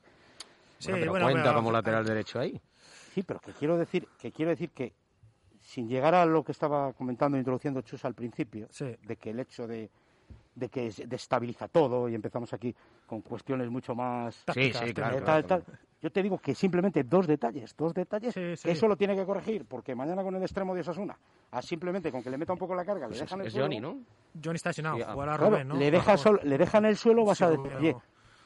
[0.85, 2.59] Sí, Bueno, pero bueno, cuenta pero- como lateral derecho ahí.
[3.13, 4.93] Sí, pero que quiero decir que quiero decir que
[5.61, 8.67] sin llegar a lo que estaba comentando introduciendo Chus al principio,
[9.07, 9.89] de que el hecho de,
[10.53, 12.75] de que destabiliza todo y empezamos aquí
[13.07, 15.79] con cuestiones mucho más Tácticas, sí, claro, eh, claro, tal, tal.
[16.01, 18.41] Yo te digo que simplemente dos detalles, dos detalles, sí.
[18.63, 21.17] que eso lo tiene que corregir, porque mañana con el extremo de Osasuna,
[21.49, 23.53] a simplemente con que le meta un poco la carga, Pues le dejan el es
[23.53, 23.97] suelo, Johnny, ¿no?
[24.43, 25.75] Johnny está lesionado, Sí, ah, jugará Claro, Rubén, ¿no?
[25.77, 27.95] le, deja sol- le dejan el suelo, vas Sí, a pero- decir,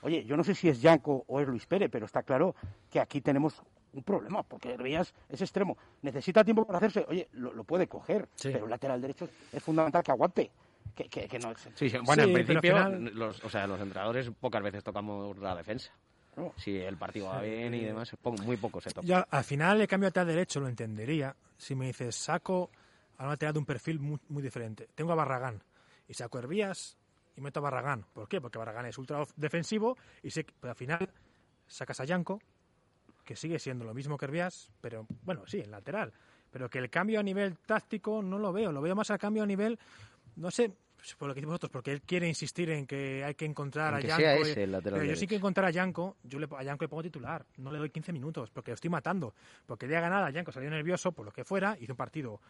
[0.02, 2.56] oye, yo no sé si es Yanko o es Luis Pérez, pero está claro
[2.90, 3.62] que aquí tenemos
[3.94, 5.78] un problema, porque Hervías es extremo.
[6.04, 10.04] Necesita tiempo para hacerse, oye, lo, lo puede coger, pero un lateral derecho es fundamental
[10.04, 10.52] que aguante.
[10.96, 13.80] Que, que, que no, Sí, sí, bueno, Sí, en principio, final- los, o sea, los
[13.80, 15.92] entrenadores pocas veces tocamos la defensa.
[16.58, 19.06] Si el partido va bien y demás, muy poco se toca.
[19.06, 22.70] Yo al final el cambio a lateral derecho lo entendería si me dices saco
[23.18, 24.88] a un lateral de un perfil muy, muy diferente.
[24.96, 25.62] Tengo a Barragán
[26.08, 26.98] y saco a Hervías
[27.40, 28.06] y meto a Barragán.
[28.14, 28.40] ¿Por qué?
[28.42, 31.10] Porque Barragán es ultra defensivo y sé que al final
[31.68, 32.40] sacas a Yanko,
[33.24, 36.14] que sigue siendo lo mismo que Hervías, pero bueno, sí, en lateral.
[36.52, 39.44] Pero que el cambio a nivel táctico no lo veo, lo veo más al cambio
[39.44, 39.80] a nivel,
[40.36, 40.72] no sé,
[41.18, 44.02] por lo que decís vosotros, porque él quiere insistir en que hay que encontrar a
[44.02, 44.44] Yanko.
[44.44, 47.46] ese pero yo sí que encontrar a Yanko, yo le, a Yanko le pongo titular,
[47.58, 49.34] no le doy 15 minutos, porque lo estoy matando.
[49.66, 52.42] Porque el día ganada Yanko salió nervioso, por lo que fuera, hizo un partido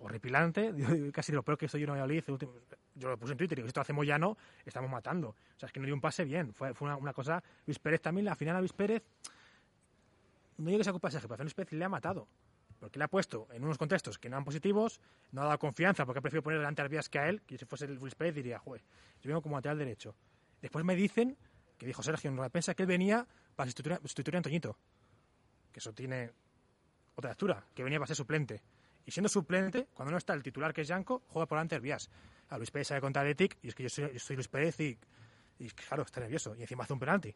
[0.00, 0.72] horripilante,
[1.12, 2.24] casi lo peor que estoy yo en Valladolid.
[2.94, 5.28] Yo lo puse en Twitter y esto hace Moyano, estamos matando.
[5.28, 7.42] O sea, es que no dio un pase bien, fue, fue una, una cosa...
[7.66, 9.02] Luis Pérez también, al final a Luis Pérez,
[10.58, 12.26] no digo que sea culpa de Sergio, pero a Luis Pérez le ha matado.
[12.80, 15.00] Porque le ha puesto en unos contextos que no eran positivos,
[15.32, 17.58] no ha dado confianza, porque ha preferido poner delante a Arbías que a él, que
[17.58, 18.82] si fuese Luis Pérez diría, joder,
[19.20, 20.14] yo vengo como lateral derecho.
[20.60, 21.36] Después me dicen,
[21.76, 23.26] que dijo Sergio en la prensa, que él venía
[23.56, 24.76] para sustituir, sustituir a Antoñito.
[25.72, 26.30] Que eso tiene
[27.14, 28.62] otra lectura, que venía para ser suplente.
[29.08, 32.10] Y siendo suplente, cuando no está el titular, que es Yanko, juega por delante Herbías.
[32.50, 34.78] A Luis Pérez sabe contra Athletic, y es que yo soy, yo soy Luis Pérez
[34.80, 34.98] y,
[35.58, 36.54] y, claro, está nervioso.
[36.54, 37.34] Y encima hace un penalti.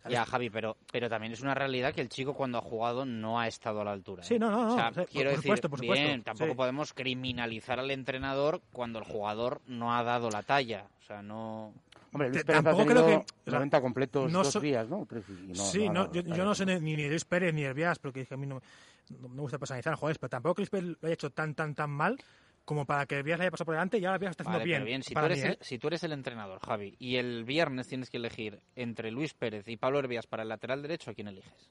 [0.00, 0.12] ¿sabes?
[0.12, 3.40] Ya, Javi, pero, pero también es una realidad que el chico cuando ha jugado no
[3.40, 4.22] ha estado a la altura.
[4.22, 4.26] ¿eh?
[4.26, 6.22] Sí, no, no, no, O sea, sí, por- quiero por decir, supuesto, por supuesto, bien,
[6.22, 6.56] tampoco sí.
[6.56, 10.86] podemos criminalizar al entrenador cuando el jugador no ha dado la talla.
[11.00, 11.74] O sea, no...
[12.12, 14.60] Hombre, Luis Pérez ha tampoco tenido creo que- o sea, 90 completos no dos so-
[14.60, 15.04] días, ¿no?
[15.04, 17.98] Tres, no- sí, no, no, no, yo, no sé ni, ni Luis Pérez ni Herbias,
[17.98, 18.62] porque es que a mí no,
[19.10, 21.74] no me gusta personalizar jugadores, pero tampoco que Luis Pérez lo haya hecho tan, tan,
[21.74, 22.18] tan mal
[22.64, 24.64] como para que Herbias le haya pasado por delante y ahora lo está haciendo Vale,
[24.64, 24.84] bien.
[24.84, 25.58] bien, si tú, eres mí, el, ¿eh?
[25.62, 29.66] si tú eres el entrenador, Javi, y el viernes tienes que elegir entre Luis Pérez
[29.68, 31.70] y Pablo Herbias para el lateral derecho, ¿a quién eliges?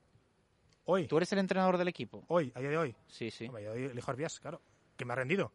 [0.85, 1.05] Hoy.
[1.07, 2.23] ¿Tú eres el entrenador del equipo?
[2.29, 2.95] Hoy, a día de hoy.
[3.07, 3.45] Sí, sí.
[3.45, 4.61] Hombre, yo elijo a Herbias, claro,
[4.95, 5.51] que me ha rendido.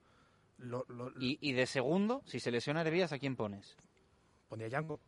[0.59, 3.77] Lo, lo- Y, y de segundo, si se lesiona Herbias, ¿a quién pones?
[4.49, 5.01] pondría Yanko.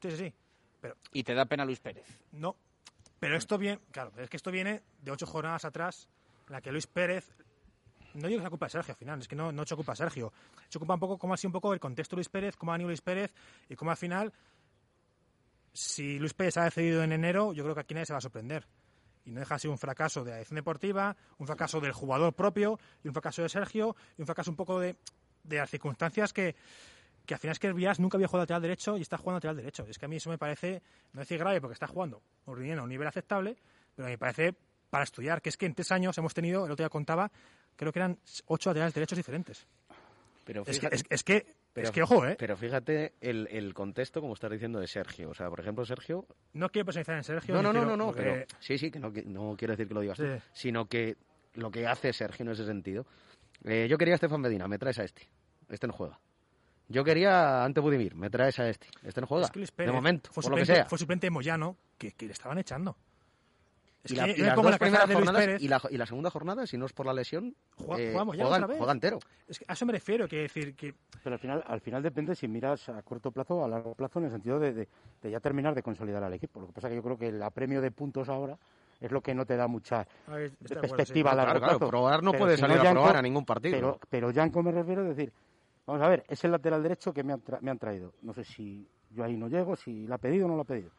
[0.00, 0.34] Sí, sí, sí.
[0.80, 2.06] Pero Y te da pena Luis Pérez.
[2.30, 2.56] No,
[3.20, 6.08] pero esto viene, claro, es que esto viene de ocho jornadas atrás,
[6.46, 7.34] en la que Luis Pérez,
[8.14, 9.94] no digo que sea culpa de Sergio al final, es que no, no se ocupa
[9.94, 10.32] Sergio,
[10.68, 12.72] se ocupa un poco cómo ha sido un poco el contexto de Luis Pérez, cómo
[12.72, 13.34] ha venido Luis Pérez
[13.68, 14.32] y cómo al final,
[15.72, 18.22] si Luis Pérez ha cedido en enero, yo creo que aquí nadie se va a
[18.22, 18.66] sorprender.
[19.24, 22.32] Y no deja de ser un fracaso de la dirección deportiva, un fracaso del jugador
[22.32, 24.96] propio y un fracaso de Sergio y un fracaso un poco de,
[25.44, 26.56] de las circunstancias que,
[27.28, 29.56] que al final es que Herbías nunca había jugado lateral derecho y está jugando lateral
[29.56, 29.84] derecho.
[29.86, 30.80] Es que a mí eso me parece,
[31.12, 33.54] no decir grave porque está jugando Ordiniano a un nivel aceptable,
[33.94, 34.54] pero me parece
[34.88, 37.30] para estudiar, que es que en tres años hemos tenido, el otro día contaba,
[37.76, 39.66] creo que eran ocho laterales derechos diferentes.
[40.46, 42.36] Pero Es que, fíjate- es, es que, pero- es que, ojo, ¿eh?
[42.38, 45.28] Pero fíjate el, el contexto, como estás diciendo, de Sergio.
[45.28, 46.26] O sea, por ejemplo, Sergio...
[46.54, 47.54] No quiero personalizar en Sergio.
[47.54, 49.72] No, no, no, quiero- no, no, porque- pero sí, sí, que no, que no quiero
[49.72, 50.24] decir que lo digas tú,
[50.54, 51.18] sino que
[51.52, 53.04] lo que hace Sergio en ese sentido.
[53.64, 55.28] Eh, yo quería a Estefan Medina, me traes a este.
[55.68, 56.18] Este no juega.
[56.88, 58.86] Yo quería Ante Budimir, me traes a este.
[59.02, 59.44] Este no juega.
[59.44, 60.88] Es que Luis de Pérez momento, fue por lo que suplente, sea.
[60.88, 62.96] Fue suplente de Moyano, que, que le estaban echando.
[64.02, 65.62] Es y, que la, y las pongo dos la cabeza primeras de Luis jornadas Pérez.
[65.62, 68.24] y la, y la segunda jornada, si no es por la lesión, Juega- eh, juega
[68.24, 68.78] Moyano juegan- otra vez.
[68.78, 69.18] juega entero.
[69.48, 72.34] Es que a eso me refiero, que decir que Pero al final, al final depende
[72.36, 74.88] si miras a corto plazo o a largo plazo en el sentido de, de-
[75.20, 76.60] de ya terminar de consolidar al equipo.
[76.60, 78.56] Lo que pasa es que yo creo que el apremio de puntos ahora
[79.00, 80.50] es lo que no te da mucha de
[80.80, 81.34] perspectiva sí.
[81.34, 81.90] a largo Claro, claro, plazo.
[81.90, 83.74] probar no Pero puede si salir a probar a ningún partido.
[83.76, 85.32] Pero, pero Yanko me refiero a decir,
[85.88, 88.12] vamos a ver, es el lateral derecho que me han, tra- me han traído.
[88.22, 90.66] No sé si yo ahí no llego, si la ha pedido o no la ha
[90.66, 90.90] pedido.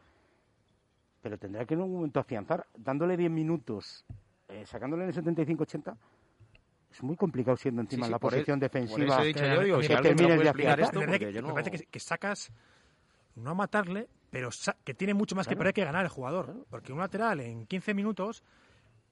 [1.22, 4.04] Pero tendrá que en un momento afianzar, dándole 10 minutos,
[4.48, 5.96] eh, sacándole en el 75-80.
[6.90, 9.06] Es muy complicado siendo encima Sí, en la posición defensiva.
[9.06, 10.84] eso he dicho yo, digo, que me termines de explicar afianzar.
[10.88, 12.52] esto, Me parece porque que, yo me no- parece que, que sacas,
[13.36, 16.66] no a matarle, pero sa- que tiene mucho más que perder que ganar el jugador.
[16.68, 18.42] Porque un lateral en 15 minutos,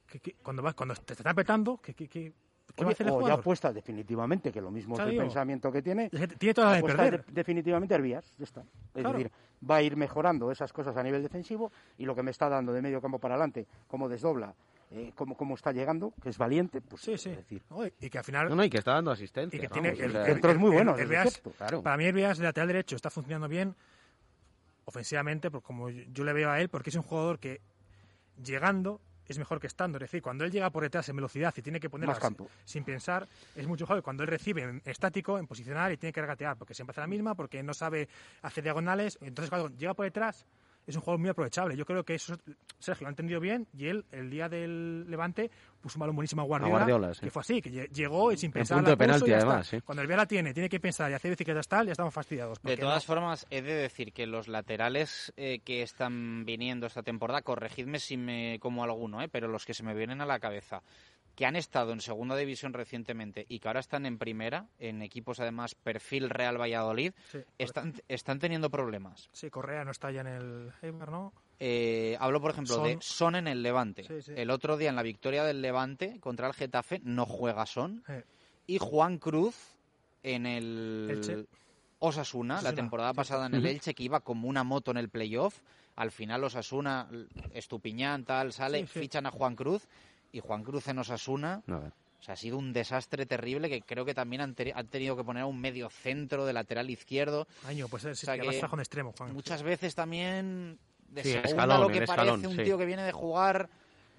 [0.09, 2.33] que, que- cuando, vas, cuando te está apretando, que, que,
[2.77, 3.41] ¿qué va a hacer el o ya jugador?
[3.41, 5.23] apuesta definitivamente, que lo mismo es el digo.
[5.23, 6.09] pensamiento que tiene.
[6.13, 7.25] Es tiene toda la de perder.
[7.27, 8.61] de- definitivamente Herbías, ya está.
[8.95, 9.19] Es Claro.
[9.19, 9.33] decir,
[9.69, 12.73] va a ir mejorando esas cosas a nivel defensivo y lo que me está dando
[12.73, 14.55] de medio campo para adelante, cómo desdobla,
[14.91, 17.31] eh, cómo, cómo está llegando, que es valiente, pues Sí, sí.
[17.31, 17.63] es decir,
[18.01, 18.49] y- y que al final...
[18.49, 19.57] No, no, y que está dando asistencia.
[19.57, 21.83] y que tiene el, sea, el- centros muy el- buenos, el es Herbías- cierto, claro.
[21.83, 23.75] Para mí Herbías, de lateral derecho, está funcionando bien
[24.85, 27.61] ofensivamente, pues como yo le veo a él, porque es un jugador que
[28.43, 29.99] llegando es mejor que estando.
[29.99, 31.89] Es decir, cuando él llega por detrás en velocidad y tiene que
[32.19, 32.49] campo.
[32.65, 36.13] sin pensar, es mucho mejor que cuando él recibe en estático, en posicionar y tiene
[36.13, 38.09] que regatear, porque siempre hace la misma, porque no sabe
[38.43, 39.19] hacer diagonales.
[39.21, 40.47] Entonces, cuando llega por detrás,
[40.91, 41.77] es un jugador muy aprovechable.
[41.77, 42.37] Yo creo que eso
[42.79, 45.51] Sergio lo ha entendido bien y él, el día del Levante,
[45.81, 47.21] puso un balón buenísimo a Guardiola, Guardiola, sí.
[47.21, 49.67] que fue así, que lle- llegó y sin En pensar punto la de penalti, además,
[49.67, 49.81] sí.
[49.83, 52.59] Cuando el Vela tiene, tiene que pensar y hacer bicicletas tal, ya estamos fastidiados.
[52.59, 56.87] De porque todas no- formas, he de decir que los laterales eh, que están viniendo
[56.87, 60.27] esta temporada, corregidme si me como alguno, eh, pero los que se me vienen a
[60.27, 60.83] la cabeza,
[61.39, 65.39] que han estado en segunda división recientemente y que ahora están en primera, en equipos
[65.39, 69.29] además perfil Real Valladolid, Sí, están, están teniendo problemas.
[69.33, 71.33] Sí, Correa no está ya en el Eibar, ¿no?
[71.61, 74.03] Eh, hablo, por ejemplo, de Son- Son en el Levante.
[74.03, 74.33] Sí, sí.
[74.35, 78.03] El otro día en la victoria del Levante contra el Getafe no juega Son.
[78.67, 79.55] Y Juan Cruz
[80.25, 81.47] en el Elche.
[82.01, 83.17] Osasuna, la Osasuna, temporada sí.
[83.17, 83.65] pasada en el.
[83.67, 85.61] Elche, que iba como una moto en el playoff.
[85.95, 87.09] Al final Osasuna,
[87.55, 88.99] Estupiñán, tal, sale, Sí, sí.
[89.03, 89.87] fichan a Juan Cruz.
[90.33, 91.93] Y Juan Cruz en Osasuna, Nada.
[92.21, 95.17] o sea, ha sido un desastre terrible que creo que también han, te- han tenido
[95.17, 97.47] que poner a un medio centro de lateral izquierdo.
[97.67, 99.33] Año, pues es O sea que en extremo, Juan.
[99.33, 100.79] Muchas veces también
[101.09, 102.63] de Sí, segunda escalón, lo que parece escalón, un sí.
[102.65, 103.71] tío que viene de jugar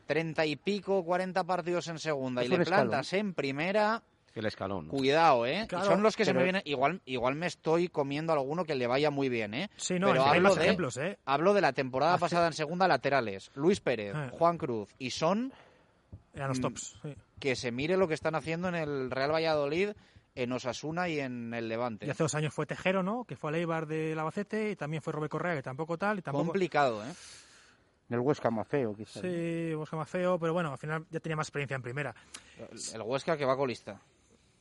[0.07, 2.87] treinta y pico, cuarenta partidos en segunda Es y le escalón.
[2.89, 4.01] plantas en primera,
[4.33, 4.87] El escalón.
[4.87, 5.65] cuidado, ¿eh?
[5.69, 8.87] Claro, son los que se me vienen, igual, igual me estoy comiendo alguno que le
[8.87, 9.69] vaya muy bien, ¿eh?
[9.77, 11.19] Sí, no, pero hablo de, ejemplos, ¿eh?
[11.25, 14.29] hablo de la temporada Hace- pasada en segunda laterales, Luis Pérez, Eh.
[14.31, 15.53] Juan Cruz y Son,
[16.33, 16.99] Eran los Mm, tops.
[17.01, 17.15] sí.
[17.39, 19.91] que se mire lo que están haciendo en el Real Valladolid,
[20.35, 22.05] en Osasuna y en el Levante.
[22.05, 23.23] Y hace dos años fue Tejero, ¿no?
[23.25, 26.21] Que fue al Eibar del Albacete y también fue Robert Correa, que tampoco tal y
[26.21, 26.45] tampoco...
[26.45, 27.11] Complicado, ¿eh?
[28.09, 29.21] el Huesca más feo, quizás.
[29.21, 32.13] Sí, Huesca más feo, pero bueno, al final ya tenía más experiencia en primera.
[32.93, 33.99] El Huesca que va colista.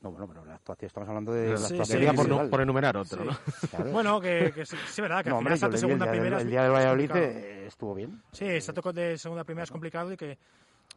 [0.01, 2.61] No, bueno, pero la actuación, estamos hablando de la Sí, actuación sería por, no- por
[2.61, 3.29] enumerar otro, Sí.
[3.29, 3.69] ¿no?
[3.71, 3.91] Claro.
[3.93, 6.13] Bueno, que, que sí, sí, verdad, que No, al final salto vi el segunda día
[6.13, 6.37] del- primera.
[6.41, 7.39] el es- día del es Valladolid complicado.
[7.41, 8.23] eh, estuvo bien.
[8.33, 10.39] Sí, salto de segunda a primera es complicado y que.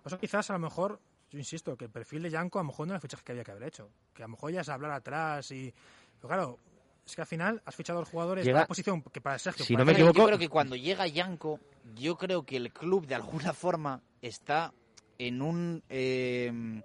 [0.03, 0.99] Pues quizás a lo mejor,
[1.30, 3.32] yo insisto, que el perfil de Yanko a lo mejor no era el fichaje que
[3.34, 3.90] había que haber hecho.
[4.14, 5.73] Que a lo mejor ya es hablar atrás y.
[6.18, 6.57] Pero claro,
[7.06, 9.65] es que al final has fichado a los jugadores Llega- la posición que para Sergio.
[9.65, 11.60] Si para no me Sergio- equivoco- Yo creo que cuando llega Yanko,
[11.95, 14.73] yo creo que el club de alguna forma está
[15.18, 16.82] en un eh,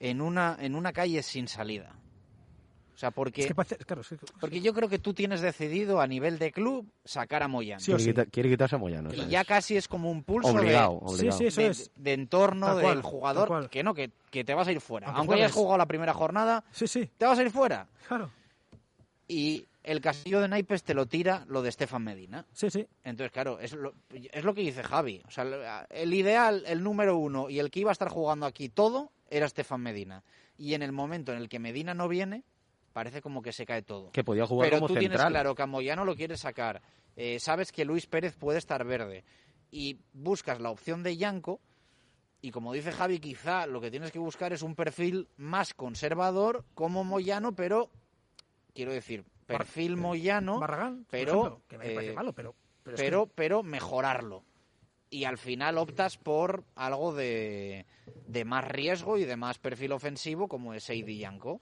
[0.00, 1.94] en una en una calle sin salida.
[2.96, 5.42] O sea, porque Es que parece- claro, es que- porque yo creo que tú tienes
[5.42, 7.78] decidido a nivel de club sacar a Moyano.
[7.84, 9.12] quiere, quitar- quiere quitarse a Moyano.
[9.12, 9.30] Y ¿sabes?
[9.30, 11.32] ya casi es como un pulso de- Obligado, de, obligado.
[11.38, 11.90] Sí, sí, eso de- es.
[11.94, 15.08] de entorno Tal del cual, jugador que no, que, que te vas a ir fuera.
[15.08, 17.86] Aunque Aunque, hayas jugado la primera jornada, Sí, sí, te vas a ir fuera.
[18.08, 18.30] claro.
[19.28, 22.46] Y el castillo de naipes te lo tira lo de Estefan Medina.
[22.52, 22.86] Sí, sí.
[23.04, 25.22] Entonces, claro, es lo, es lo que dice Javi.
[25.26, 28.68] O sea, el ideal, el número uno y el que iba a estar jugando aquí
[28.68, 30.22] todo era Estefan Medina.
[30.56, 32.44] Y en el momento en el que Medina no viene,
[32.96, 34.10] parece como que se cae todo.
[34.10, 36.80] Que podía jugar Pero como tú tienes claro que a Moyano lo quieres sacar.
[37.14, 39.22] Eh, sabes que Luis Pérez puede estar verde.
[39.70, 41.60] Y buscas la opción de Yanko.
[42.40, 46.64] Y como dice Javi, quizá lo que tienes que buscar es un perfil más conservador
[46.72, 47.90] como Moyano, pero
[48.72, 52.54] quiero decir, perfil Moyano, Barragán, por pero, ejemplo, que me parece eh, malo, pero.
[52.82, 54.42] Pero, es que- pero, pero mejorarlo.
[55.10, 57.84] Y al final optas por algo de,
[58.26, 61.60] de más riesgo y de más perfil ofensivo como es Eidi Yanko.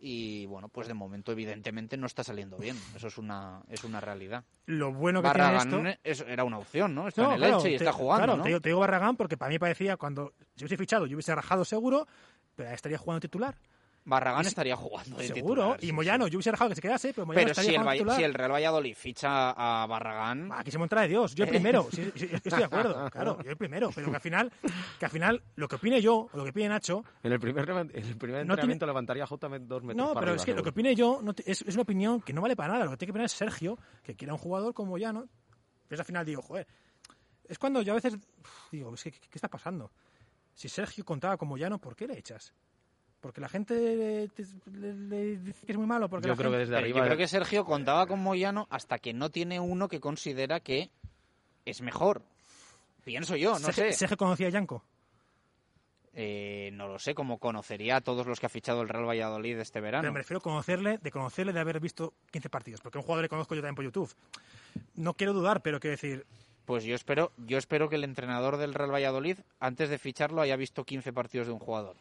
[0.00, 2.76] Y bueno, pues de momento evidentemente no está saliendo bien.
[2.94, 4.44] Eso es una, es una realidad.
[4.66, 6.00] lo bueno que tiene Barragán esto.
[6.04, 7.08] es- era una opción, ¿no?
[7.08, 8.42] Está No, en el claro, Elche y te- está jugando, claro, ¿no?
[8.44, 11.34] te, digo, te digo Barragán porque para mí parecía cuando yo hubiese fichado, yo hubiese
[11.34, 12.06] rajado seguro,
[12.54, 13.56] pero ahí estaría jugando titular.
[14.08, 15.62] Barragán estaría jugando de Seguro.
[15.62, 17.74] titular, y sí, Moyano, yo hubiese rajado que se quedase, pero Moyano Pero estaría si
[17.76, 20.50] el, jugando Valle- si el Real Valladolid ficha a Barragán...
[20.52, 23.50] Aquí se monta de Dios, yo el primero, sí, sí, estoy de acuerdo, claro, yo
[23.50, 24.52] el primero, pero que al final,
[24.98, 27.68] que al final lo que opine yo, o lo que opine Nacho, En el primer,
[27.68, 30.54] en el primer No entrenamiento levantaría J dos metros no, para pero arriba, es que
[30.54, 32.84] lo que opine yo no te- es, es una opinión que no vale para nada,
[32.86, 35.28] lo que tiene que opinar es Sergio, que quiera un jugador como Moyano,
[35.86, 36.66] pues al final digo, joder,
[37.46, 39.90] es cuando yo a veces uf, digo, es que, ¿qué, qué está pasando?
[40.54, 42.52] Si Sergio contaba con Moyano, ¿por qué le echas?
[43.20, 46.08] Porque la gente le, te- le- le dice que es muy malo.
[46.08, 48.66] Porque Yo la creo que desde Pero arriba- Yo creo que Sergio contaba con Moyano
[48.70, 50.90] hasta que no tiene uno que considera que
[51.64, 52.22] es mejor.
[53.04, 53.92] Pienso yo, no Sergio, sé.
[53.92, 54.84] Sergio conocía a Yanko.
[56.20, 59.58] Eh, no lo sé, como conocería a todos los que ha fichado el Real Valladolid
[59.58, 60.02] este verano.
[60.02, 62.80] Pero me refiero a conocerle, de conocerle de haber visto 15 partidos.
[62.80, 64.12] Porque un jugador le conozco yo también por YouTube.
[64.96, 66.26] No quiero dudar, pero quiero decir,
[66.64, 70.56] Pues yo espero, yo espero que el entrenador del Real Valladolid, antes de ficharlo, haya
[70.56, 71.96] visto 15 partidos de un jugador.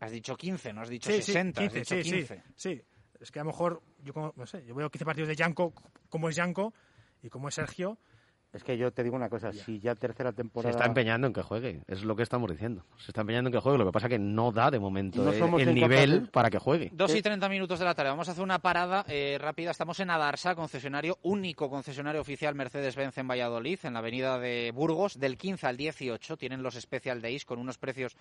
[0.00, 2.42] Has dicho 15, no has dicho sí, sí, 60, 15, has dicho sí, sí, 15.
[2.56, 2.82] sí.
[3.20, 5.74] Es que a lo mejor, yo como- no sé, yo veo 15 partidos de Yanko,
[6.08, 6.72] como es Yanko
[7.22, 7.98] y como es Sergio.
[8.52, 10.70] Es que yo te digo una cosa, si ya tercera Se temporada...
[10.72, 12.84] está empeñando en que juegue, es lo que estamos diciendo.
[12.98, 15.30] Se está empeñando en que juegue, lo que pasa que no da de momento No
[15.30, 16.08] el- somos el, incapaces.
[16.08, 16.90] nivel para que juegue.
[16.92, 18.10] 2 y 30 minutos de la tarde.
[18.10, 19.70] Vamos a hacer una parada eh, rápida.
[19.70, 25.20] Estamos en Adarsa, concesionario, único concesionario oficial Mercedes-Benz en Valladolid, en la avenida de Burgos.
[25.20, 28.16] Del 15 al 18 tienen los Special Days con unos precios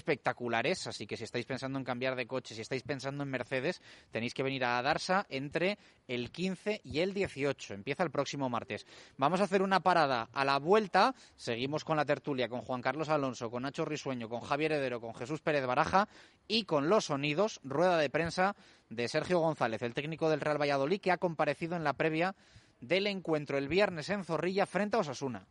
[0.00, 0.86] espectaculares.
[0.86, 3.80] Así que si estáis pensando en cambiar de coche, si estáis pensando en Mercedes,
[4.10, 5.78] tenéis que venir a Adarsa entre
[6.08, 7.74] el 15 y el 18.
[7.74, 8.86] Empieza el próximo martes.
[9.16, 11.14] Vamos a hacer una parada a la vuelta.
[11.36, 15.14] Seguimos con la tertulia con Juan Carlos Alonso, con Nacho Risueño, con Javier Heredero, con
[15.14, 16.08] Jesús Pérez Baraja
[16.48, 18.56] y con los sonidos, rueda de prensa
[18.88, 22.34] de Sergio González, el técnico del Real Valladolid, que ha comparecido en la previa
[22.80, 25.46] del encuentro el viernes en Zorrilla frente a Osasuna.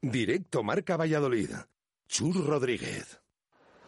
[0.00, 1.50] Directo Marca Valladolid.
[2.08, 3.20] Chur Rodríguez.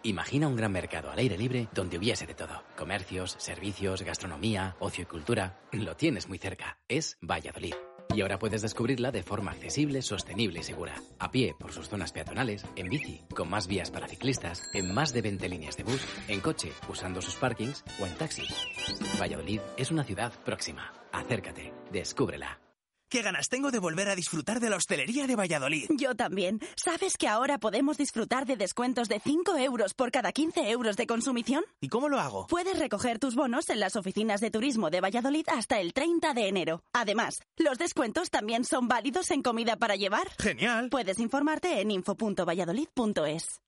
[0.04, 2.62] Imagina un gran mercado al aire libre donde hubiese de todo.
[2.76, 5.60] Comercios, servicios, gastronomía, ocio y cultura.
[5.72, 6.78] Lo tienes muy cerca.
[6.88, 7.74] Es Valladolid.
[8.14, 10.94] Y ahora puedes descubrirla de forma accesible, sostenible y segura.
[11.18, 15.12] A pie, por sus zonas peatonales, en bici, con más vías para ciclistas, en más
[15.12, 18.46] de 20 líneas de bus, en coche, usando sus parkings o en taxi.
[19.20, 20.92] Valladolid es una ciudad próxima.
[21.12, 22.67] Acércate, descúbrela.
[23.10, 25.88] ¿Qué ganas tengo de volver a disfrutar de la hostelería de Valladolid?
[25.96, 26.60] Yo también.
[26.76, 31.06] ¿Sabes que ahora podemos disfrutar de descuentos de 5 euros por cada 15 euros de
[31.06, 31.64] consumición?
[31.80, 32.46] ¿Y cómo lo hago?
[32.48, 36.48] Puedes recoger tus bonos en las oficinas de turismo de Valladolid hasta el 30 de
[36.48, 36.82] enero.
[36.92, 40.28] Además, los descuentos también son válidos en comida para llevar.
[40.38, 40.90] Genial.
[40.90, 43.60] Puedes informarte en info.valladolid.es.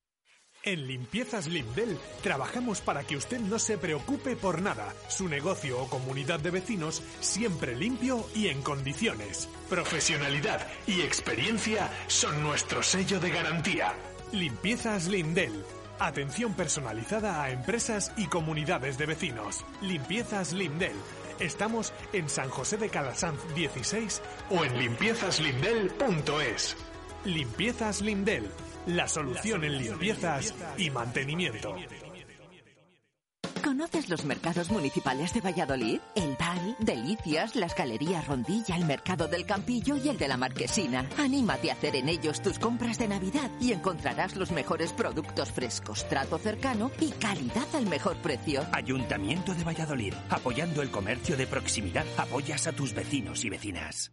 [0.62, 4.93] En Limpiezas Limdel trabajamos para que usted no se preocupe por nada.
[5.09, 9.49] Su negocio o comunidad de vecinos siempre limpio y en condiciones.
[9.70, 13.95] Profesionalidad y experiencia son nuestro sello de garantía.
[14.32, 15.65] Limpiezas Lindel.
[15.99, 19.65] Atención personalizada a empresas y comunidades de vecinos.
[19.81, 20.97] Limpiezas Lindel.
[21.39, 24.20] Estamos en San José de Calasanz 16
[24.51, 26.77] o en limpiezaslindel.es.
[27.24, 28.51] Limpiezas Lindel,
[28.97, 31.77] la solución en limpiezas y mantenimiento.
[33.62, 36.01] ¿Conoces los mercados municipales de Valladolid?
[36.15, 41.09] El Val, Delicias, las Galerías Rondilla, el Mercado del Campillo y el de la Marquesina.
[41.19, 46.09] Anímate a hacer en ellos tus compras de Navidad y encontrarás los mejores productos frescos,
[46.09, 48.67] trato cercano y calidad al mejor precio.
[48.73, 54.11] Ayuntamiento de Valladolid, apoyando el comercio de proximidad, apoyas a tus vecinos y vecinas.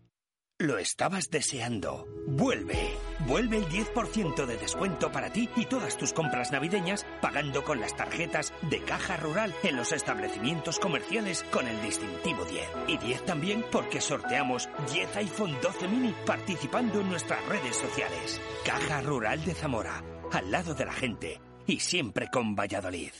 [0.60, 2.08] Lo estabas deseando.
[2.26, 2.98] Vuelve.
[3.28, 7.96] Vuelve el 10% de descuento para ti y todas tus compras navideñas pagando con las
[7.96, 12.70] tarjetas de Caja Rural en los establecimientos comerciales con el distintivo 10.
[12.88, 18.42] Y 10 también porque sorteamos 10 iPhone 12 mini participando en nuestras redes sociales.
[18.66, 23.12] Caja Rural de Zamora, al lado de la gente y siempre con Valladolid.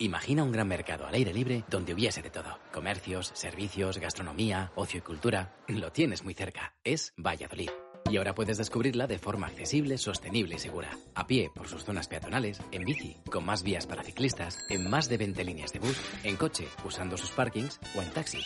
[0.00, 2.58] Imagina un gran mercado al aire libre donde hubiese de todo.
[2.72, 5.54] Comercios, servicios, gastronomía, ocio y cultura.
[5.68, 6.72] Lo tienes muy cerca.
[6.82, 7.68] Es Valladolid.
[8.10, 10.88] Y ahora puedes descubrirla de forma accesible, sostenible y segura.
[11.14, 15.10] A pie, por sus zonas peatonales, en bici, con más vías para ciclistas, en más
[15.10, 18.38] de 20 líneas de bus, en coche, usando sus parkings o en taxi.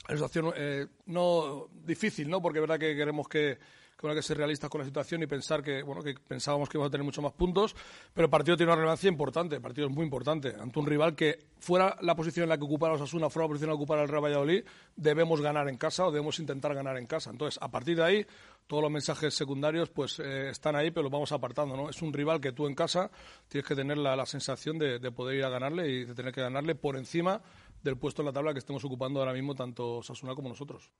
[0.09, 2.43] una situación eh, no difícil, ¿no?
[2.43, 3.59] Porque es verdad que queremos que,
[3.97, 6.77] que hay que ser realistas con la situación y pensar que, bueno, que pensábamos que
[6.77, 7.75] íbamos a tener muchos más puntos,
[8.13, 10.55] pero el partido tiene una relevancia importante, el partido es muy importante.
[10.59, 13.71] Ante un rival que, fuera la posición en la que ocupara Osasuna, fuera la posición
[13.71, 14.65] en la que ocupara el Real Valladolid,
[14.97, 17.31] debemos ganar en casa o debemos intentar ganar en casa.
[17.31, 18.27] Entonces, a partir de ahí,
[18.67, 21.89] todos los mensajes secundarios pues eh, están ahí, pero los vamos apartando, ¿no?
[21.89, 23.11] Es un rival que tú en casa
[23.49, 26.41] tienes que tener la, sensación de, de poder ir a ganarle y de tener que
[26.41, 27.43] ganarle por encima
[27.83, 30.91] del puesto en la tabla que estemos ocupando ahora mismo tanto Osasuna como nosotros.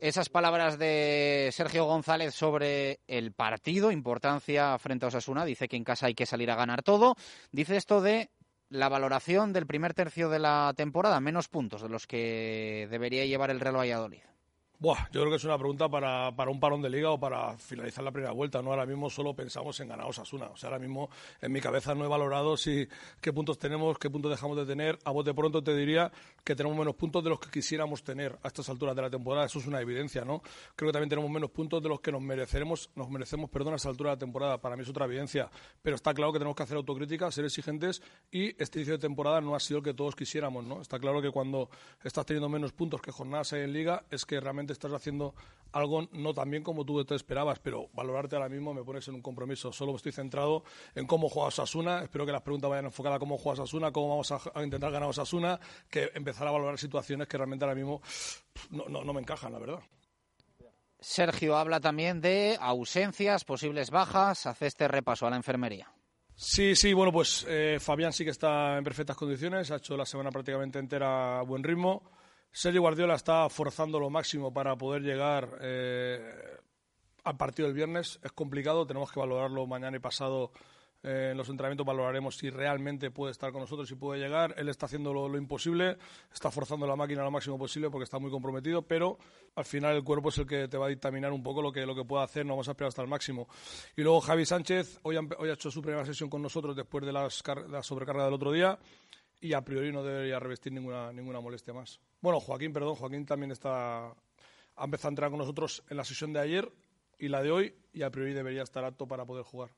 [0.00, 5.84] Esas palabras de Sergio González sobre el partido, importancia frente a Osasuna, dice que en
[5.84, 7.16] casa hay que salir a ganar todo.
[7.50, 8.30] Dice esto de
[8.68, 13.50] la valoración del primer tercio de la temporada, menos puntos de los que debería llevar
[13.50, 14.22] el Real Valladolid.
[14.78, 17.56] Buah, yo creo que es una pregunta para, para, un parón de liga o para
[17.56, 18.60] finalizar la primera vuelta.
[18.60, 20.48] No ahora mismo solo pensamos en ganar Osasuna.
[20.48, 21.08] O sea, ahora mismo
[21.40, 22.86] en mi cabeza no he valorado si
[23.22, 24.98] qué puntos tenemos, qué puntos dejamos de tener.
[25.06, 26.12] A bote pronto te diría
[26.44, 29.46] que tenemos menos puntos de los que quisiéramos tener a estas alturas de la temporada.
[29.46, 30.42] Eso es una evidencia, ¿no?
[30.74, 33.76] Creo que también tenemos menos puntos de los que nos mereceremos, nos merecemos, perdón, a
[33.76, 34.58] esta altura de la temporada.
[34.60, 35.48] Para mí es otra evidencia.
[35.80, 39.40] Pero está claro que tenemos que hacer autocrítica, ser exigentes y este inicio de temporada
[39.40, 40.82] no ha sido el que todos quisiéramos, ¿no?
[40.82, 41.70] Está claro que cuando
[42.04, 45.34] estás teniendo menos puntos que jornadas en liga es que realmente estás haciendo
[45.72, 49.14] algo no tan bien como tú te esperabas, pero valorarte ahora mismo me pones en
[49.14, 49.72] un compromiso.
[49.72, 50.64] Solo estoy centrado
[50.94, 52.02] en cómo juega Osasuna.
[52.02, 54.90] Espero que las preguntas vayan enfocadas a cómo juega Osasuna, cómo vamos a, a intentar
[54.90, 55.60] ganar Osasuna,
[55.90, 58.00] que empezar a valorar situaciones que realmente ahora mismo
[58.70, 59.80] no, no, no me encajan, la verdad.
[60.98, 64.46] Sergio habla también de ausencias, posibles bajas.
[64.46, 65.92] Hace este repaso a la enfermería.
[66.34, 70.04] Sí, sí, bueno, pues eh, Fabián sí que está en perfectas condiciones, ha hecho la
[70.04, 72.02] semana prácticamente entera a buen ritmo.
[72.56, 76.56] Sergio Guardiola está forzando lo máximo para poder llegar eh,
[77.24, 78.18] al partido del viernes.
[78.22, 80.52] Es complicado, tenemos que valorarlo mañana y pasado.
[81.02, 84.54] Eh, en los entrenamientos valoraremos si realmente puede estar con nosotros, si puede llegar.
[84.56, 85.98] Él está haciendo lo, imposible,
[86.32, 89.18] está forzando la máquina lo máximo posible porque está muy comprometido, pero
[89.54, 91.84] al final el cuerpo es el que te va a dictaminar un poco lo que,
[91.84, 92.46] lo que pueda hacer.
[92.46, 93.48] No vamos a esperar hasta el máximo.
[93.98, 97.28] Y luego Javi Sánchez, hoy ha, hecho su primera sesión con nosotros después de la
[97.82, 98.78] sobrecarga del otro día
[99.40, 102.00] y a priori no debería revestir ninguna, ninguna molestia más.
[102.20, 106.32] Bueno, Joaquín, perdón, Joaquín también está, ha empezado a entrar con nosotros en la sesión
[106.32, 106.72] de ayer
[107.18, 109.70] y la de hoy y a priori debería estar apto para poder jugar.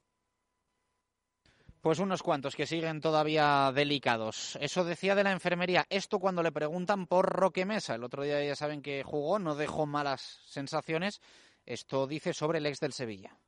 [1.80, 4.58] Pues unos cuantos que siguen todavía delicados.
[4.60, 5.86] Eso decía de la enfermería.
[5.90, 7.94] Esto cuando le preguntan por Roque Mesa.
[7.94, 11.20] El otro día ya saben que jugó, no dejó malas sensaciones.
[11.64, 13.38] Esto dice sobre el ex del Sevilla.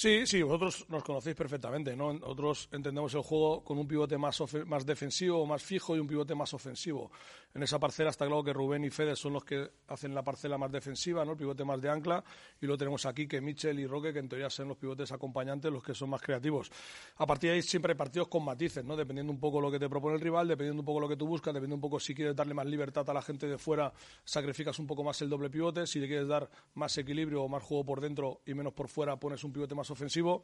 [0.00, 2.14] Sí, sí, vosotros nos conocéis perfectamente, ¿no?
[2.14, 6.34] Nosotros entendemos el juego con un pivote más, más defensivo, más fijo y un pivote
[6.34, 7.10] más ofensivo.
[7.52, 10.56] En esa parcela está claro que Rubén y Fede son los que hacen la parcela
[10.56, 11.32] más defensiva, ¿no?
[11.32, 12.24] El pivote más de ancla
[12.62, 15.70] y lo tenemos aquí que Michel y Roque, que en teoría son los pivotes acompañantes,
[15.70, 16.72] los que son más creativos.
[17.18, 18.96] A partir de ahí siempre hay partidos con matices, ¿no?
[18.96, 21.26] Dependiendo un poco lo que te propone el rival, dependiendo un poco lo que tú
[21.26, 23.92] buscas, dependiendo un poco si quieres darle más libertad a la gente de fuera,
[24.24, 27.62] sacrificas un poco más el doble pivote, si le quieres dar más equilibrio o más
[27.62, 30.42] juego por dentro y menos por fuera, pones un pivote más ofensivo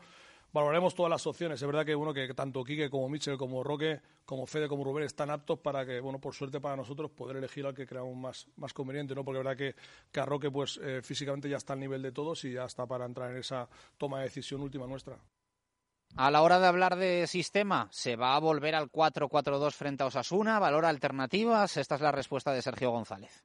[0.56, 1.60] valoraremos todas las opciones.
[1.60, 5.05] Es verdad que bueno que tanto Quique como Michel, como Roque, como Fede, como Rubén
[5.05, 8.48] están aptos para que, bueno, por suerte para nosotros, poder elegir al que creamos más,
[8.56, 9.24] más conveniente, ¿no?
[9.24, 9.74] Porque es verdad que,
[10.10, 12.86] que a Roque, pues, eh, físicamente ya está al nivel de todos y ya está
[12.86, 13.68] para entrar en esa
[13.98, 15.18] toma de decisión última nuestra.
[16.16, 20.06] A la hora de hablar de sistema, ¿se va a volver al 4-4-2 frente a
[20.06, 20.59] Osasuna?
[20.59, 21.77] ¿Valora alternativas?
[21.77, 23.44] Esta es la respuesta de Sergio González.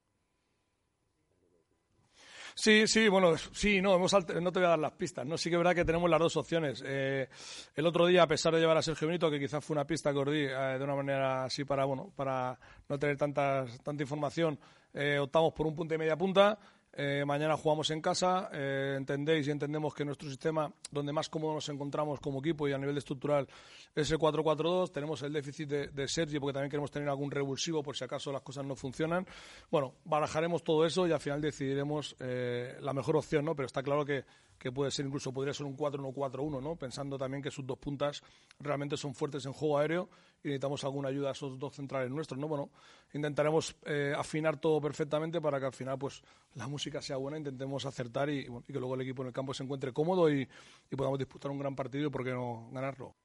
[2.55, 5.37] Sí, sí, bueno, sí, no, hemos no te voy a dar las pistas, ¿no?
[5.37, 6.83] Sí que es verdad que tenemos las dos opciones.
[6.85, 7.27] Eh,
[7.75, 10.11] el otro día, a pesar de llevar a Sergio Benito, que quizás fue una pista
[10.11, 12.57] que os di eh, de una manera así para, bueno, para
[12.89, 13.65] no tener tanta
[13.99, 14.59] información,
[14.93, 16.57] eh, optamos por un punto y media punta.
[16.93, 18.49] Eh, mañana jugamos en casa.
[18.51, 22.73] Eh, entendéis y entendemos que nuestro sistema, donde más cómodo nos encontramos como equipo y
[22.73, 23.47] a nivel estructural,
[23.95, 24.91] es el 4-4-2.
[24.91, 28.31] Tenemos el déficit de, de, Sergi porque también queremos tener algún revulsivo por si acaso
[28.31, 29.25] las cosas no funcionan.
[29.69, 33.55] Bueno, barajaremos todo eso y al final decidiremos eh, la mejor opción, ¿no?
[33.55, 34.25] Pero está claro que
[34.61, 36.75] que puede ser incluso podría ser un 4-1-4-1, ¿no?
[36.75, 38.21] Pensando también que sus dos puntas
[38.59, 40.07] realmente son fuertes en juego aéreo
[40.43, 42.47] y necesitamos alguna ayuda a esos dos centrales nuestros, ¿no?
[42.47, 42.69] Bueno,
[43.11, 46.21] intentaremos eh, afinar todo perfectamente para que al final pues
[46.53, 49.63] la música sea buena, intentemos acertar y, que luego el equipo en el campo se
[49.63, 50.47] encuentre cómodo y,
[50.95, 53.15] podamos disputar un gran partido y por qué no ganarlo.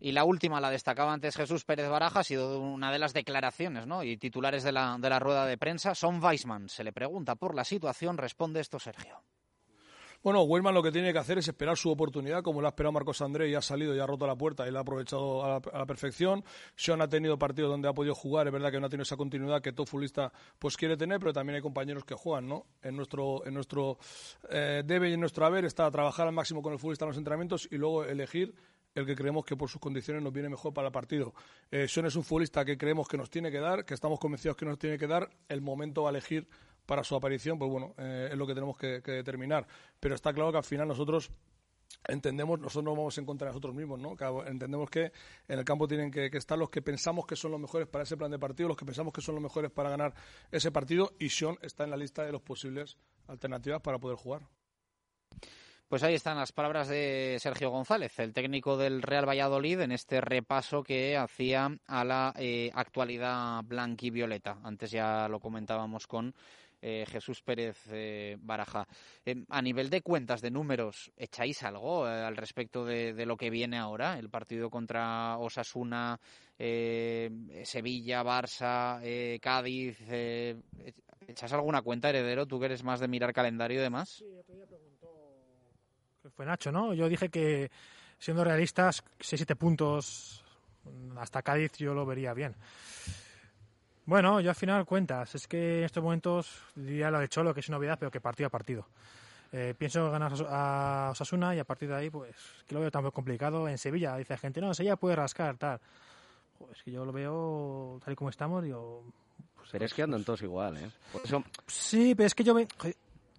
[0.00, 3.86] Y la última, la destacaba antes Jesús Pérez Baraja, ha sido una de las declaraciones
[3.86, 4.02] ¿no?
[4.02, 5.94] y titulares de la, de la rueda de prensa.
[5.94, 9.22] Son Weisman se le pregunta por la situación, responde esto Sergio.
[10.20, 12.90] Bueno, Wellman lo que tiene que hacer es esperar su oportunidad, como lo ha esperado
[12.92, 15.60] Marcos André y ha salido y ha roto la puerta y la ha aprovechado a
[15.72, 16.44] la, perfección.
[16.74, 19.16] Sean ha tenido partidos donde ha podido jugar, es verdad que no ha tenido esa
[19.16, 22.66] continuidad que todo futbolista pues quiere tener, pero también hay compañeros que juegan, ¿no?
[22.82, 23.98] En nuestro, en nuestro
[24.50, 27.18] eh, debe y en nuestro haber está trabajar al máximo con el futbolista en los
[27.18, 28.56] entrenamientos y luego elegir
[28.96, 31.32] el que creemos que por sus condiciones nos viene mejor para el partido.
[31.70, 34.56] Eh, Sean es un futbolista que creemos que nos tiene que dar, que estamos convencidos
[34.56, 36.48] que nos tiene que dar el momento a elegir
[36.88, 39.66] para su aparición, pues bueno, eh, es lo que tenemos que, determinar.
[40.00, 41.30] Pero está claro que al final nosotros
[42.06, 44.16] entendemos, nosotros no vamos en contra de nosotros mismos, ¿no?
[44.46, 45.12] entendemos que
[45.48, 48.16] en el campo tienen que, estar los que pensamos que son los mejores para ese
[48.16, 50.14] plan de partido, los que pensamos que son los mejores para ganar
[50.50, 52.96] ese partido y Sean está en la lista de los posibles
[53.26, 54.40] alternativas para poder jugar.
[55.88, 60.22] Pues ahí están las palabras de Sergio González, el técnico del Real Valladolid, en este
[60.22, 64.58] repaso que hacía a la eh, actualidad blanquivioleta.
[64.64, 66.34] Antes ya lo comentábamos con
[66.80, 68.86] eh, Jesús Pérez eh, Baraja.
[69.24, 73.78] Eh, a nivel de cuentas, de números, ¿echáis algo al respecto de, lo que viene
[73.78, 74.18] ahora?
[74.18, 76.18] El partido contra Osasuna,
[76.56, 79.98] Sevilla, Barça, Cádiz.
[81.26, 82.46] ¿Echas alguna cuenta, heredero?
[82.46, 84.08] ¿Tú que eres más de mirar calendario y demás?
[84.08, 84.24] Sí,
[86.34, 86.94] Fue Nacho, ¿no?
[86.94, 87.70] Yo dije que,
[88.18, 90.44] siendo realistas, 6-7 puntos
[91.16, 92.54] hasta Cádiz yo lo vería bien.
[94.08, 95.34] Bueno, yo al final cuentas.
[95.34, 98.46] Es que en estos momentos diría lo de Cholo, que es novedad, pero que partido
[98.46, 98.86] a partido.
[99.52, 102.34] Eh, pienso ganar a Osasuna y a partir de ahí, pues,
[102.66, 103.68] que lo veo tan complicado.
[103.68, 105.78] En Sevilla dice la gente, no, Sevilla puede rascar, tal.
[106.74, 109.04] Es que yo lo veo tal y como estamos, digo...
[109.54, 110.90] Pues, pero es que andan todos igual, ¿eh?
[111.66, 112.56] Sí, pero es que yo,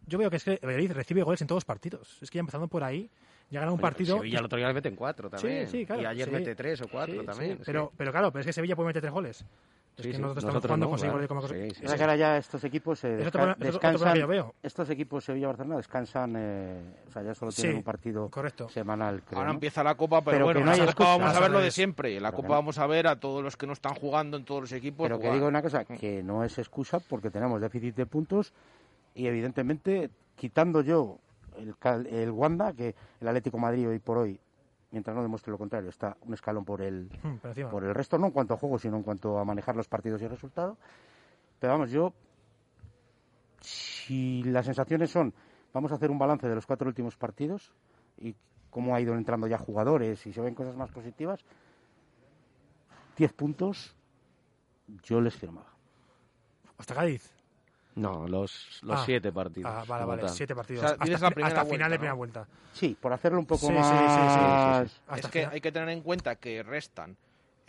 [0.05, 2.19] yo veo que es que recibe goles en todos los partidos.
[2.21, 3.09] Es que ya empezando por ahí,
[3.49, 4.17] ya gana un partido.
[4.17, 5.65] Sevilla el otro día le mete en cuatro también.
[5.65, 6.03] Sí, sí, claro.
[6.03, 7.59] Y ayer mete tres o cuatro también.
[7.65, 9.43] Pero, pero claro, pero es que Sevilla puede meter tres goles.
[9.99, 11.27] Es que nosotros, estamos jugando con claro.
[11.27, 14.53] como sí, sí, Es que ahora ya estos equipos se descansan.
[14.63, 18.69] Estos equipos Sevilla-Barcelona descansan, eh, o sea, ya solo tienen un partido correcto.
[18.69, 19.21] semanal.
[19.23, 21.71] Creo, ahora empieza la Copa, pero, bueno, no la Copa vamos a ver lo de
[21.71, 22.19] siempre.
[22.19, 24.71] La Copa vamos a ver a todos los que no están jugando en todos los
[24.71, 25.05] equipos.
[25.05, 28.53] Pero que digo una cosa, que no es excusa porque tenemos déficit de puntos
[29.15, 31.19] y evidentemente quitando yo
[31.57, 31.75] el,
[32.07, 34.39] el Wanda, que el Atlético Madrid hoy por hoy
[34.91, 37.09] mientras no demuestre lo contrario, está un escalón por el,
[37.71, 40.21] por el resto, no en cuanto a juego, sino en cuanto a manejar los partidos
[40.21, 40.77] y el resultado.
[41.59, 42.13] Pero vamos, yo,
[43.61, 45.33] si las sensaciones son,
[45.73, 47.73] vamos a hacer un balance de los cuatro últimos partidos
[48.17, 48.35] y
[48.69, 51.43] cómo ha ido entrando ya jugadores y se ven cosas más positivas,
[53.17, 53.95] 10 puntos,
[55.03, 55.67] yo les firmaba.
[56.77, 57.38] Hasta Cádiz.
[57.95, 59.03] No, los, los Ah.
[59.05, 59.71] siete partidos.
[59.73, 60.29] Ah, vale, vale, tal.
[60.31, 60.83] siete partidos.
[60.83, 61.99] O sea, hasta la primera hasta vuelta, final de ¿no?
[61.99, 62.47] primera vuelta.
[62.73, 64.87] Sí, por hacerlo un poco Sí, sí, sí, sí, más...
[64.89, 65.01] sí, sí.
[65.07, 65.53] Es Hasta que final.
[65.55, 67.17] hay que tener en cuenta que restan.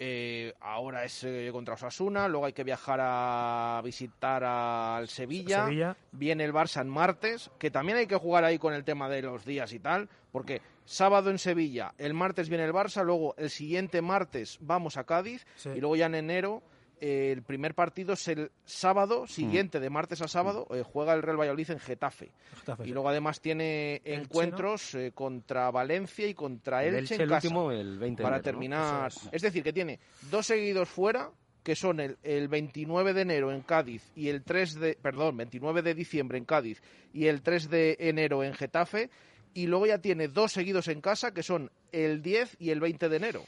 [0.03, 5.97] eh, ahora es eh, contra Osasuna, luego hay que viajar a visitar al Sevilla, Sevilla.
[6.13, 9.21] viene el Barça en martes, que también hay que jugar ahí con el tema de
[9.21, 13.51] los días y tal, porque sábado en Sevilla, el martes viene el Barça, luego el
[13.51, 15.69] siguiente martes vamos a Cádiz Sí.
[15.77, 16.63] y luego ya en enero
[17.01, 21.23] eh, el primer partido es el sábado siguiente, de martes a sábado, eh, juega el
[21.23, 22.31] Real Valladolid en Getafe.
[22.59, 22.93] Getafe, Y sí.
[22.93, 24.23] luego además tiene Elche, ¿no?
[24.23, 28.23] encuentros eh, contra Valencia y contra El Elche, Elche, en el casa, último, el 20
[28.23, 29.13] de para terminar.
[29.33, 29.99] Es decir, que tiene
[30.31, 31.31] dos seguidos fuera,
[31.63, 35.83] que son el, el 29 de enero en Cádiz y el 3 de, perdón, 29
[35.83, 36.83] de diciembre en Cádiz
[37.13, 39.11] y el 3 de enero en Getafe,
[39.53, 43.09] y luego ya tiene dos seguidos en casa, que son el 10 y el 20
[43.09, 43.45] de enero.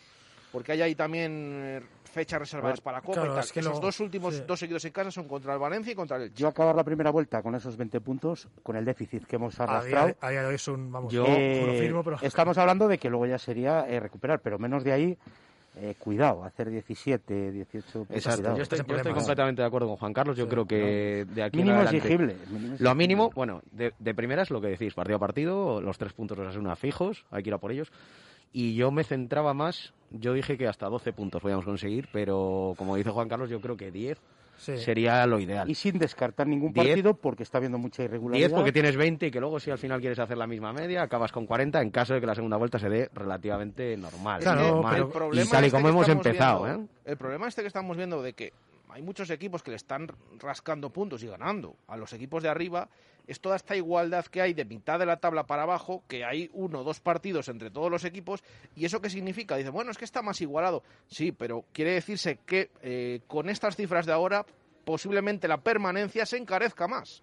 [0.50, 1.82] Porque hay ahí también
[2.12, 3.44] fechas reservadas para la Copa Claro, y tal.
[3.44, 4.43] es que Esos lo- dos últimos sí.
[4.47, 6.36] dos seguidos en casa son contra el Valencia y contra el Elche.
[6.36, 10.14] Yo acabar la primera vuelta con esos 20 puntos, con el déficit que hemos arrastrado,
[10.20, 12.18] a día de hoy es un, vamos, yo, lo eh, firmo, pero...
[12.22, 15.18] estamos hablando de que luego ya sería eh, recuperar, pero menos de ahí,
[15.76, 18.05] eh, cuidado, hacer 17, 18...
[18.05, 18.56] pues, Exacto, cuidado.
[18.59, 20.36] yo estoy, yo completamente de acuerdo con Juan Carlos.
[20.36, 22.36] Yo Sí, creo que de aquí en Mínimo adelante- exigible.
[22.51, 23.34] mínimo Lo mínimo, exigible.
[23.36, 26.76] bueno, de, de primeras lo que decís, partido a partido, los tres puntos los una
[26.76, 27.90] fijos, hay que ir a por ellos.
[28.52, 32.96] Y yo me centraba más, yo dije que hasta 12 puntos podíamos conseguir, pero como
[32.96, 34.18] dice Juan Carlos, yo creo que 10
[34.58, 34.76] Sí.
[34.76, 35.68] sería lo ideal.
[35.68, 36.86] Y sin descartar ningún Diez.
[36.86, 38.48] partido porque está habiendo mucha irregularidad.
[38.48, 41.02] 10 porque tienes 20 y que luego si al final quieres hacer la misma media,
[41.02, 44.40] acabas con 40 en caso de que la segunda vuelta se dé relativamente normal.
[44.40, 44.92] Claro, normal.
[44.92, 46.86] pero- el problema y tal y este como hemos empezado, viendo- ¿eh?
[47.06, 48.52] El problema este que estamos viendo de que
[48.90, 50.06] hay muchos equipos que le están
[50.38, 52.88] rascando puntos y ganando a los equipos de arriba,
[53.26, 56.50] es toda esta igualdad que hay de mitad de la tabla para abajo, que hay
[56.52, 58.42] uno o dos partidos entre todos los equipos,
[58.76, 59.56] y eso qué significa?
[59.56, 60.82] Dice, bueno, es que está más igualado.
[61.08, 64.44] Sí, pero quiere decirse que eh, con estas cifras de ahora,
[64.84, 67.22] posiblemente la permanencia se encarezca más.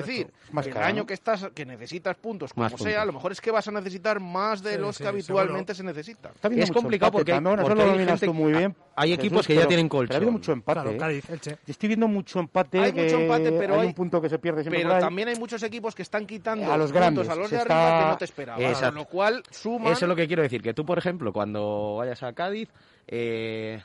[0.00, 2.96] Es decir, más que el año que estás que necesitas puntos, como Más sea, puntos.
[2.96, 5.74] a lo mejor es que vas a necesitar más de Sí, los sí, que habitualmente
[5.74, 6.32] se necesitan.
[6.34, 8.74] Está Es mucho complicado porque también, porque lo hay dominas gente- tú muy bien.
[8.96, 10.32] hay equipos Jesús, que ya tienen pero ha habido colchón.
[10.32, 10.74] mucho empate.
[10.80, 10.96] Claro, ¿eh?
[10.98, 11.50] Cádiz, Elche.
[11.50, 12.78] Yo estoy viendo mucho empate.
[12.80, 15.02] Hay mucho empate, pero hay- un punto que se pierde siempre Pero por ahí.
[15.02, 17.86] también hay muchos equipos que están quitando A los puntos grandes, a los de está-
[17.88, 18.62] arriba que no te esperabas.
[18.62, 18.86] Exacto.
[18.86, 19.42] Con lo cual.
[19.50, 22.68] Eso es lo que quiero decir, que tú, por ejemplo, cuando vayas a Cádiz,
[23.06, 23.82] eh,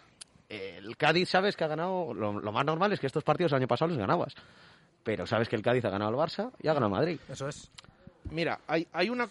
[0.49, 3.57] el Cádiz sabes que ha ganado, lo, lo más normal es que estos partidos el
[3.57, 4.34] año pasado los ganabas,
[5.07, 7.17] pero sabes que el Cádiz ha ganado al Barça y ha ganado Madrid.
[7.29, 7.71] Eso es.
[8.29, 9.29] Mira, hay, hay una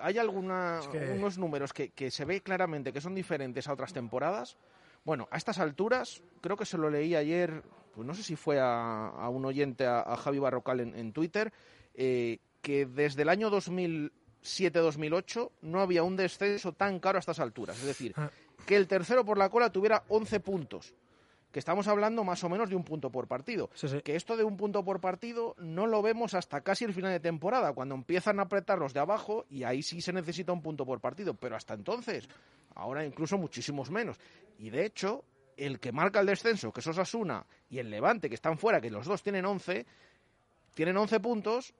[0.00, 3.72] hay alguna, Es que- unos números que, que se ve claramente que son diferentes a
[3.74, 4.56] otras temporadas.
[5.04, 7.62] Bueno, a estas alturas, creo que se lo leí ayer,
[7.94, 11.12] pues no sé si fue a, a un oyente, a, a Javi Barrocal en, en
[11.12, 11.52] Twitter,
[11.94, 13.50] eh, que desde el año
[14.42, 17.78] 2007-2008 no había un descenso tan caro a estas alturas.
[17.78, 18.30] Es decir, Ah.
[18.66, 20.92] que el tercero por la cola tuviera 11 puntos.
[21.54, 23.70] Que estamos hablando más o menos de un punto por partido.
[23.74, 24.02] Sí, sí.
[24.02, 27.20] Que esto de un punto por partido no lo vemos hasta casi el final de
[27.20, 30.84] temporada, cuando empiezan a apretar los de abajo y ahí sí se necesita un punto
[30.84, 31.34] por partido.
[31.34, 32.28] Pero hasta entonces,
[32.74, 34.18] ahora incluso muchísimos menos.
[34.58, 35.22] Y de hecho,
[35.56, 38.90] el que marca el descenso, que es Osasuna, y el Levante, que están fuera, que
[38.90, 39.86] los dos tienen 11,
[40.74, 41.72] tienen 11 puntos,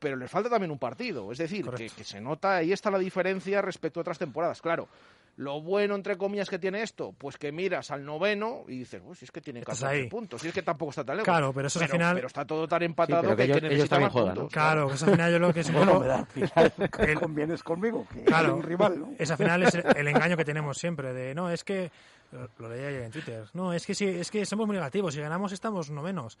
[0.00, 1.30] pero les falta también un partido.
[1.30, 4.60] Es decir, que se nota, ahí está la diferencia respecto a otras temporadas.
[4.60, 4.88] Claro,
[5.36, 9.16] lo bueno, entre comillas, que tiene esto, pues que miras al noveno y dices, "Uy,
[9.16, 10.08] si es que tiene Estás 14 ahí.
[10.08, 11.24] puntos, si es que tampoco está tan lejos.
[11.26, 13.54] Claro, pero eso es al final- Pero está todo tan empatado pero que que, ellos-
[13.60, 14.52] que ellos necesita también más juegan, puntos.
[14.52, 17.62] Claro, que eso al final yo lo que es un Bueno, al final el- convienes
[17.64, 19.12] conmigo, que Claro, es un rival, ¿no?
[19.18, 21.90] es al final es el, el engaño que tenemos siempre de no, es que
[22.30, 23.44] lo, lo leía ayer en Twitter.
[23.54, 26.38] No, es que sí, es que somos muy negativos, si ganamos estamos no menos.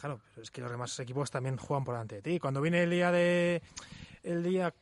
[0.00, 2.38] Claro, pero es que los demás equipos también juegan por delante de ti.
[2.38, 3.60] Cuando viene el día de
[4.22, 4.72] el día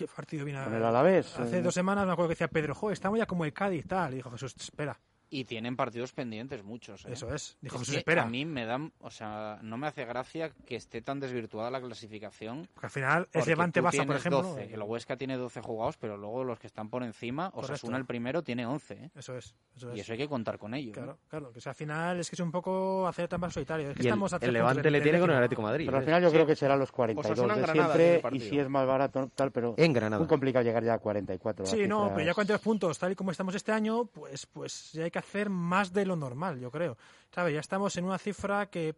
[0.00, 0.62] ¿qué partido vino?
[0.64, 1.62] Con el Alavés, Hace eh.
[1.62, 4.16] dos semanas me acuerdo que decía Pedro, "Jo, estamos ya como el Cádiz tal." Y
[4.16, 4.98] dijo Jesús, "Espera."
[5.32, 7.04] Y tienen partidos pendientes muchos.
[7.04, 7.12] ¿eh?
[7.12, 7.56] Eso es.
[7.60, 10.50] Dijo Es Jesús, que "Espera." A mí me dan, o sea, no me hace gracia
[10.66, 12.68] que esté tan desvirtuada la clasificación.
[12.74, 14.42] Porque al final es Levante Barça, por ejemplo.
[14.42, 17.74] 12, el Huesca tiene 12 jugados, pero luego los que están por encima, Correcto.
[17.74, 18.94] Osasuna el primero tiene 11.
[18.94, 19.10] ¿eh?
[19.14, 19.96] Eso es, eso es.
[19.98, 20.90] Y eso hay que contar con ello.
[20.90, 20.94] ¿eh?
[20.94, 23.90] Claro, claro, que o sea, al final es que es un poco hacer trampas solitario.
[23.90, 25.36] Es que Y estamos el Levante le tiene con el.
[25.36, 25.84] Atlético Madrid.
[25.86, 26.06] Pero al ¿eh?
[26.06, 26.34] final yo Sí.
[26.34, 29.30] creo que serán los 42 Osasuna en de Granada siempre y si es más barato
[29.34, 30.18] tal, pero En Granada.
[30.18, 31.66] muy complicado llegar ya a 44.
[31.66, 34.92] Sí, no, pero ya es- 42 puntos, tal y como estamos este año, pues, pues
[34.92, 36.98] ya hay que hacer más de lo normal, yo creo.
[37.34, 37.54] ¿Sabes?
[37.54, 38.96] Ya estamos en una cifra que,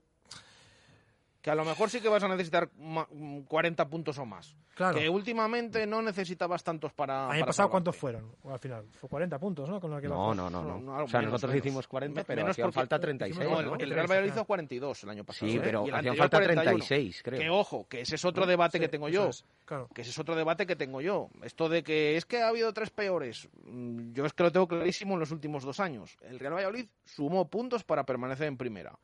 [1.42, 4.56] Que a lo mejor sí que vas a necesitar ma- mm, 40 puntos o más.
[4.76, 7.24] claro, Que últimamente no necesitabas tantos para.
[7.28, 7.70] año pasado, salvarte.
[7.72, 8.36] ¿cuántos fueron?
[8.48, 9.80] Al final, fue 40 puntos, ¿no?
[9.80, 11.02] Con que No, no, no, no.
[11.02, 11.66] O sea, menos, nosotros menos.
[11.66, 13.50] hicimos 40, Me- pero menos hacían porque- falta 36.
[13.50, 13.74] No, ¿no?
[13.74, 15.50] el, el Real Valladolid hizo 42 el año pasado.
[15.50, 15.60] Sí, ¿eh?
[15.64, 16.62] pero Y el hacían falta 41.
[16.78, 17.40] 36, creo.
[17.40, 19.28] Que ojo, que ese es otro debate Sí, que tengo yo.
[19.28, 19.88] es, claro.
[19.92, 21.28] Que ese es otro debate que tengo yo.
[21.42, 23.48] Esto de que es que ha habido tres peores.
[23.64, 26.16] mm, Yo es que lo tengo clarísimo en los últimos dos años.
[26.22, 28.96] El Real Valladolid sumó puntos para permanecer en primera.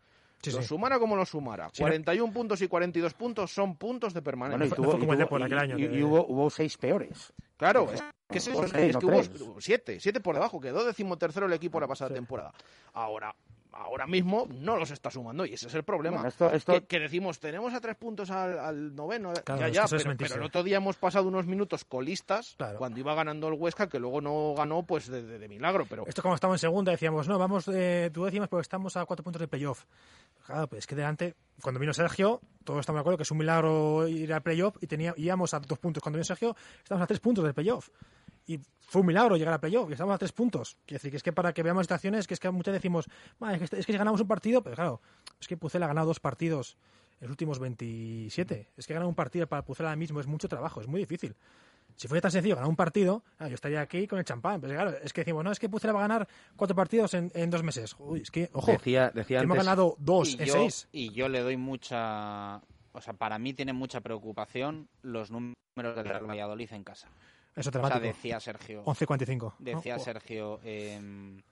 [0.43, 0.69] Sí, lo sí.
[0.69, 1.69] sumara como lo sumara.
[1.73, 4.59] Sí, no- 41 puntos y 42 puntos son puntos de permanencia.
[4.59, 7.33] Bueno, y, tuvo- y tuvo- y- y- y hubo, hubo seis peores.
[7.57, 8.01] Claro, es
[8.31, 11.47] que, es eso, O es seis, que no hubo siete, siete por debajo, quedó decimotercero
[11.47, 12.53] el equipo la pasada temporada.
[12.93, 13.35] Ahora,
[13.73, 16.17] ahora mismo no los está sumando y ese es el problema.
[16.19, 19.69] Bueno, esto- esto- Que, que decimos, tenemos a tres puntos al, al noveno, Claro, ya,
[19.69, 23.55] ya, pero, pero el otro día hemos pasado unos minutos colistas cuando iba ganando el
[23.55, 26.61] Huesca, que luego no ganó pues de, de- de milagro, pero Esto como estamos en
[26.61, 29.85] segunda, decíamos, no, vamos eh, duodécimas porque estamos a cuatro puntos de playoff.
[30.49, 33.37] Claro, pues es que delante, cuando vino Sergio, todos estamos de acuerdo que es un
[33.37, 36.03] milagro ir al playoff y tenía, íbamos a dos puntos.
[36.03, 37.91] Cuando vino Sergio, estamos a tres puntos del playoff.
[38.47, 40.79] Y fue un milagro llegar al playoff y estamos a tres puntos.
[40.87, 43.53] Quiero decir, que es que para que veamos situaciones, que es que muchas decimos, "Ma,
[43.53, 45.03] es, que, es que si ganamos un partido, pero claro,
[45.39, 46.79] es que Pucel ha ganado dos partidos
[47.21, 48.71] en los últimos 27.
[48.75, 51.37] Es que ganar un partido para Pucel ahora mismo es mucho trabajo, es muy difícil.
[51.99, 54.61] Si fuera tan sencillo ganar un partido, ah, yo estaría aquí con el champán.
[54.61, 57.31] Pero claro, es que decimos, no, es que Pucela va a ganar cuatro partidos en,
[57.35, 57.97] en dos meses.
[57.99, 60.89] Uy, es que, ojo, Decía- decía que hemos antes- ganado dos y en yo, seis.
[60.93, 62.63] Y yo le doy mucha...
[62.93, 65.57] O sea, para mí tiene mucha preocupación los números
[65.97, 67.09] del Real Valladolid en casa.
[67.57, 68.01] Eso O sea, dramático.
[68.07, 68.85] decía Sergio...
[68.85, 69.55] 11.45, ¿no?
[69.59, 69.99] Decía Oh.
[69.99, 70.61] Sergio...
[70.63, 71.43] em,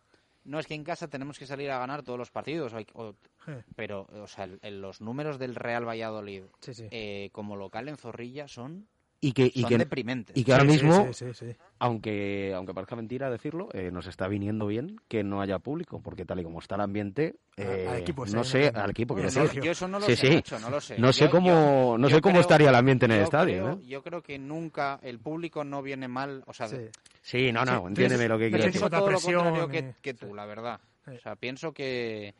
[0.44, 2.86] no es que en casa tenemos que salir a ganar todos los partidos, o hay-
[2.94, 3.14] o-
[3.44, 3.52] Sí.
[3.74, 6.86] pero o sea, el- el- los números del Real Valladolid Sí, sí.
[6.92, 8.86] eh, como local en Zorrilla son,
[9.20, 10.36] y que, y son que, deprimentes.
[10.36, 11.56] y que ahora mismo, sí, sí, sí.
[11.78, 16.24] aunque aunque parezca mentira decirlo, eh, nos está viniendo bien que no haya público, porque
[16.24, 19.30] tal y como está el ambiente, eh, al equipo, sí, no sé, al equipo, quiero
[19.30, 19.62] yo- decir.
[19.62, 20.34] yo eso no lo sí, sé, sí.
[20.36, 20.98] Nacho, no lo sé.
[20.98, 23.62] No sé cómo, yo- no sé cómo creo- estaría el ambiente en el estadio.
[23.64, 23.86] creo- ¿eh?
[23.86, 26.76] Yo creo que nunca el público no viene mal, o sea, Sí.
[27.22, 28.80] Sí, no, no, Sí, entiéndeme tienes- lo que quiero decir.
[28.82, 30.78] todo lo presión, contrario que, que tú, la verdad.
[31.06, 32.34] O sea, pienso que,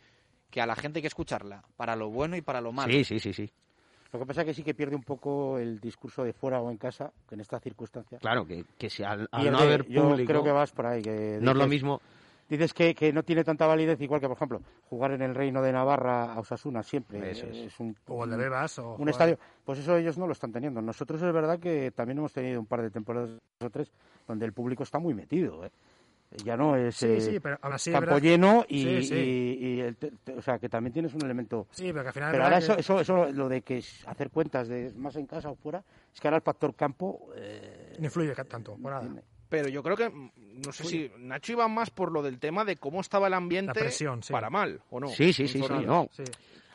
[0.51, 2.93] que a la gente hay que escucharla, para lo bueno y para lo malo.
[2.93, 3.51] Sí, sí, sí, sí.
[4.13, 6.71] Lo que pasa es que sí que pierde un poco el discurso de fuera o
[6.71, 8.21] en casa, que en estas circunstancias.
[8.21, 10.29] Claro, que, que si al, no haber yo público...
[10.29, 11.03] creo que vas por ahí.
[11.03, 12.01] Que No es lo dices- mismo...
[12.49, 15.61] Dices que, que no tiene tanta validez, igual que, por ejemplo, jugar en el Reino
[15.63, 17.33] de Navarra a Osasuna siempre.
[17.33, 17.81] Eso es.
[17.81, 19.39] un, O el de Bebas, o un jugar- estadio.
[19.65, 20.81] Pues eso ellos no lo están teniendo.
[20.81, 23.31] Nosotros es verdad que también hemos tenido un par de temporadas
[23.61, 23.91] o tres
[24.29, 25.65] donde el público está muy metido.
[25.65, 25.73] ¿eh?
[26.45, 29.15] Ya no es Sí, eh, sí, pero campo verdad- lleno y, Sí, sí.
[29.15, 31.67] y- y el te- te- o sea que también tienes un elemento.
[31.71, 34.07] Sí, pero que al final es Pero ahora eso, eso, eso, lo de que es
[34.07, 35.83] hacer cuentas de más en casa o fuera,
[36.15, 37.31] es que ahora el factor campo.
[37.37, 39.09] eh, No influye tanto, por nada.
[39.49, 40.31] Pero yo creo que, mm,
[40.67, 43.69] no sé si Nacho iba más por lo del tema de cómo estaba el ambiente
[43.79, 44.33] La presión, sí.
[44.33, 45.07] para mal, ¿o no?
[45.09, 46.09] Sí, sí, sí, no.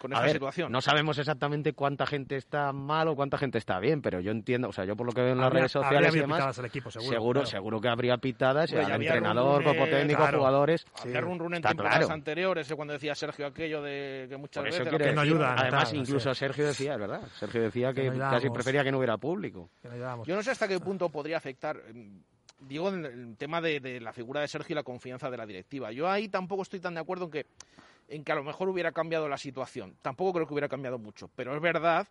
[0.01, 0.71] Con A esta ver, situación.
[0.71, 4.69] No sabemos exactamente cuánta gente está mal o cuánta gente está bien, pero yo entiendo,
[4.69, 6.23] o sea, yo por lo que veo en las Habría- redes habría sociales y habido
[6.23, 7.51] demás, pitadas al equipo, seguro, seguro, claro.
[7.51, 10.37] seguro que habría pitadas, Hombre, había entrenador, cuerpo técnico, claro.
[10.39, 10.85] jugadores.
[11.03, 12.13] Había run run en Está temporadas claro.
[12.15, 14.85] anteriores, cuando decía Sergio aquello de que muchas veces...
[14.85, 18.83] decir, presión- además, incluso Sergio decía, es verdad, Sergio decía que Que no casi prefería
[18.83, 19.69] que no hubiera público.
[20.25, 22.09] Yo no sé hasta qué punto podría afectar, eh,
[22.59, 25.45] digo, en el tema de, de la figura de Sergio y la confianza de la
[25.45, 25.91] directiva.
[25.91, 27.45] Yo ahí tampoco estoy tan de acuerdo en que,
[28.11, 29.95] en que a lo mejor hubiera cambiado la situación.
[30.01, 32.07] Tampoco creo que hubiera cambiado mucho, pero es verdad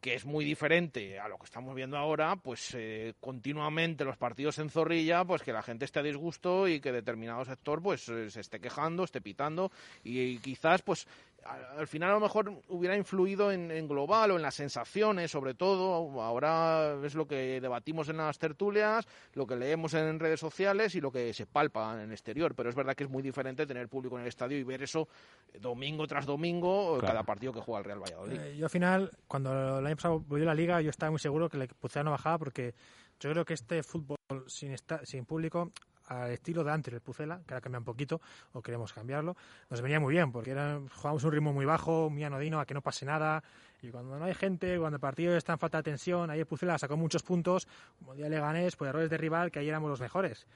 [0.00, 4.58] que es muy diferente a lo que estamos viendo ahora, pues eh, continuamente los partidos
[4.58, 8.28] en Zorrilla, pues que la gente esté a disgusto y que determinado sector pues eh,
[8.28, 9.70] se esté quejando, esté pitando
[10.02, 11.06] y, quizás pues
[11.44, 15.54] al final a lo mejor hubiera influido en, en global o en las sensaciones sobre
[15.54, 20.94] todo, ahora es lo que debatimos en las tertulias, lo que leemos en redes sociales
[20.94, 23.66] y lo que se palpa en el exterior, pero es verdad que es muy diferente
[23.66, 25.08] tener público en el estadio y ver eso
[25.52, 27.06] eh, domingo tras domingo, Claro.
[27.06, 28.40] cada partido que juega el Real Valladolid.
[28.40, 31.48] Eh, yo al final, cuando el año pasado volvió la liga, yo estaba muy seguro
[31.48, 32.74] que el Pucela no bajaba porque
[33.20, 34.16] yo creo que este fútbol
[34.46, 35.70] sin, esta- sin público,
[36.12, 38.20] al estilo de antes del Pucela, que ahora cambia un poquito
[38.52, 39.36] o queremos cambiarlo,
[39.70, 42.74] nos venía muy bien porque era, jugábamos un ritmo muy bajo, muy anodino, a que
[42.74, 43.42] no pase nada.
[43.82, 46.46] Y cuando no hay gente, cuando el partido está en falta de tensión, ahí el
[46.46, 47.66] Pucela sacó muchos puntos,
[47.98, 50.46] como día Leganés, por errores de rival, que ahí éramos los mejores.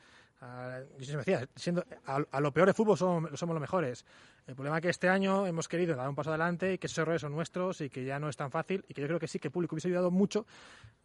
[0.41, 4.05] Ah, yo siempre decía, siendo, a, a lo peor de fútbol somos, somos los mejores.
[4.47, 6.99] El problema es que este año hemos querido dar un paso adelante y que esos
[6.99, 9.29] errores son nuestros y que ya no es tan fácil y que yo creo que
[9.29, 10.47] sí, que el público hubiese ayudado mucho.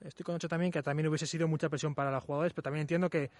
[0.02, 2.82] Estoy con Ocho también, que también hubiese sido mucha presión para los jugadores, pero también
[2.82, 3.32] entiendo que,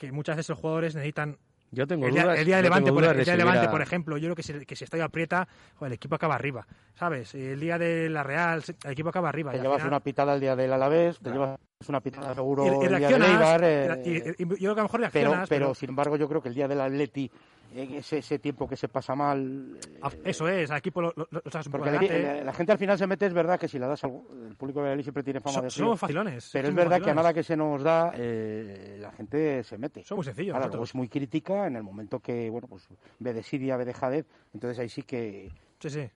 [0.00, 1.36] que muchas veces los jugadores necesitan
[1.72, 3.36] Yo tengo el día, dudas- el día de Levante, por, dudas el de día de
[3.36, 5.46] si Levante, hubiera- por ejemplo, yo creo que si, que si estadio aprieta,
[5.76, 7.34] joder, el equipo acaba arriba, ¿sabes?
[7.34, 9.52] El día de la Real, el equipo acaba arriba.
[9.52, 12.68] Te llevas final- una pitada el día del Alavés, te llevas una pitada seguro y,
[12.68, 13.98] y el día del reaccionas, Eibar.
[14.04, 16.28] y- eh, y- yo creo que a lo mejor pero, pero, pero- sin embargo, yo
[16.28, 17.30] creo que el día del Atleti,
[17.74, 19.78] eh, ese, ese tiempo que se pasa mal.
[19.88, 21.40] eh, Ah, Eso es, al equipo lo, lo- lo
[21.70, 22.22] Porque adelante.
[22.22, 24.56] la, la gente al final se mete, es verdad que si la das algo, el
[24.56, 27.10] público de siempre tiene fama So- de somos frío, facilones, Pero es somos verdad que
[27.10, 30.04] a nada que se nos da, eh, la gente se mete.
[30.04, 32.86] Somos sencillos Ahora, luego es muy crítica en el momento que, bueno, pues
[33.20, 35.50] ve de Siria, ve de Jadez, entonces ahí sí que.
[35.78, 36.10] Sí, sí.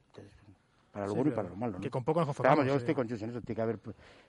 [0.95, 1.73] Para lo Sí, bueno y para lo malo.
[1.75, 1.81] ¿no?
[1.81, 3.79] que con poco nos conformamos, vamos, yo estoy con Chus en eso, tiene que haber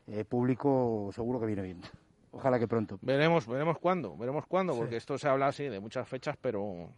[0.07, 1.79] eh, público, seguro que viene bien.
[2.31, 2.99] Ojalá que pronto.
[3.01, 6.89] Veremos, veremos cuándo, veremos cuándo, porque esto se habla así de muchas fechas, pero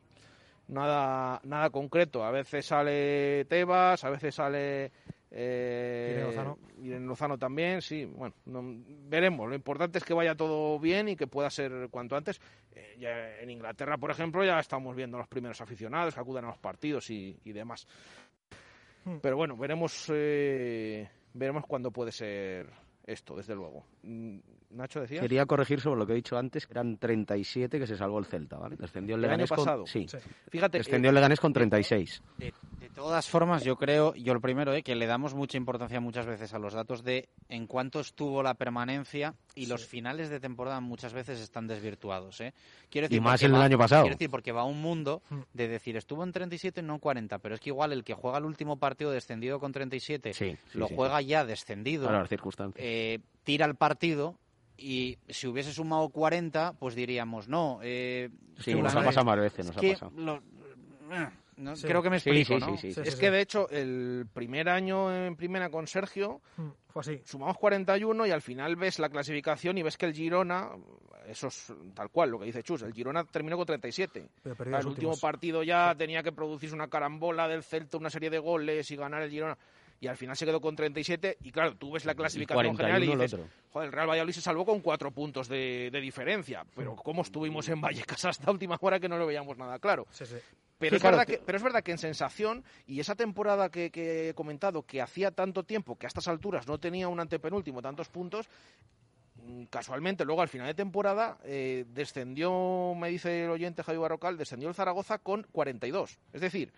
[0.67, 2.23] nada, nada concreto.
[2.23, 4.91] A veces sale Tebas, a veces sale
[5.29, 6.57] eh, Irene Lozano.
[6.81, 8.05] Irene Lozano también, sí.
[8.05, 8.63] Bueno, no-
[9.09, 9.47] veremos.
[9.47, 12.39] Lo importante es que vaya todo bien y que pueda ser cuanto antes.
[12.73, 16.47] Eh, ya en Inglaterra, por ejemplo, ya estamos viendo los primeros aficionados que acuden a
[16.47, 17.87] los partidos y, y demás.
[19.07, 19.19] Hmm.
[19.21, 22.69] Pero bueno, veremos, eh, veremos cuándo puede ser
[23.05, 23.85] esto, desde luego.
[24.03, 24.39] Mm,
[24.71, 25.21] Nacho decía.
[25.21, 28.25] Quería corregir sobre lo que he dicho antes, que eran 37 que se salvó el
[28.25, 28.75] Celta, ¿vale?
[28.75, 29.57] Descendió el El año Leganés con...
[29.59, 29.85] pasado.
[29.87, 30.05] Sí.
[30.09, 30.17] Sí.
[30.49, 32.21] Fíjate, Descendió eh, el Leganés con 36.
[32.37, 35.99] De, de todas formas, yo creo, yo lo primero, eh, que le damos mucha importancia
[36.01, 40.39] muchas veces a los datos de en cuánto estuvo la permanencia y los finales de
[40.39, 42.41] temporada muchas veces están desvirtuados.
[42.41, 42.53] ¿eh?
[42.89, 44.03] Quiero Y decir, más porque el va- año pasado.
[44.03, 45.21] Quiero decir, porque va un mundo
[45.53, 48.45] de decir, estuvo en 37, no 40, pero es que igual el que juega el
[48.45, 50.93] último partido descendido con 37, sí, lo sí.
[50.95, 52.83] juega ya descendido, Claro, las circunstancias.
[52.85, 54.35] eh, tira el partido
[54.75, 57.79] y si hubiese sumado 40, pues diríamos, no.
[57.81, 58.29] Eh,
[58.59, 60.11] Sí, nos ha pasado más veces, es nos ha pasado.
[60.15, 60.37] lo-
[61.15, 61.87] eh, no, Sí.
[61.87, 62.77] Creo que me explico, sí, ¿no?
[62.77, 63.01] sí, sí, sí.
[63.09, 67.21] es que de hecho el primer año en primera con Sergio Mm, Fue así.
[67.25, 70.69] sumamos 41 y al final ves la clasificación y ves que el Girona,
[71.27, 74.29] eso es tal cual lo que dice Chus, el Girona terminó con 37.
[74.43, 75.19] Pero el último últimos.
[75.19, 79.21] partido ya tenía que producirse una carambola del Celta, una serie de goles y ganar
[79.23, 79.57] el Girona.
[79.99, 83.07] Y al final se quedó con 37 y claro, tú ves la clasificación general y
[83.07, 83.53] 41 el dices, otro.
[83.71, 86.65] joder, el Real Valladolid se salvó con cuatro puntos de, de diferencia.
[86.75, 90.05] Pero cómo estuvimos en Vallecas hasta última hora que no lo veíamos nada claro.
[90.77, 93.69] Pero, Sí, es claro, verdad que- pero es verdad que en sensación, y esa temporada
[93.69, 97.19] que, que he comentado, que hacía tanto tiempo que a estas alturas no tenía un
[97.19, 98.47] antepenúltimo tantos puntos,
[99.43, 104.37] mm, casualmente luego al final de temporada eh, descendió, me dice el oyente Javi Barrocal,
[104.37, 106.19] descendió el Zaragoza con 42.
[106.33, 106.71] Es decir,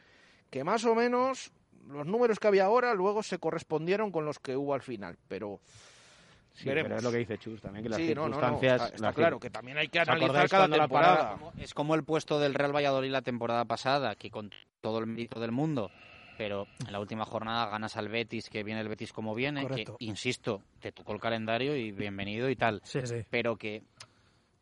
[0.49, 1.51] que más o menos
[1.89, 5.17] los números que había ahora luego se correspondieron con los que hubo al final.
[5.27, 5.59] Pero
[6.53, 6.87] Sí, veremos.
[6.87, 8.81] pero es lo que dice Chus también, que las Sí, no, no, no, circunstancias...
[8.81, 11.35] está- está las claro que también hay que ¿Os analizar cada temporada.
[11.37, 14.51] parada- es como el puesto del Real Valladolid la temporada pasada, que con
[14.81, 15.89] todo el mérito del mundo,
[16.37, 19.95] pero en la última jornada ganas al Betis, que viene el Betis como viene, Correcto.
[19.97, 22.81] que, insisto, te tocó el calendario y bienvenido y tal.
[22.83, 23.23] Sí, sí.
[23.29, 23.83] Pero que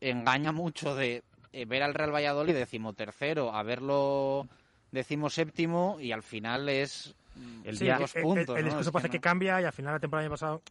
[0.00, 1.22] engaña mucho de
[1.52, 4.46] eh, ver al Real Valladolid decimotercero, a verlo
[4.92, 8.56] decimoséptimo y al final es mm, Sí, dos el- el- puntos.
[8.56, 8.66] El, ¿no?
[8.66, 10.62] discurso Es parece que que, cambia y al final la temporada del año pasado,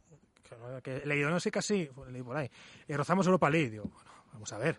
[0.83, 2.49] que, que leído, no sé casi, leí por ahí,
[2.87, 3.69] y rozamos Europa League.
[3.69, 4.77] Digo, bueno, vamos a ver.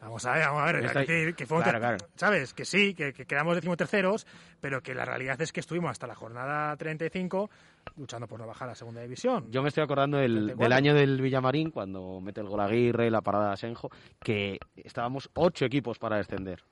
[0.00, 1.34] Vamos a ver, vamos a ver.
[1.34, 1.96] Que fue un claro, claro.
[2.16, 2.52] ¿Sabes?
[2.52, 4.26] Que sí, que, que quedamos decimoterceros,
[4.60, 7.48] pero que la realidad es que estuvimos hasta la jornada 35
[7.96, 9.50] luchando por no bajar a la segunda división.
[9.50, 10.62] Yo me estoy acordando del, 34.
[10.62, 13.90] del año del Villamarín, cuando mete el gol Aguirre, la parada de Asenjo,
[14.22, 16.62] que estábamos ocho equipos para descender.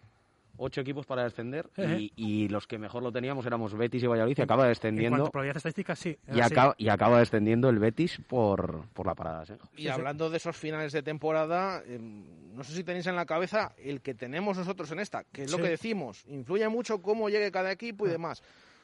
[0.65, 4.39] Ocho equipos para descender y, y los que mejor lo teníamos éramos Betis y Valladolid
[4.39, 6.17] y acaba En descendiendo cuanto a probabilidad estadística, sí.
[6.33, 9.69] y acaba, y acaba descendiendo el Betis por, por la parada Asenjo.
[9.77, 13.73] Y hablando de esos finales de temporada, em, no sé si tenéis en la cabeza
[13.77, 15.65] el que tenemos nosotros en esta, que es lo Sí.
[15.65, 18.43] que decimos, influye mucho cómo llegue cada equipo y demás.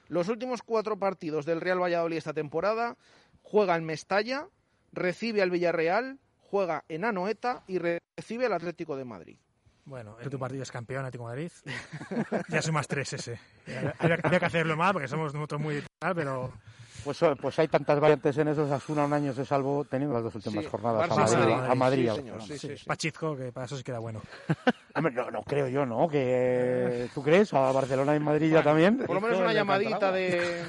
[0.08, 2.96] Los últimos cuatro partidos del Real Valladolid esta temporada
[3.42, 4.48] juega en Mestalla,
[4.92, 9.36] recibe al Villarreal, juega en Anoeta y recibe al Atlético de Madrid.
[9.88, 11.52] Bueno, el tu partido es campeón, Atlético de Madrid.
[12.48, 13.40] ya soy más tres ese.
[13.98, 16.52] Había, había que hacerlo más porque somos nosotros muy tal, pero...
[17.04, 18.70] Pues, eh, pues hay tantas variantes en esos.
[18.70, 21.38] Asuna un año se salvó teniendo las dos últimas Sí, jornadas Barça, a Madrid.
[21.38, 21.70] Madrid.
[21.70, 22.84] a Madrid, Sí, a- señor, sí, sí, sí.
[22.84, 24.20] Pachizco, que para eso sí queda bueno.
[24.94, 26.06] Hombre, no, no creo yo, ¿no?
[26.08, 27.54] Que, ¿Tú crees?
[27.54, 28.98] A Barcelona y Madrid ya también.
[28.98, 30.62] Por lo menos una llamadita de...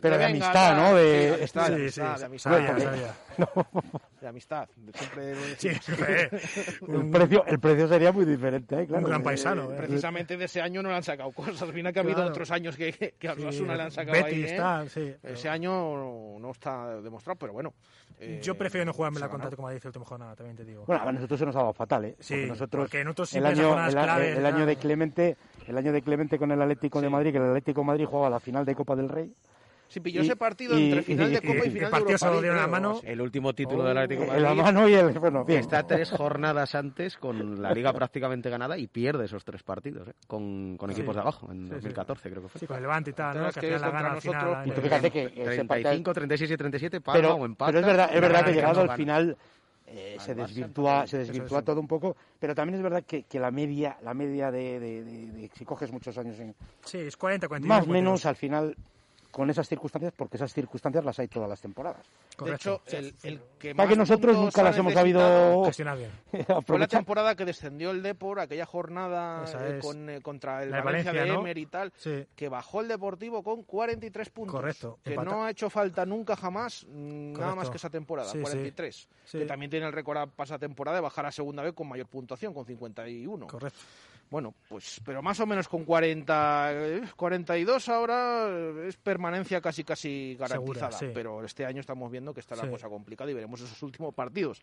[0.00, 0.76] Pero de amistad.
[0.76, 0.94] ¿no?
[0.96, 2.30] De, amistad, de Sí, amistad,
[2.80, 3.44] sí,
[4.34, 4.48] de sí.
[4.48, 4.68] amistad.
[4.94, 5.68] Siempre Sí.
[6.88, 8.86] El precio, el precio sería muy diferente, ¿eh?
[8.86, 9.72] Claro.
[9.72, 11.72] Eh, Precisamente de ese año no le han sacado cosas.
[11.72, 12.30] Mira que ha habido Claro.
[12.30, 14.46] otros años que, que, que a Sí, Osasuna le han sacado ahí
[14.88, 17.72] sí, pero- Ese año no, no está demostrado, pero bueno.
[18.18, 19.56] eh, Yo prefiero no jugarme la ha contra ganado.
[19.56, 20.84] como dice el último jornada, también te digo.
[20.86, 22.16] Bueno, a nosotros se nos ha dado fatal, ¿eh?
[22.20, 25.36] Sí, Porque nosotros, porque nosotros el año, el, a- claves, el año de Clemente,
[25.66, 28.30] el año de Clemente con el Atlético de Madrid, que el Atlético de Madrid jugaba
[28.30, 29.32] la final de Copa del Rey.
[29.88, 31.90] Sí, pilló Y- ese partido y- entre final de y- Copa y y- final
[32.42, 32.94] de Europa mano.
[33.00, 33.06] sí.
[33.06, 34.42] El último título del Atlético de Madrid.
[34.42, 35.12] la mano y el...
[35.18, 35.60] Bueno, bien.
[35.60, 40.12] Está tres jornadas antes con la liga prácticamente ganada y pierde esos tres partidos ¿eh?
[40.26, 40.96] con, con Sí.
[41.00, 41.74] equipos de abajo, en Sí, sí.
[41.74, 42.58] 2014 creo que fue.
[42.60, 43.48] Sí, con el Levante y tal, ¿no?
[43.48, 44.44] es Que final la gana al final.
[44.44, 44.66] nosotros.
[44.66, 45.34] Y tú fíjate que ese
[45.64, 47.68] partido- 35, 36 y 37 palma pero, o empata.
[47.70, 49.36] pero es verdad, es verdad que llegado al final
[49.88, 53.52] eh, se desvirtúa, se desvirtúa todo un poco, pero también es verdad que, que la
[53.52, 57.46] media, la media de, de- de- de- si coges muchos años en Sí, es 40,
[57.46, 57.68] 41.
[57.72, 58.02] más o 42.
[58.02, 58.76] menos al final
[59.36, 62.06] con esas circunstancias, porque esas circunstancias las hay todas las temporadas.
[62.42, 66.10] De hecho, el, el que Para más que nosotros nunca las hemos sabido Gestionar bien.
[66.66, 69.84] Fue la temporada que descendió el Depor, aquella jornada eh, es.
[69.84, 71.40] con, eh, contra el La Valencia, Valencia, de ¿no?
[71.42, 72.24] Emer y tal, Sí.
[72.34, 74.54] que bajó el Deportivo con 43 puntos.
[74.54, 75.00] Correcto.
[75.04, 77.56] Que Empata- no ha hecho falta nunca jamás, mm, nada Correcto.
[77.56, 78.42] más que esa temporada, Sí, sí.
[78.42, 79.08] 43.
[79.26, 79.38] Sí.
[79.40, 82.06] Que también tiene el récord a pasada temporada de bajar a segunda vez con mayor
[82.06, 83.46] puntuación, con 51.
[83.48, 83.80] Correcto.
[84.30, 89.84] Bueno, pues, pero más o menos con 40, eh, 42 ahora eh, es permanencia casi
[89.84, 90.90] casi garantizada.
[90.92, 91.06] Segura, sí.
[91.14, 92.68] Pero este año estamos viendo que está la Sí.
[92.70, 94.60] cosa complicada y veremos esos últimos partidos.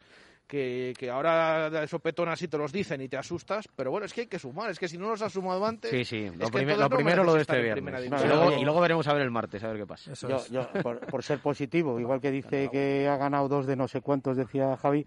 [0.48, 4.14] Que, que ahora de sopetón así te los dicen y te asustas, pero bueno, es
[4.14, 5.90] que hay que sumar, es que si no los has sumado antes.
[5.92, 6.30] Sí, sí.
[6.36, 8.06] Lo, no primero lo de este viernes.
[8.06, 10.14] Y luego, y luego veremos a ver el martes, a ver qué pasa.
[10.28, 13.88] Yo, yo, por, por ser positivo, igual que dice que ha ganado dos de no
[13.88, 15.06] sé cuántos, decía Javi,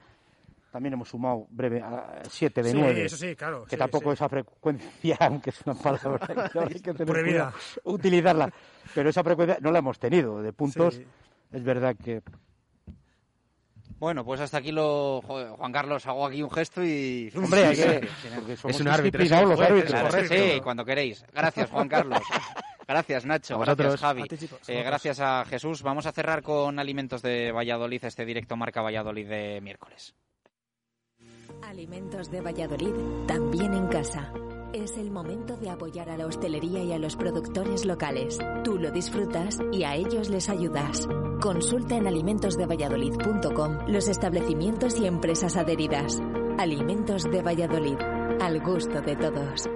[0.77, 3.07] también hemos sumado breve a siete de Sí, nueve.
[3.07, 4.13] eso sí, claro, Que sí, tampoco sí.
[4.13, 7.51] esa frecuencia, aunque es una palabra que hay que tener Prohibida.
[7.51, 7.53] cuidado
[7.85, 8.53] utilizarla,
[8.95, 10.43] pero esa frecuencia no la hemos tenido.
[10.43, 11.07] De puntos, Sí.
[11.53, 12.21] es verdad que
[13.99, 15.23] Bueno, pues hasta aquí lo.
[15.27, 17.33] joder, Juan Carlos, hago aquí un gesto y.
[17.37, 19.23] Hombre, hay que- Sí, es un árbitro.
[19.25, 19.91] los árbitros.
[19.91, 21.25] claro, sí, cuando queréis.
[21.33, 22.21] Gracias, Juan Carlos.
[22.87, 23.55] Gracias, Nacho.
[23.55, 24.01] A Gracias, vosotros.
[24.01, 24.23] Javi.
[24.23, 24.69] A ti, chicos.
[24.69, 25.83] Eh, gracias a Jesús.
[25.83, 30.15] Vamos a cerrar con Alimentos de Valladolid, este directo marca Valladolid de miércoles.
[31.63, 32.95] Alimentos de Valladolid,
[33.27, 34.33] también en casa.
[34.73, 38.39] Es el momento de apoyar a la hostelería y a los productores locales.
[38.65, 41.09] Tú lo disfrutas y a ellos les ayudas.
[41.41, 46.21] Consulta en alimentosdevalladolid.com los establecimientos y empresas adheridas.
[46.59, 47.99] Alimentos de Valladolid,
[48.41, 49.69] al gusto de todos.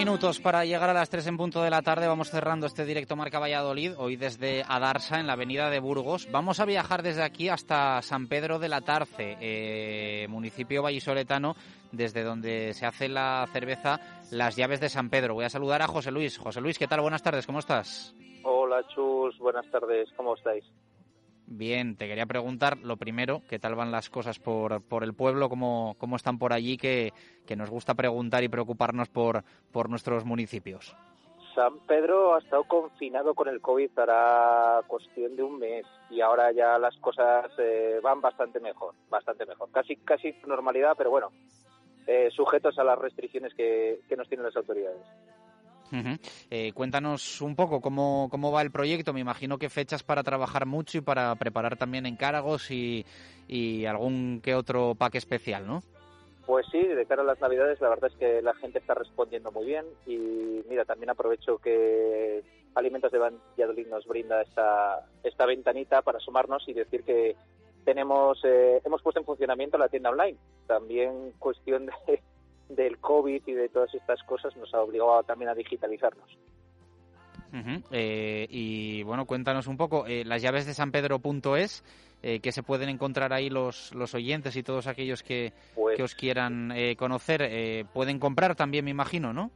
[0.00, 2.06] Minutos para llegar a las tres en punto de la tarde.
[2.06, 6.26] Vamos cerrando este directo Marca Valladolid, hoy desde Adarsa, en la avenida de Burgos.
[6.32, 11.54] Vamos a viajar desde aquí hasta San Pedro de la Tarce, eh, municipio vallisoletano,
[11.92, 14.00] desde donde se hace la cerveza
[14.30, 15.34] Las Llaves de San Pedro.
[15.34, 16.38] Voy a saludar a José Luis.
[16.38, 17.02] José Luis, ¿qué tal?
[17.02, 18.14] Buenas tardes, ¿cómo estás?
[18.42, 20.64] Hola Chus, buenas tardes, ¿cómo estáis?
[21.52, 25.48] Bien, te quería preguntar lo primero, ¿qué tal van las cosas por, por el pueblo?
[25.48, 26.76] ¿Cómo, cómo están por allí?
[26.76, 27.12] Que,
[27.44, 30.94] que nos gusta preguntar y preocuparnos por, por nuestros municipios.
[31.52, 36.52] San Pedro ha estado confinado con el COVID para cuestión de un mes y ahora
[36.52, 39.72] ya las cosas eh, van bastante mejor, bastante mejor.
[39.72, 41.32] Casi, casi normalidad, pero bueno,
[42.06, 45.02] eh, sujetos a las restricciones que, que nos tienen las autoridades.
[46.50, 49.12] Eh, cuéntanos un poco cómo, cómo va el proyecto.
[49.12, 53.04] Me imagino que fechas para trabajar mucho y para preparar también encargos y,
[53.48, 55.82] y algún que otro pack especial, ¿no?
[56.46, 59.52] Pues sí, de cara a las Navidades la verdad es que la gente está respondiendo
[59.52, 62.42] muy bien y mira, también aprovecho que
[62.74, 67.36] Alimentos de Valladolid nos brinda esta, esta ventanita para sumarnos y decir que
[67.84, 70.38] tenemos eh, hemos puesto en funcionamiento la tienda online.
[70.66, 72.20] También cuestión de,
[72.70, 76.38] del COVID y de todas estas cosas nos ha obligado también a digitalizarnos.
[77.90, 81.82] Eh, y bueno, cuéntanos un poco, eh, las llaves de sanpedro.es,
[82.22, 86.02] eh, que se pueden encontrar ahí los, los oyentes y todos aquellos que, Pues- que
[86.04, 89.50] os quieran eh, conocer, pueden comprar también, me imagino, ¿no?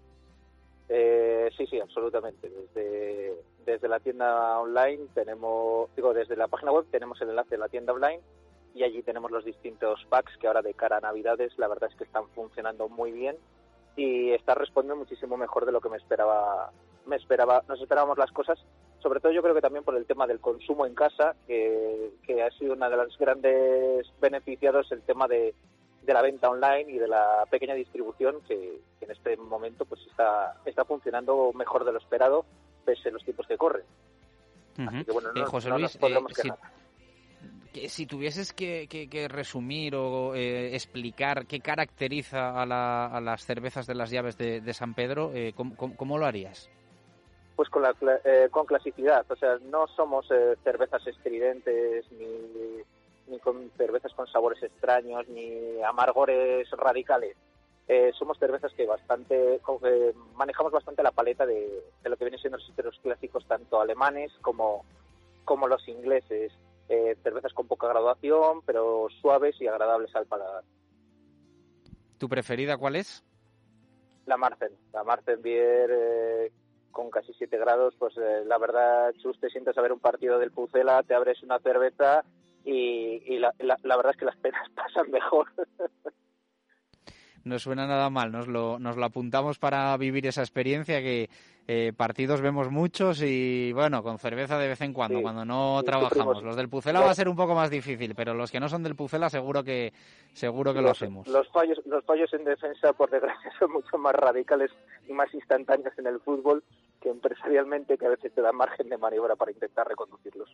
[0.89, 2.49] Eh, sí, sí, absolutamente.
[2.51, 3.35] Desde,
[3.65, 7.69] desde la tienda online tenemos, digo, desde la página web tenemos el enlace de la
[7.69, 8.21] tienda online
[8.75, 11.97] y allí tenemos los distintos packs que ahora de cara a Navidades la verdad es
[11.97, 13.37] que están funcionando muy bien
[13.97, 16.73] y está respondiendo muchísimo mejor de lo que me esperaba,
[17.07, 18.59] me esperaba, nos esperábamos las cosas.
[19.01, 22.43] Sobre todo yo creo que también por el tema del consumo en casa, que, que
[22.43, 25.55] ha sido una de las grandes beneficiados el tema de,
[26.03, 30.01] de la venta online y de la pequeña distribución que, que en este momento pues
[30.11, 32.45] está, está funcionando mejor de lo esperado
[32.85, 33.85] pese a los tiempos que corren.
[34.77, 35.05] Ujú.
[35.05, 35.99] que, bueno, Eh, no- José no Luis, eh,
[36.35, 36.59] si, quejar.
[37.75, 38.87] Que si tuvieses que,
[39.29, 44.73] resumir o eh, explicar qué caracteriza a, la- a las cervezas de las llaves de,
[44.73, 46.71] San Pedro, eh, ¿cómo, lo harías?
[47.57, 47.93] Pues con, la,
[48.25, 52.83] eh, con clasicidad, o sea, no somos eh, cervezas estridentes ni,
[53.27, 57.37] ni con cervezas con sabores extraños ni amargores radicales.
[57.89, 59.61] Eh, somos cervezas que bastante
[60.37, 64.85] manejamos bastante la paleta de, lo que vienen siendo los clásicos tanto alemanes como
[65.45, 66.53] los ingleses.
[66.89, 70.65] Eh, cervezas con poca graduación, pero suaves y agradables al paladar.
[72.19, 73.25] ¿Tu preferida cuál es?
[74.27, 76.53] La Marten, la Marten Beer eh,
[76.91, 80.39] con casi 7 grados, pues eh, la verdad, Chus, te sientas a ver un partido
[80.39, 82.25] del Pucela, te abres una cerveza
[82.65, 85.49] y, y la, la- la verdad es que las penas pasan mejor.
[87.45, 91.29] No suena nada mal, nos lo, nos lo apuntamos para vivir esa experiencia que
[91.67, 95.83] eh, partidos vemos muchos y bueno, con cerveza de vez en cuando, Sí, cuando no
[95.83, 96.43] trabajamos.
[96.43, 98.83] Los del Pucela va a ser un poco más difícil, pero los que no son
[98.83, 99.93] del Pucela seguro que
[100.33, 101.27] seguro que lo los, hacemos.
[101.29, 104.71] los fallos, los fallos en defensa, por desgracia, son mucho más radicales
[105.09, 106.63] y más instantáneos en el fútbol
[107.01, 110.51] que empresarialmente, que a veces te dan margen de maniobra para intentar reconducirlos.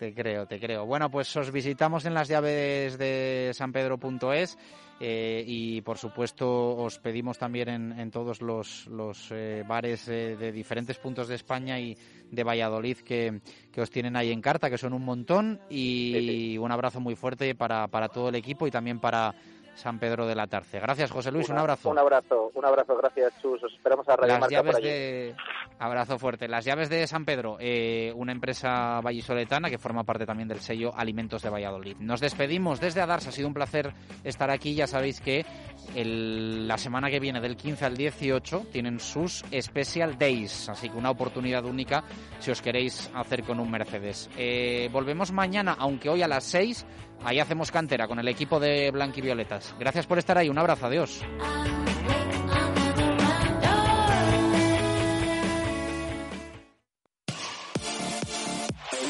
[0.00, 0.86] Te creo, te creo.
[0.86, 4.56] Bueno, pues os visitamos en las llaves de sanpedro.es
[4.98, 8.88] eh, y por supuesto os pedimos también en, todos los,
[9.30, 11.98] eh, bares eh, de diferentes puntos de España y
[12.30, 16.72] de Valladolid que, que, os tienen ahí en carta, que son un montón y un
[16.72, 19.34] abrazo muy fuerte para, para todo el equipo y también para
[19.80, 20.78] San Pedro de la Tarce.
[20.78, 21.48] Gracias, José Luis.
[21.48, 21.88] un abrazo.
[21.88, 22.96] Un abrazo, un abrazo.
[22.96, 23.62] Gracias, Chus.
[23.64, 25.34] Os esperamos a Radio Las llaves de
[25.78, 26.48] abrazo fuerte.
[26.48, 30.92] Las llaves de San Pedro, eh, una empresa vallisoletana que forma parte también del sello
[30.94, 31.96] Alimentos de Valladolid.
[31.98, 33.30] Nos despedimos desde Adarsa.
[33.30, 33.92] Ha sido un placer
[34.22, 34.74] estar aquí.
[34.74, 35.46] Ya sabéis que
[35.94, 40.68] la semana que viene, del 15 al 18, tienen sus Special Days.
[40.68, 42.04] Así que una oportunidad única
[42.38, 44.28] si os queréis hacer con un Mercedes.
[44.36, 46.86] Eh, volvemos mañana, aunque hoy a las 6
[47.24, 49.74] Ahí hacemos cantera con el equipo de Blanquivioletas.
[49.78, 50.48] Gracias por estar ahí.
[50.48, 50.86] Un abrazo.
[50.86, 51.22] Adiós.